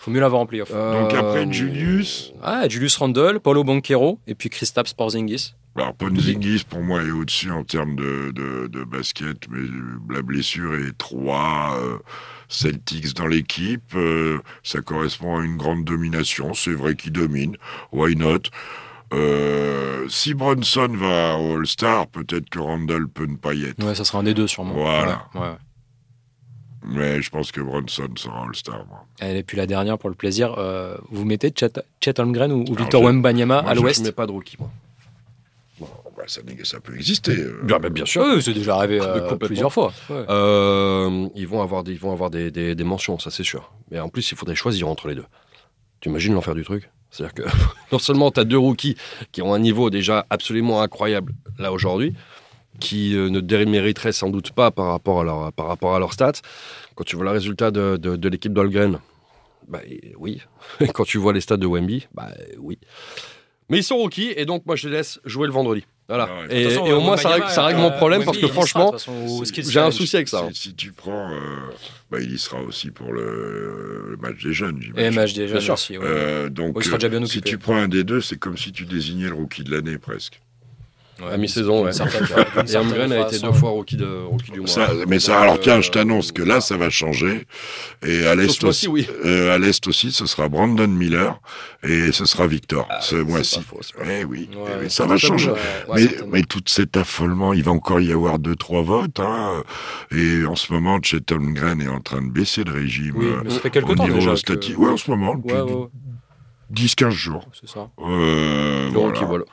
faut 0.00 0.10
mieux 0.10 0.20
l'avoir 0.20 0.40
en 0.40 0.46
playoff. 0.46 0.72
Donc 0.72 1.12
après 1.12 1.52
Julius. 1.52 2.32
Ah, 2.42 2.66
Julius 2.66 2.96
Randle, 2.96 3.40
Paulo 3.40 3.62
Banquero 3.62 4.18
et 4.26 4.34
puis 4.34 4.48
Kristaps 4.48 4.94
Porzingis. 4.94 5.52
Alors 5.76 5.92
Porzingis 5.92 6.64
pour 6.66 6.80
moi 6.80 7.02
est 7.02 7.10
au-dessus 7.10 7.50
en 7.50 7.62
termes 7.62 7.94
de, 7.94 8.32
de, 8.32 8.84
basket, 8.84 9.46
mais 9.50 9.60
la 10.14 10.22
blessure 10.22 10.74
est 10.76 10.96
3. 10.96 11.78
Celtics 12.48 13.14
dans 13.14 13.26
l'équipe. 13.26 13.94
Euh, 13.94 14.38
ça 14.62 14.80
correspond 14.80 15.38
à 15.38 15.44
une 15.44 15.56
grande 15.56 15.84
domination. 15.84 16.54
C'est 16.54 16.72
vrai 16.72 16.94
qu'il 16.94 17.12
domine. 17.12 17.56
Why 17.92 18.16
not? 18.16 18.42
Euh, 19.12 20.08
si 20.08 20.34
Bronson 20.34 20.88
va 20.88 21.36
au 21.38 21.56
All-Star, 21.58 22.08
peut-être 22.08 22.48
que 22.50 22.58
Randall 22.58 23.08
peut 23.08 23.26
ne 23.26 23.36
pas 23.36 23.54
y 23.54 23.64
être. 23.64 23.82
Ouais, 23.84 23.94
ça 23.94 24.04
sera 24.04 24.18
un 24.18 24.24
des 24.24 24.34
deux 24.34 24.48
sûrement. 24.48 24.74
Voilà. 24.74 25.28
Mais 26.88 27.20
je 27.20 27.30
pense 27.30 27.50
que 27.50 27.60
Bronson 27.60 28.08
sera 28.16 28.42
All-Star. 28.42 28.84
Et 29.20 29.42
puis 29.42 29.56
la 29.56 29.66
dernière 29.66 29.98
pour 29.98 30.08
le 30.08 30.14
plaisir, 30.14 30.54
euh, 30.58 30.96
vous 31.10 31.24
mettez 31.24 31.52
Chet, 31.54 32.20
Holmgren 32.20 32.52
ou, 32.52 32.64
Victor 32.74 33.02
Wembanyama 33.02 33.58
à 33.58 33.74
l'Ouest 33.74 33.96
Je 33.96 34.02
ne 34.02 34.06
mets 34.06 34.12
pas 34.12 34.26
de 34.26 34.32
rookie, 34.32 34.56
moi 34.58 34.70
ça, 36.26 36.80
peut 36.80 36.94
exister. 36.94 37.38
Euh. 37.38 37.60
Bien, 37.62 37.78
bien 37.78 38.06
sûr. 38.06 38.42
c'est 38.42 38.54
déjà 38.54 38.76
arrivé 38.76 39.00
euh, 39.00 39.36
plusieurs 39.36 39.72
fois. 39.72 39.92
Euh, 40.10 41.28
ils 41.34 41.46
vont 41.46 41.62
avoir, 41.62 41.84
des, 41.84 41.92
ils 41.92 41.98
vont 41.98 42.12
avoir 42.12 42.30
des, 42.30 42.50
des, 42.50 42.84
mentions, 42.84 43.18
ça 43.18 43.30
c'est 43.30 43.44
sûr. 43.44 43.72
Mais 43.90 44.00
en 44.00 44.08
plus, 44.08 44.30
il 44.30 44.36
faudrait 44.36 44.54
choisir 44.54 44.88
entre 44.88 45.08
les 45.08 45.14
deux. 45.14 45.24
Tu 46.00 46.08
imagines 46.08 46.34
l'enfer 46.34 46.54
du 46.54 46.64
truc? 46.64 46.90
C'est-à-dire 47.10 47.34
que 47.34 47.42
non 47.92 47.98
seulement 47.98 48.30
tu 48.30 48.40
as 48.40 48.44
deux 48.44 48.58
rookies 48.58 48.96
qui 49.32 49.42
ont 49.42 49.54
un 49.54 49.58
niveau 49.58 49.90
déjà 49.90 50.26
absolument 50.30 50.82
incroyable 50.82 51.34
là 51.58 51.72
aujourd'hui, 51.72 52.14
qui 52.80 53.14
ne 53.14 53.40
démériteraient 53.40 54.12
sans 54.12 54.30
doute 54.30 54.52
pas 54.52 54.70
par 54.70 54.86
rapport 54.86 55.20
à 55.20 55.24
leur, 55.24 55.52
par 55.52 55.66
rapport 55.66 55.94
à 55.94 55.98
leur 55.98 56.12
stats. 56.12 56.40
Quand 56.94 57.04
tu 57.04 57.16
vois 57.16 57.24
le 57.24 57.30
résultat 57.30 57.70
de, 57.70 57.96
de, 57.96 58.28
l'équipe 58.28 58.52
d'Olgren, 58.52 58.98
bah 59.68 59.80
oui. 60.18 60.42
Quand 60.94 61.04
tu 61.04 61.18
vois 61.18 61.32
les 61.32 61.40
stats 61.40 61.56
de 61.56 61.66
Wemby, 61.66 62.06
bah 62.14 62.28
oui. 62.58 62.78
Mais 63.68 63.78
ils 63.78 63.84
sont 63.84 63.96
rookies 63.96 64.32
et 64.36 64.44
donc 64.44 64.64
moi 64.66 64.76
je 64.76 64.88
les 64.88 64.96
laisse 64.96 65.20
jouer 65.24 65.46
le 65.46 65.52
vendredi. 65.52 65.84
Voilà. 66.08 66.28
Et, 66.50 66.64
façon, 66.70 66.82
au 66.82 67.00
moins 67.00 67.16
ça 67.16 67.30
règle, 67.30 67.48
ça 67.48 67.64
règle 67.64 67.80
euh, 67.80 67.82
mon 67.82 67.90
problème 67.90 68.24
parce 68.24 68.38
que 68.38 68.46
franchement, 68.46 68.94
j'ai 69.52 69.80
un 69.80 69.90
souci 69.90 70.14
avec 70.16 70.28
ça. 70.28 70.44
hein. 70.44 70.50
Si, 70.52 70.62
si 70.68 70.74
tu 70.74 70.92
prends, 70.92 71.32
euh, 71.32 71.36
bah, 72.10 72.18
il 72.20 72.32
y 72.32 72.38
sera 72.38 72.60
aussi 72.60 72.92
pour 72.92 73.12
le, 73.12 74.06
le 74.10 74.16
match 74.16 74.42
des 74.42 74.52
jeunes, 74.52 74.80
Et 74.96 75.10
match 75.10 75.34
Bien 75.34 75.60
sûr. 75.60 75.74
aussi. 75.74 75.98
ouais. 75.98 76.04
Euh, 76.06 76.48
donc, 76.48 76.76
Oui, 76.76 76.82
il 76.84 76.86
sera 76.86 76.98
déjà 76.98 77.08
bien 77.08 77.22
euh, 77.22 77.26
si 77.26 77.42
tu 77.42 77.58
prends 77.58 77.76
un 77.76 77.88
des 77.88 78.04
deux, 78.04 78.20
c'est 78.20 78.38
comme 78.38 78.56
si 78.56 78.70
tu 78.70 78.84
désignais 78.84 79.26
le 79.28 79.34
rookie 79.34 79.64
de 79.64 79.72
l'année 79.74 79.98
presque. 79.98 80.40
Ouais, 81.20 81.32
à 81.32 81.36
mi-saison, 81.38 81.84
ouais. 81.84 81.90
Et 82.70 82.76
Holmgren 82.76 83.10
a 83.12 83.26
été 83.26 83.38
deux 83.38 83.52
fois 83.52 83.70
rookie, 83.70 83.96
de, 83.96 84.24
rookie 84.24 84.52
du 84.52 84.60
mois. 84.60 84.68
Ça, 84.68 84.90
mais 85.08 85.18
ça, 85.18 85.40
alors 85.40 85.58
tiens, 85.58 85.78
euh, 85.78 85.82
je 85.82 85.90
t'annonce 85.90 86.30
que 86.30 86.42
là, 86.42 86.60
ça 86.60 86.76
va 86.76 86.90
changer. 86.90 87.46
Et 88.06 88.26
à 88.26 88.34
l'est 88.34 88.48
ce 88.50 88.64
mois-ci, 88.66 88.88
aussi, 88.88 88.88
oui. 88.88 89.08
euh, 89.24 89.54
à 89.54 89.58
l'est 89.58 89.86
aussi, 89.86 90.12
ce 90.12 90.26
sera 90.26 90.48
Brandon 90.48 90.86
Miller 90.88 91.40
et 91.82 92.12
ce 92.12 92.26
sera 92.26 92.46
Victor 92.46 92.86
Ah, 92.90 93.00
ce 93.00 93.16
c'est 93.16 93.22
mois-ci. 93.24 93.60
Eh 94.04 94.24
oui, 94.24 94.50
Ouais, 94.54 94.70
eh 94.80 94.84
oui, 94.84 94.90
ça 94.90 95.06
va 95.06 95.16
changer. 95.16 95.52
Mais, 95.94 96.08
mais 96.30 96.42
tout 96.42 96.60
cet 96.66 96.96
affolement, 96.98 97.54
il 97.54 97.62
va 97.62 97.72
encore 97.72 98.00
y 98.00 98.12
avoir 98.12 98.38
deux, 98.38 98.56
trois 98.56 98.82
votes. 98.82 99.18
Hein, 99.20 99.62
et 100.14 100.44
en 100.44 100.54
ce 100.56 100.70
moment, 100.72 100.98
Chet 101.02 101.32
Holmgren 101.32 101.80
est 101.80 101.88
en 101.88 102.00
train 102.00 102.20
de 102.20 102.30
baisser 102.30 102.64
de 102.64 102.72
régime. 102.72 103.14
Oui, 103.16 103.26
euh, 103.26 103.40
mais 103.42 103.50
ça 103.50 103.60
fait 103.60 103.70
quelque 103.70 103.90
au 103.90 103.94
temps 103.94 104.06
déjà. 104.08 104.34
que-. 104.34 104.74
Ouais, 104.76 104.90
en 104.90 104.96
ce 104.98 105.10
moment, 105.10 105.34
depuis 105.34 105.54
Ouais, 105.54 105.62
ouais, 105.62 105.72
ouais, 105.72 105.88
10-15 106.74 107.10
jours. 107.10 107.48
c'est 107.58 107.68
ça. 107.68 107.88
Euh, 108.00 108.90
Le 108.90 109.24
voilà. 109.26 109.44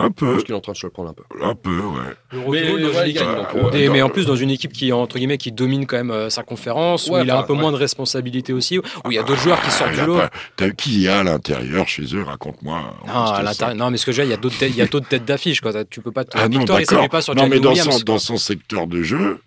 Un 0.00 0.10
peu, 0.10 0.34
pense 0.34 0.44
qu'il 0.44 0.54
est 0.54 0.56
en 0.58 0.60
train 0.60 0.72
de 0.72 0.76
se 0.76 0.86
le 0.86 0.90
prendre 0.90 1.10
un 1.10 1.14
peu. 1.14 1.22
un 1.42 1.54
peu, 1.54 1.70
ouais. 1.78 2.14
Le 2.32 2.38
Mais, 2.50 2.72
ouais, 2.72 3.10
Et- 3.10 3.86
dans- 3.86 3.92
mais 3.92 4.02
en 4.02 4.08
plus 4.08 4.26
dans 4.26 4.36
une 4.36 4.50
équipe 4.50 4.72
qui 4.72 4.92
entre 4.92 5.16
guillemets 5.18 5.38
qui 5.38 5.52
domine 5.52 5.86
quand 5.86 5.96
même 5.96 6.10
euh, 6.10 6.30
sa 6.30 6.42
conférence 6.42 7.08
où 7.08 7.16
il 7.18 7.30
a 7.30 7.38
un 7.38 7.42
peu 7.42 7.52
ouais. 7.52 7.58
moins 7.58 7.72
de 7.72 7.76
responsabilités 7.76 8.52
aussi 8.52 8.78
où 8.78 8.82
il 9.10 9.14
y 9.14 9.18
a 9.18 9.22
d'autres 9.22 9.40
joueurs 9.40 9.60
qui 9.62 9.70
sortent 9.70 9.90
Ah, 9.94 10.00
du 10.00 10.06
lot. 10.06 10.16
pas- 10.18 10.30
T'as 10.56 10.70
qui 10.70 11.00
y 11.02 11.08
a 11.08 11.18
à 11.20 11.22
l'intérieur 11.22 11.88
chez 11.88 12.04
eux 12.14 12.22
Raconte-moi. 12.22 12.94
L'intérieur- 13.42 13.76
non, 13.76 13.90
mais 13.90 13.96
ce 13.96 14.06
que 14.06 14.12
je 14.12 14.22
veux 14.22 14.26
dire, 14.28 14.32
il 14.32 14.36
y 14.36 14.38
a 14.38 14.40
d'autres 14.40 14.58
têtes, 14.58 14.70
il 14.72 14.76
y 14.78 14.82
a 14.82 14.86
d'autres 14.86 15.08
têtes 15.08 15.24
d'affiche 15.24 15.60
quoi. 15.60 15.72
Tu 15.84 16.00
peux 16.00 16.12
pas. 16.12 16.24
te- 16.24 16.36
Ah 16.38 16.48
non, 16.48 16.58
Victor 16.60 17.08
pas 17.08 17.20
sur 17.22 17.34
Non, 17.34 17.48
mais 17.48 17.60
dans 17.60 17.74
son, 17.74 17.98
dans 18.04 18.18
son 18.18 18.36
secteur 18.36 18.86
de 18.86 19.02
jeu, 19.02 19.40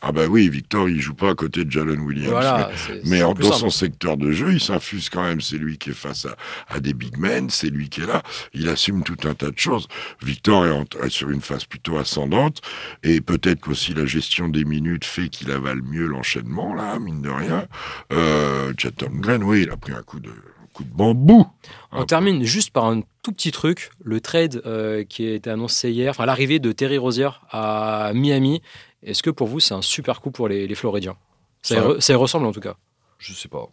ah 0.00 0.12
bah 0.12 0.26
oui, 0.28 0.48
Victor, 0.48 0.88
il 0.88 1.00
joue 1.00 1.14
pas 1.14 1.30
à 1.30 1.34
côté 1.34 1.64
de 1.64 1.70
Jalen 1.72 2.00
Williams. 2.00 2.30
Voilà. 2.30 2.70
Mais, 2.88 3.00
mais 3.04 3.22
en- 3.22 3.34
dans 3.34 3.42
simple. 3.44 3.56
son 3.56 3.70
secteur 3.70 4.16
de 4.16 4.30
jeu, 4.32 4.52
il 4.52 4.60
s'infuse 4.60 5.08
quand 5.10 5.22
même. 5.24 5.40
C'est 5.40 5.58
lui 5.58 5.76
qui 5.78 5.90
est 5.90 5.94
face 5.94 6.24
à, 6.26 6.36
à 6.68 6.78
des 6.80 6.94
big 6.94 7.16
men, 7.18 7.50
c'est 7.50 7.68
lui 7.70 7.88
qui 7.88 8.02
est 8.02 8.06
là. 8.06 8.22
Il 8.54 8.68
assume 8.68 9.02
tout 9.02 9.16
un 9.28 9.34
tas 9.34 9.50
de 9.50 9.58
choses. 9.58 9.88
Victor 10.22 10.66
est, 10.66 10.70
en- 10.70 10.84
est 11.04 11.08
sur 11.10 11.30
une 11.30 11.40
phase 11.40 11.64
plutôt 11.64 11.96
ascendante. 11.98 12.60
Et 13.02 13.20
peut-être 13.20 13.60
qu'aussi 13.60 13.92
la 13.94 14.06
gestion 14.06 14.48
des 14.48 14.64
minutes 14.64 15.04
fait 15.04 15.28
qu'il 15.28 15.50
avale 15.50 15.82
mieux 15.82 16.06
l'enchaînement, 16.06 16.74
là, 16.74 16.98
mine 16.98 17.20
de 17.22 17.30
rien. 17.30 17.66
Euh, 18.12 18.72
Chatham 18.78 19.20
Green, 19.20 19.42
oui, 19.42 19.62
il 19.62 19.70
a 19.70 19.76
pris 19.76 19.92
un 19.92 20.02
coup 20.02 20.20
de, 20.20 20.28
un 20.30 20.66
coup 20.72 20.84
de 20.84 20.94
bambou. 20.94 21.46
On 21.92 22.04
termine 22.04 22.44
juste 22.44 22.70
par 22.70 22.84
un 22.86 23.02
tout 23.22 23.32
petit 23.32 23.50
truc, 23.50 23.90
le 24.04 24.20
trade 24.20 24.62
euh, 24.64 25.04
qui 25.04 25.26
a 25.26 25.34
été 25.34 25.50
annoncé 25.50 25.90
hier, 25.90 26.10
enfin 26.10 26.24
l'arrivée 26.26 26.60
de 26.60 26.70
Terry 26.72 26.98
Rozier 26.98 27.28
à 27.50 28.12
Miami. 28.14 28.62
Est-ce 29.02 29.22
que 29.22 29.30
pour 29.30 29.46
vous 29.48 29.60
c'est 29.60 29.74
un 29.74 29.82
super 29.82 30.20
coup 30.20 30.30
pour 30.30 30.48
les, 30.48 30.66
les 30.66 30.74
Floridiens? 30.74 31.16
Ça, 31.62 31.74
y 31.74 31.78
Ça- 31.78 31.84
re- 31.84 32.00
ça 32.00 32.12
y 32.12 32.16
ressemble 32.16 32.46
en 32.46 32.52
tout 32.52 32.60
cas. 32.60 32.74
Je 33.18 33.32
sais 33.32 33.48
pas. 33.48 33.68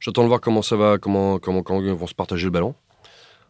J'attends 0.00 0.22
de 0.22 0.28
voir 0.28 0.40
comment 0.40 0.62
ça 0.62 0.76
va, 0.76 0.98
comment, 0.98 1.38
comment, 1.38 1.62
comment 1.62 1.80
ils 1.82 1.92
vont 1.92 2.06
se 2.06 2.14
partager 2.14 2.44
le 2.44 2.50
ballon. 2.50 2.74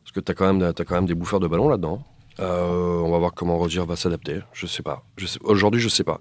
Parce 0.03 0.12
que 0.12 0.20
tu 0.20 0.33
as, 0.33 0.35
quand 0.35 0.53
même- 0.53 0.72
t'as 0.72 0.85
quand 0.85 0.94
même 0.96 1.07
des 1.07 1.14
bouffeurs 1.14 1.40
de 1.40 1.46
ballon 1.46 1.68
là-dedans. 1.68 2.03
Euh, 2.40 3.00
on 3.05 3.11
va 3.11 3.18
voir 3.18 3.33
comment 3.35 3.59
Rozier 3.59 3.85
va 3.85 3.96
s'adapter. 3.96 4.40
Je 4.53 4.66
sais 4.66 4.83
pas. 4.83 5.05
Aujourd'hui, 5.42 5.81
je 5.81 5.88
sais 5.88 6.05
pas. 6.05 6.20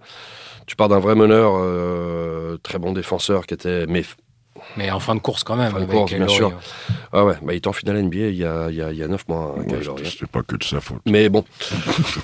Tu 0.67 0.75
pars 0.75 0.89
d'un 0.89 0.99
vrai 0.99 1.15
meneur, 1.15 1.53
euh, 1.55 2.58
très 2.62 2.77
bon 2.77 2.91
défenseur 2.91 3.45
qui 3.47 3.53
était. 3.53 3.86
Mais 3.88 4.03
Mais 4.75 4.91
en 4.91 4.99
fin 4.99 5.15
de 5.15 5.19
course 5.21 5.43
quand 5.43 5.55
même. 5.55 5.71
Fin 5.71 5.79
de 5.82 5.86
course, 5.86 6.13
bien 6.13 6.27
sûr. 6.27 6.51
ah 7.13 7.23
ouais, 7.25 7.36
bah, 7.41 7.53
il 7.53 7.58
était 7.58 7.67
en 7.69 7.73
finale 7.73 7.97
NBA 8.03 8.17
il 8.29 8.36
y 8.36 8.43
a, 8.45 8.69
il 8.69 8.75
y 8.75 8.82
a, 8.82 8.91
il 8.91 8.97
y 8.97 9.03
a 9.03 9.08
9 9.08 9.27
mois. 9.29 9.55
hein, 9.58 9.63
Ouais, 9.67 10.27
pas 10.32 10.43
que 10.43 10.58
de 10.58 10.63
sa 10.63 10.82
faute. 10.82 11.01
Mais 11.05 11.29
bon. 11.29 11.43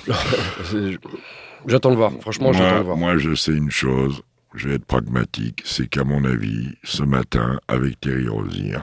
J'attends 1.66 1.90
de 1.90 1.96
voir. 1.96 2.12
Franchement, 2.20 2.52
j'attends 2.52 2.78
de 2.80 2.84
voir. 2.84 2.96
moi, 2.96 3.16
je 3.18 3.34
sais 3.34 3.52
une 3.52 3.70
chose, 3.70 4.22
je 4.54 4.68
vais 4.68 4.74
être 4.76 4.84
pragmatique, 4.86 5.62
c'est 5.64 5.88
qu'à 5.88 6.04
mon 6.04 6.24
avis, 6.24 6.70
ce 6.84 7.02
matin, 7.02 7.58
avec 7.68 8.00
Terry 8.00 8.28
Rozier, 8.28 8.78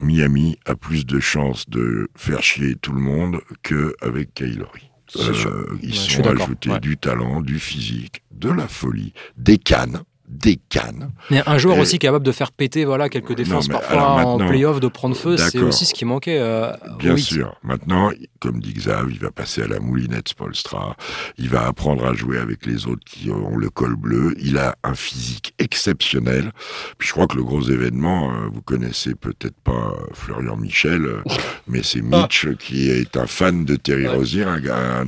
Miami 0.00 0.58
a 0.66 0.74
plus 0.74 1.04
de 1.06 1.20
chances 1.20 1.68
de 1.68 2.08
faire 2.16 2.42
chier 2.42 2.74
tout 2.76 2.92
le 2.92 3.00
monde 3.00 3.40
qu'avec 3.62 4.32
Kaylori. 4.34 4.90
Sûr. 5.08 5.66
Ils 5.82 5.90
Ouais, 5.90 5.94
sont 5.96 6.22
d'accord, 6.22 6.42
ajoutés 6.42 6.70
ouais. 6.70 6.80
du 6.80 6.96
talent, 6.96 7.40
du 7.40 7.58
physique, 7.58 8.22
de 8.30 8.48
la 8.48 8.68
folie, 8.68 9.12
des 9.36 9.58
cannes, 9.58 10.02
des 10.30 10.56
cannes. 10.68 11.10
Mais 11.30 11.42
un 11.46 11.58
joueur 11.58 11.76
Et- 11.76 11.80
aussi 11.80 11.98
capable 11.98 12.24
de 12.24 12.32
faire 12.32 12.52
péter 12.52 12.84
voilà, 12.84 13.08
quelques 13.08 13.34
défenses 13.34 13.68
parfois 13.68 14.02
en 14.24 14.38
playoff, 14.38 14.80
de 14.80 14.88
prendre 14.88 15.16
feu, 15.16 15.36
c'est 15.36 15.58
aussi 15.58 15.84
ce 15.86 15.92
qui 15.94 16.04
manquait. 16.04 16.38
euh, 16.40 16.72
Bien 16.98 17.16
sûr. 17.16 17.56
Maintenant, 17.62 18.10
comme 18.40 18.60
dit 18.60 18.72
Xav, 18.72 19.08
il 19.10 19.18
va 19.18 19.30
passer 19.30 19.62
à 19.62 19.66
la 19.66 19.80
moulinette 19.80 20.28
Spolstra. 20.28 20.96
Il 21.36 21.48
va 21.48 21.66
apprendre 21.66 22.06
à 22.06 22.14
jouer 22.14 22.38
avec 22.38 22.64
les 22.66 22.86
autres 22.86 23.02
qui 23.04 23.30
ont 23.30 23.56
le 23.56 23.68
col 23.70 23.96
bleu. 23.96 24.34
Il 24.40 24.56
a 24.58 24.76
un 24.84 24.94
physique 24.94 25.54
exceptionnel. 25.58 26.52
Puis 26.98 27.08
je 27.08 27.12
crois 27.12 27.26
que 27.26 27.36
le 27.36 27.44
gros 27.44 27.62
événement, 27.62 28.30
euh, 28.32 28.48
vous 28.52 28.62
connaissez 28.62 29.14
peut-être 29.14 29.58
pas 29.64 29.72
euh, 29.72 30.06
Florian 30.12 30.56
Michel, 30.56 31.06
mais 31.66 31.82
c'est 31.82 32.02
Mitch 32.02 32.46
qui 32.58 32.88
est 32.90 33.16
un 33.16 33.26
fan 33.26 33.64
de 33.64 33.76
Terry 33.76 34.00
Ouais. 34.06 34.14
Rozier, 34.16 34.44
un, 34.44 34.56
un, 34.70 35.04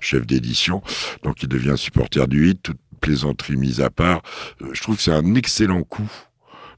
chef 0.00 0.26
d'édition. 0.26 0.82
Donc 1.24 1.42
il 1.42 1.48
devient 1.48 1.74
supporter 1.76 2.28
du 2.28 2.40
8, 2.46 2.62
toute 2.62 2.76
plaisanterie 3.00 3.56
mise 3.56 3.80
à 3.80 3.88
part. 3.90 4.20
Euh, 4.62 4.66
je 4.72 4.82
trouve 4.82 4.96
que 4.96 5.02
c'est 5.02 5.12
un 5.12 5.34
excellent 5.34 5.82
coup 5.82 6.10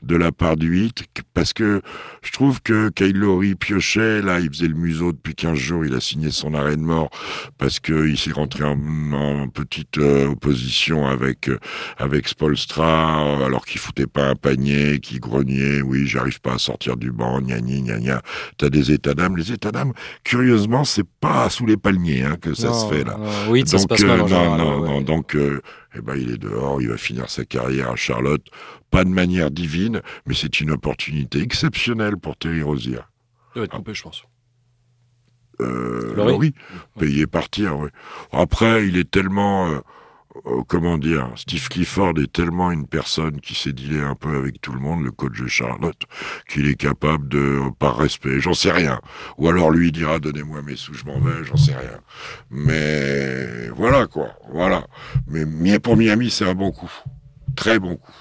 de 0.03 0.17
la 0.17 0.33
part 0.33 0.57
du 0.57 0.67
8 0.67 1.05
parce 1.33 1.53
que 1.53 1.81
je 2.25 2.33
trouve 2.33 2.61
que 2.61 2.89
Kyle 2.89 3.17
Lowry 3.17 3.55
piochait 3.55 4.21
là 4.21 4.41
il 4.41 4.49
faisait 4.49 4.67
le 4.67 4.75
museau 4.75 5.13
depuis 5.13 5.37
15 5.37 5.57
jours 5.57 5.85
il 5.85 5.95
a 5.95 6.01
signé 6.01 6.33
son 6.33 6.55
arrêt 6.55 6.75
de 6.75 6.81
mort 6.83 7.09
parce 7.57 7.79
que 7.79 8.09
il 8.09 8.19
s'est 8.19 8.33
rentré 8.33 8.65
en, 8.65 8.77
en 9.13 9.47
petite 9.49 9.99
euh, 9.99 10.31
opposition 10.31 11.07
avec 11.07 11.49
euh, 11.49 11.61
avec 11.99 12.27
Spolstra 12.27 13.45
alors 13.47 13.65
qu'il 13.65 13.81
foutait 13.81 14.09
pas 14.09 14.27
un 14.31 14.35
panier 14.35 14.99
qui 14.99 15.21
grognait 15.21 15.83
oui 15.83 16.05
j'arrive 16.09 16.41
pas 16.41 16.55
à 16.55 16.59
sortir 16.59 16.97
du 16.97 17.13
banc 17.13 17.41
gna 17.41 17.61
gna 17.61 17.79
gna 17.81 17.99
gna. 18.01 18.23
T'as 18.59 18.71
des 18.71 18.91
états 18.91 19.15
d'âme. 19.15 19.37
Les 19.37 19.53
états 19.53 19.71
d'âme 19.71 19.93
curieusement 20.25 20.83
c'est 20.83 21.07
pas 21.21 21.49
sous 21.49 21.65
les 21.65 21.77
palmiers 21.77 22.25
hein, 22.25 22.37
que 22.41 22.55
ça 22.55 22.69
Non, 22.71 22.75
se 22.75 22.93
fait 22.93 23.05
là. 23.05 23.17
non, 23.17 23.31
oui, 23.51 23.63
ça 23.67 23.79
se 23.79 23.87
passe 23.87 24.03
euh, 24.03 24.07
mal 24.09 24.19
non, 24.19 24.57
non, 24.57 24.81
ouais. 24.81 24.89
non, 24.89 25.01
donc, 25.01 25.37
euh, 25.37 25.61
eh 25.95 26.01
ben, 26.01 26.17
il 26.17 26.31
est 26.31 26.39
dehors, 26.39 26.81
il 26.81 26.89
va 26.89 26.97
finir 26.97 27.29
sa 27.29 27.45
carrière 27.45 27.91
à 27.91 27.97
Charlotte, 27.97 28.47
pas 28.91 29.05
de 29.05 29.11
manière 29.11 29.51
divine, 29.51 30.01
mais 30.27 30.35
c'est 30.35 30.61
une 30.61 30.71
opportunité 30.71 31.41
exceptionnelle 31.41 32.17
pour 32.17 32.37
Terry 32.37 32.63
Rozier. 32.63 33.01
Il 33.55 33.59
va 33.59 33.65
être 33.65 33.77
coupé, 33.77 33.95
je 33.95 34.03
pense. 34.03 34.25
Euh, 35.61 36.15
Laurie 36.15 36.35
oui, 36.35 36.55
payer 36.99 37.27
partir, 37.27 37.79
oui. 37.79 37.89
Après, 38.33 38.87
il 38.87 38.97
est 38.97 39.11
tellement, 39.11 39.71
euh, 39.71 39.81
comment 40.67 40.99
dire, 40.99 41.31
Steve 41.37 41.69
Clifford 41.69 42.15
est 42.19 42.33
tellement 42.33 42.71
une 42.71 42.87
personne 42.87 43.41
qui 43.41 43.55
s'est 43.55 43.73
dealé 43.73 44.01
un 44.01 44.15
peu 44.15 44.37
avec 44.37 44.61
tout 44.61 44.73
le 44.73 44.81
monde, 44.81 45.03
le 45.05 45.11
coach 45.11 45.41
de 45.41 45.47
Charlotte, 45.47 46.01
qu'il 46.49 46.69
est 46.69 46.75
capable 46.75 47.29
de, 47.29 47.61
par 47.79 47.97
respect, 47.97 48.41
j'en 48.41 48.55
sais 48.55 48.73
rien. 48.73 49.01
Ou 49.39 49.49
alors 49.49 49.71
lui 49.71 49.89
il 49.89 49.93
dira, 49.93 50.19
donnez-moi 50.19 50.63
mes 50.63 50.77
sous, 50.77 50.95
je 50.95 51.05
m'en 51.05 51.21
vais, 51.21 51.45
j'en 51.45 51.57
sais 51.57 51.77
rien. 51.77 51.99
Mais 52.51 53.69
voilà 53.71 54.07
quoi, 54.07 54.29
voilà. 54.53 54.87
Mais 55.27 55.79
pour 55.79 55.97
Miami, 55.97 56.31
c'est 56.31 56.49
un 56.49 56.55
bon 56.55 56.73
coup, 56.73 56.93
très 57.57 57.79
bon 57.79 57.97
coup. 57.97 58.13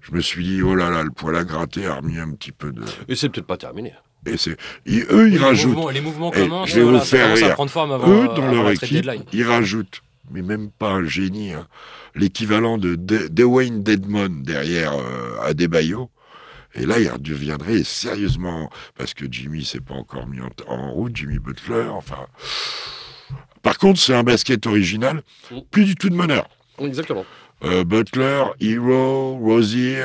Je 0.00 0.12
me 0.12 0.20
suis 0.20 0.44
dit, 0.44 0.62
oh 0.62 0.74
là 0.74 0.90
là, 0.90 1.02
le 1.02 1.10
poil 1.10 1.34
à 1.34 1.44
gratter 1.44 1.86
a 1.86 1.94
remis 1.94 2.18
un 2.18 2.30
petit 2.32 2.52
peu 2.52 2.72
de. 2.72 2.82
Et 3.08 3.16
c'est 3.16 3.30
peut-être 3.30 3.46
pas 3.46 3.56
terminé. 3.56 3.94
Et 4.26 4.36
c'est, 4.36 4.56
eux, 4.86 5.28
ils 5.28 5.32
les 5.32 5.38
rajoutent. 5.38 5.74
mouvements, 5.74 5.90
les 5.90 6.00
mouvements 6.00 6.30
commencent, 6.30 6.70
je 6.70 6.76
vais 6.76 6.82
vous 6.82 6.90
voilà, 6.90 7.04
faire 7.04 7.24
commence 7.24 7.42
à 7.42 7.46
rire. 7.46 7.54
prendre 7.54 7.70
forme 7.70 7.92
avant, 7.92 8.08
Eux, 8.08 8.24
euh, 8.24 8.26
dans 8.28 8.42
avant 8.42 8.52
leur 8.52 8.70
équipe, 8.70 9.10
ils 9.32 9.44
rajoutent, 9.44 10.02
mais 10.30 10.42
même 10.42 10.70
pas 10.70 10.90
un 10.90 11.04
génie, 11.04 11.52
hein, 11.52 11.66
l'équivalent 12.14 12.78
de 12.78 12.94
De- 12.94 13.28
Dwayne 13.28 13.82
derrière 13.82 14.92
euh, 14.94 15.40
Adebayo. 15.42 16.10
Et 16.76 16.86
là, 16.86 16.98
il 16.98 17.08
redeviendrait 17.08 17.84
sérieusement, 17.84 18.68
parce 18.98 19.14
que 19.14 19.26
Jimmy 19.30 19.64
s'est 19.64 19.80
pas 19.80 19.94
encore 19.94 20.26
mis 20.26 20.40
en, 20.40 20.48
en 20.66 20.90
route, 20.92 21.14
Jimmy 21.16 21.38
Butler, 21.38 21.84
enfin. 21.88 22.26
Par 23.62 23.78
contre, 23.78 24.00
c'est 24.00 24.14
un 24.14 24.24
basket 24.24 24.66
original, 24.66 25.22
plus 25.70 25.84
du 25.84 25.94
tout 25.94 26.10
de 26.10 26.16
meneur. 26.16 26.48
Exactement. 26.80 27.24
Euh, 27.62 27.84
Butler, 27.84 28.42
Hero, 28.60 29.38
Rozier, 29.38 30.02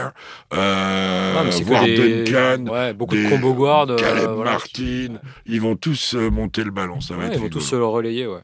euh, 0.53 1.34
Ah, 1.38 1.43
voire 1.63 1.84
des- 1.84 2.23
Duncan, 2.23 2.67
Ouais, 2.71 2.93
beaucoup 2.93 3.15
des- 3.15 3.23
de 3.25 3.29
combo 3.29 3.53
guard. 3.53 3.89
euh, 3.89 3.95
Caleb 3.97 4.29
voilà, 4.36 4.51
Martin, 4.51 5.15
ils 5.45 5.60
vont 5.60 5.75
tous 5.75 6.13
euh, 6.15 6.29
monter 6.29 6.63
le 6.63 6.71
ballon, 6.71 7.01
ça 7.01 7.15
va 7.15 7.21
Ouais, 7.21 7.25
être 7.25 7.34
ils 7.34 7.38
vont 7.39 7.43
rigolo. 7.45 7.60
tous 7.62 7.67
se 7.67 7.75
le 7.75 7.86
relayer, 7.86 8.27
ouais. 8.27 8.39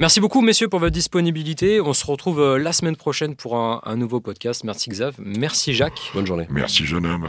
Merci 0.00 0.20
beaucoup, 0.20 0.40
messieurs, 0.40 0.68
pour 0.68 0.80
votre 0.80 0.92
disponibilité. 0.92 1.80
On 1.80 1.92
se 1.92 2.06
retrouve 2.06 2.40
euh, 2.40 2.58
la 2.58 2.72
semaine 2.72 2.96
prochaine 2.96 3.36
pour 3.36 3.56
un, 3.56 3.96
nouveau 3.96 4.20
podcast. 4.20 4.64
Merci 4.64 4.90
Xav, 4.90 5.14
merci 5.18 5.74
Jacques. 5.74 6.10
Bonne 6.14 6.26
journée. 6.26 6.46
Merci 6.50 6.84
jeune 6.84 7.06
homme. 7.06 7.28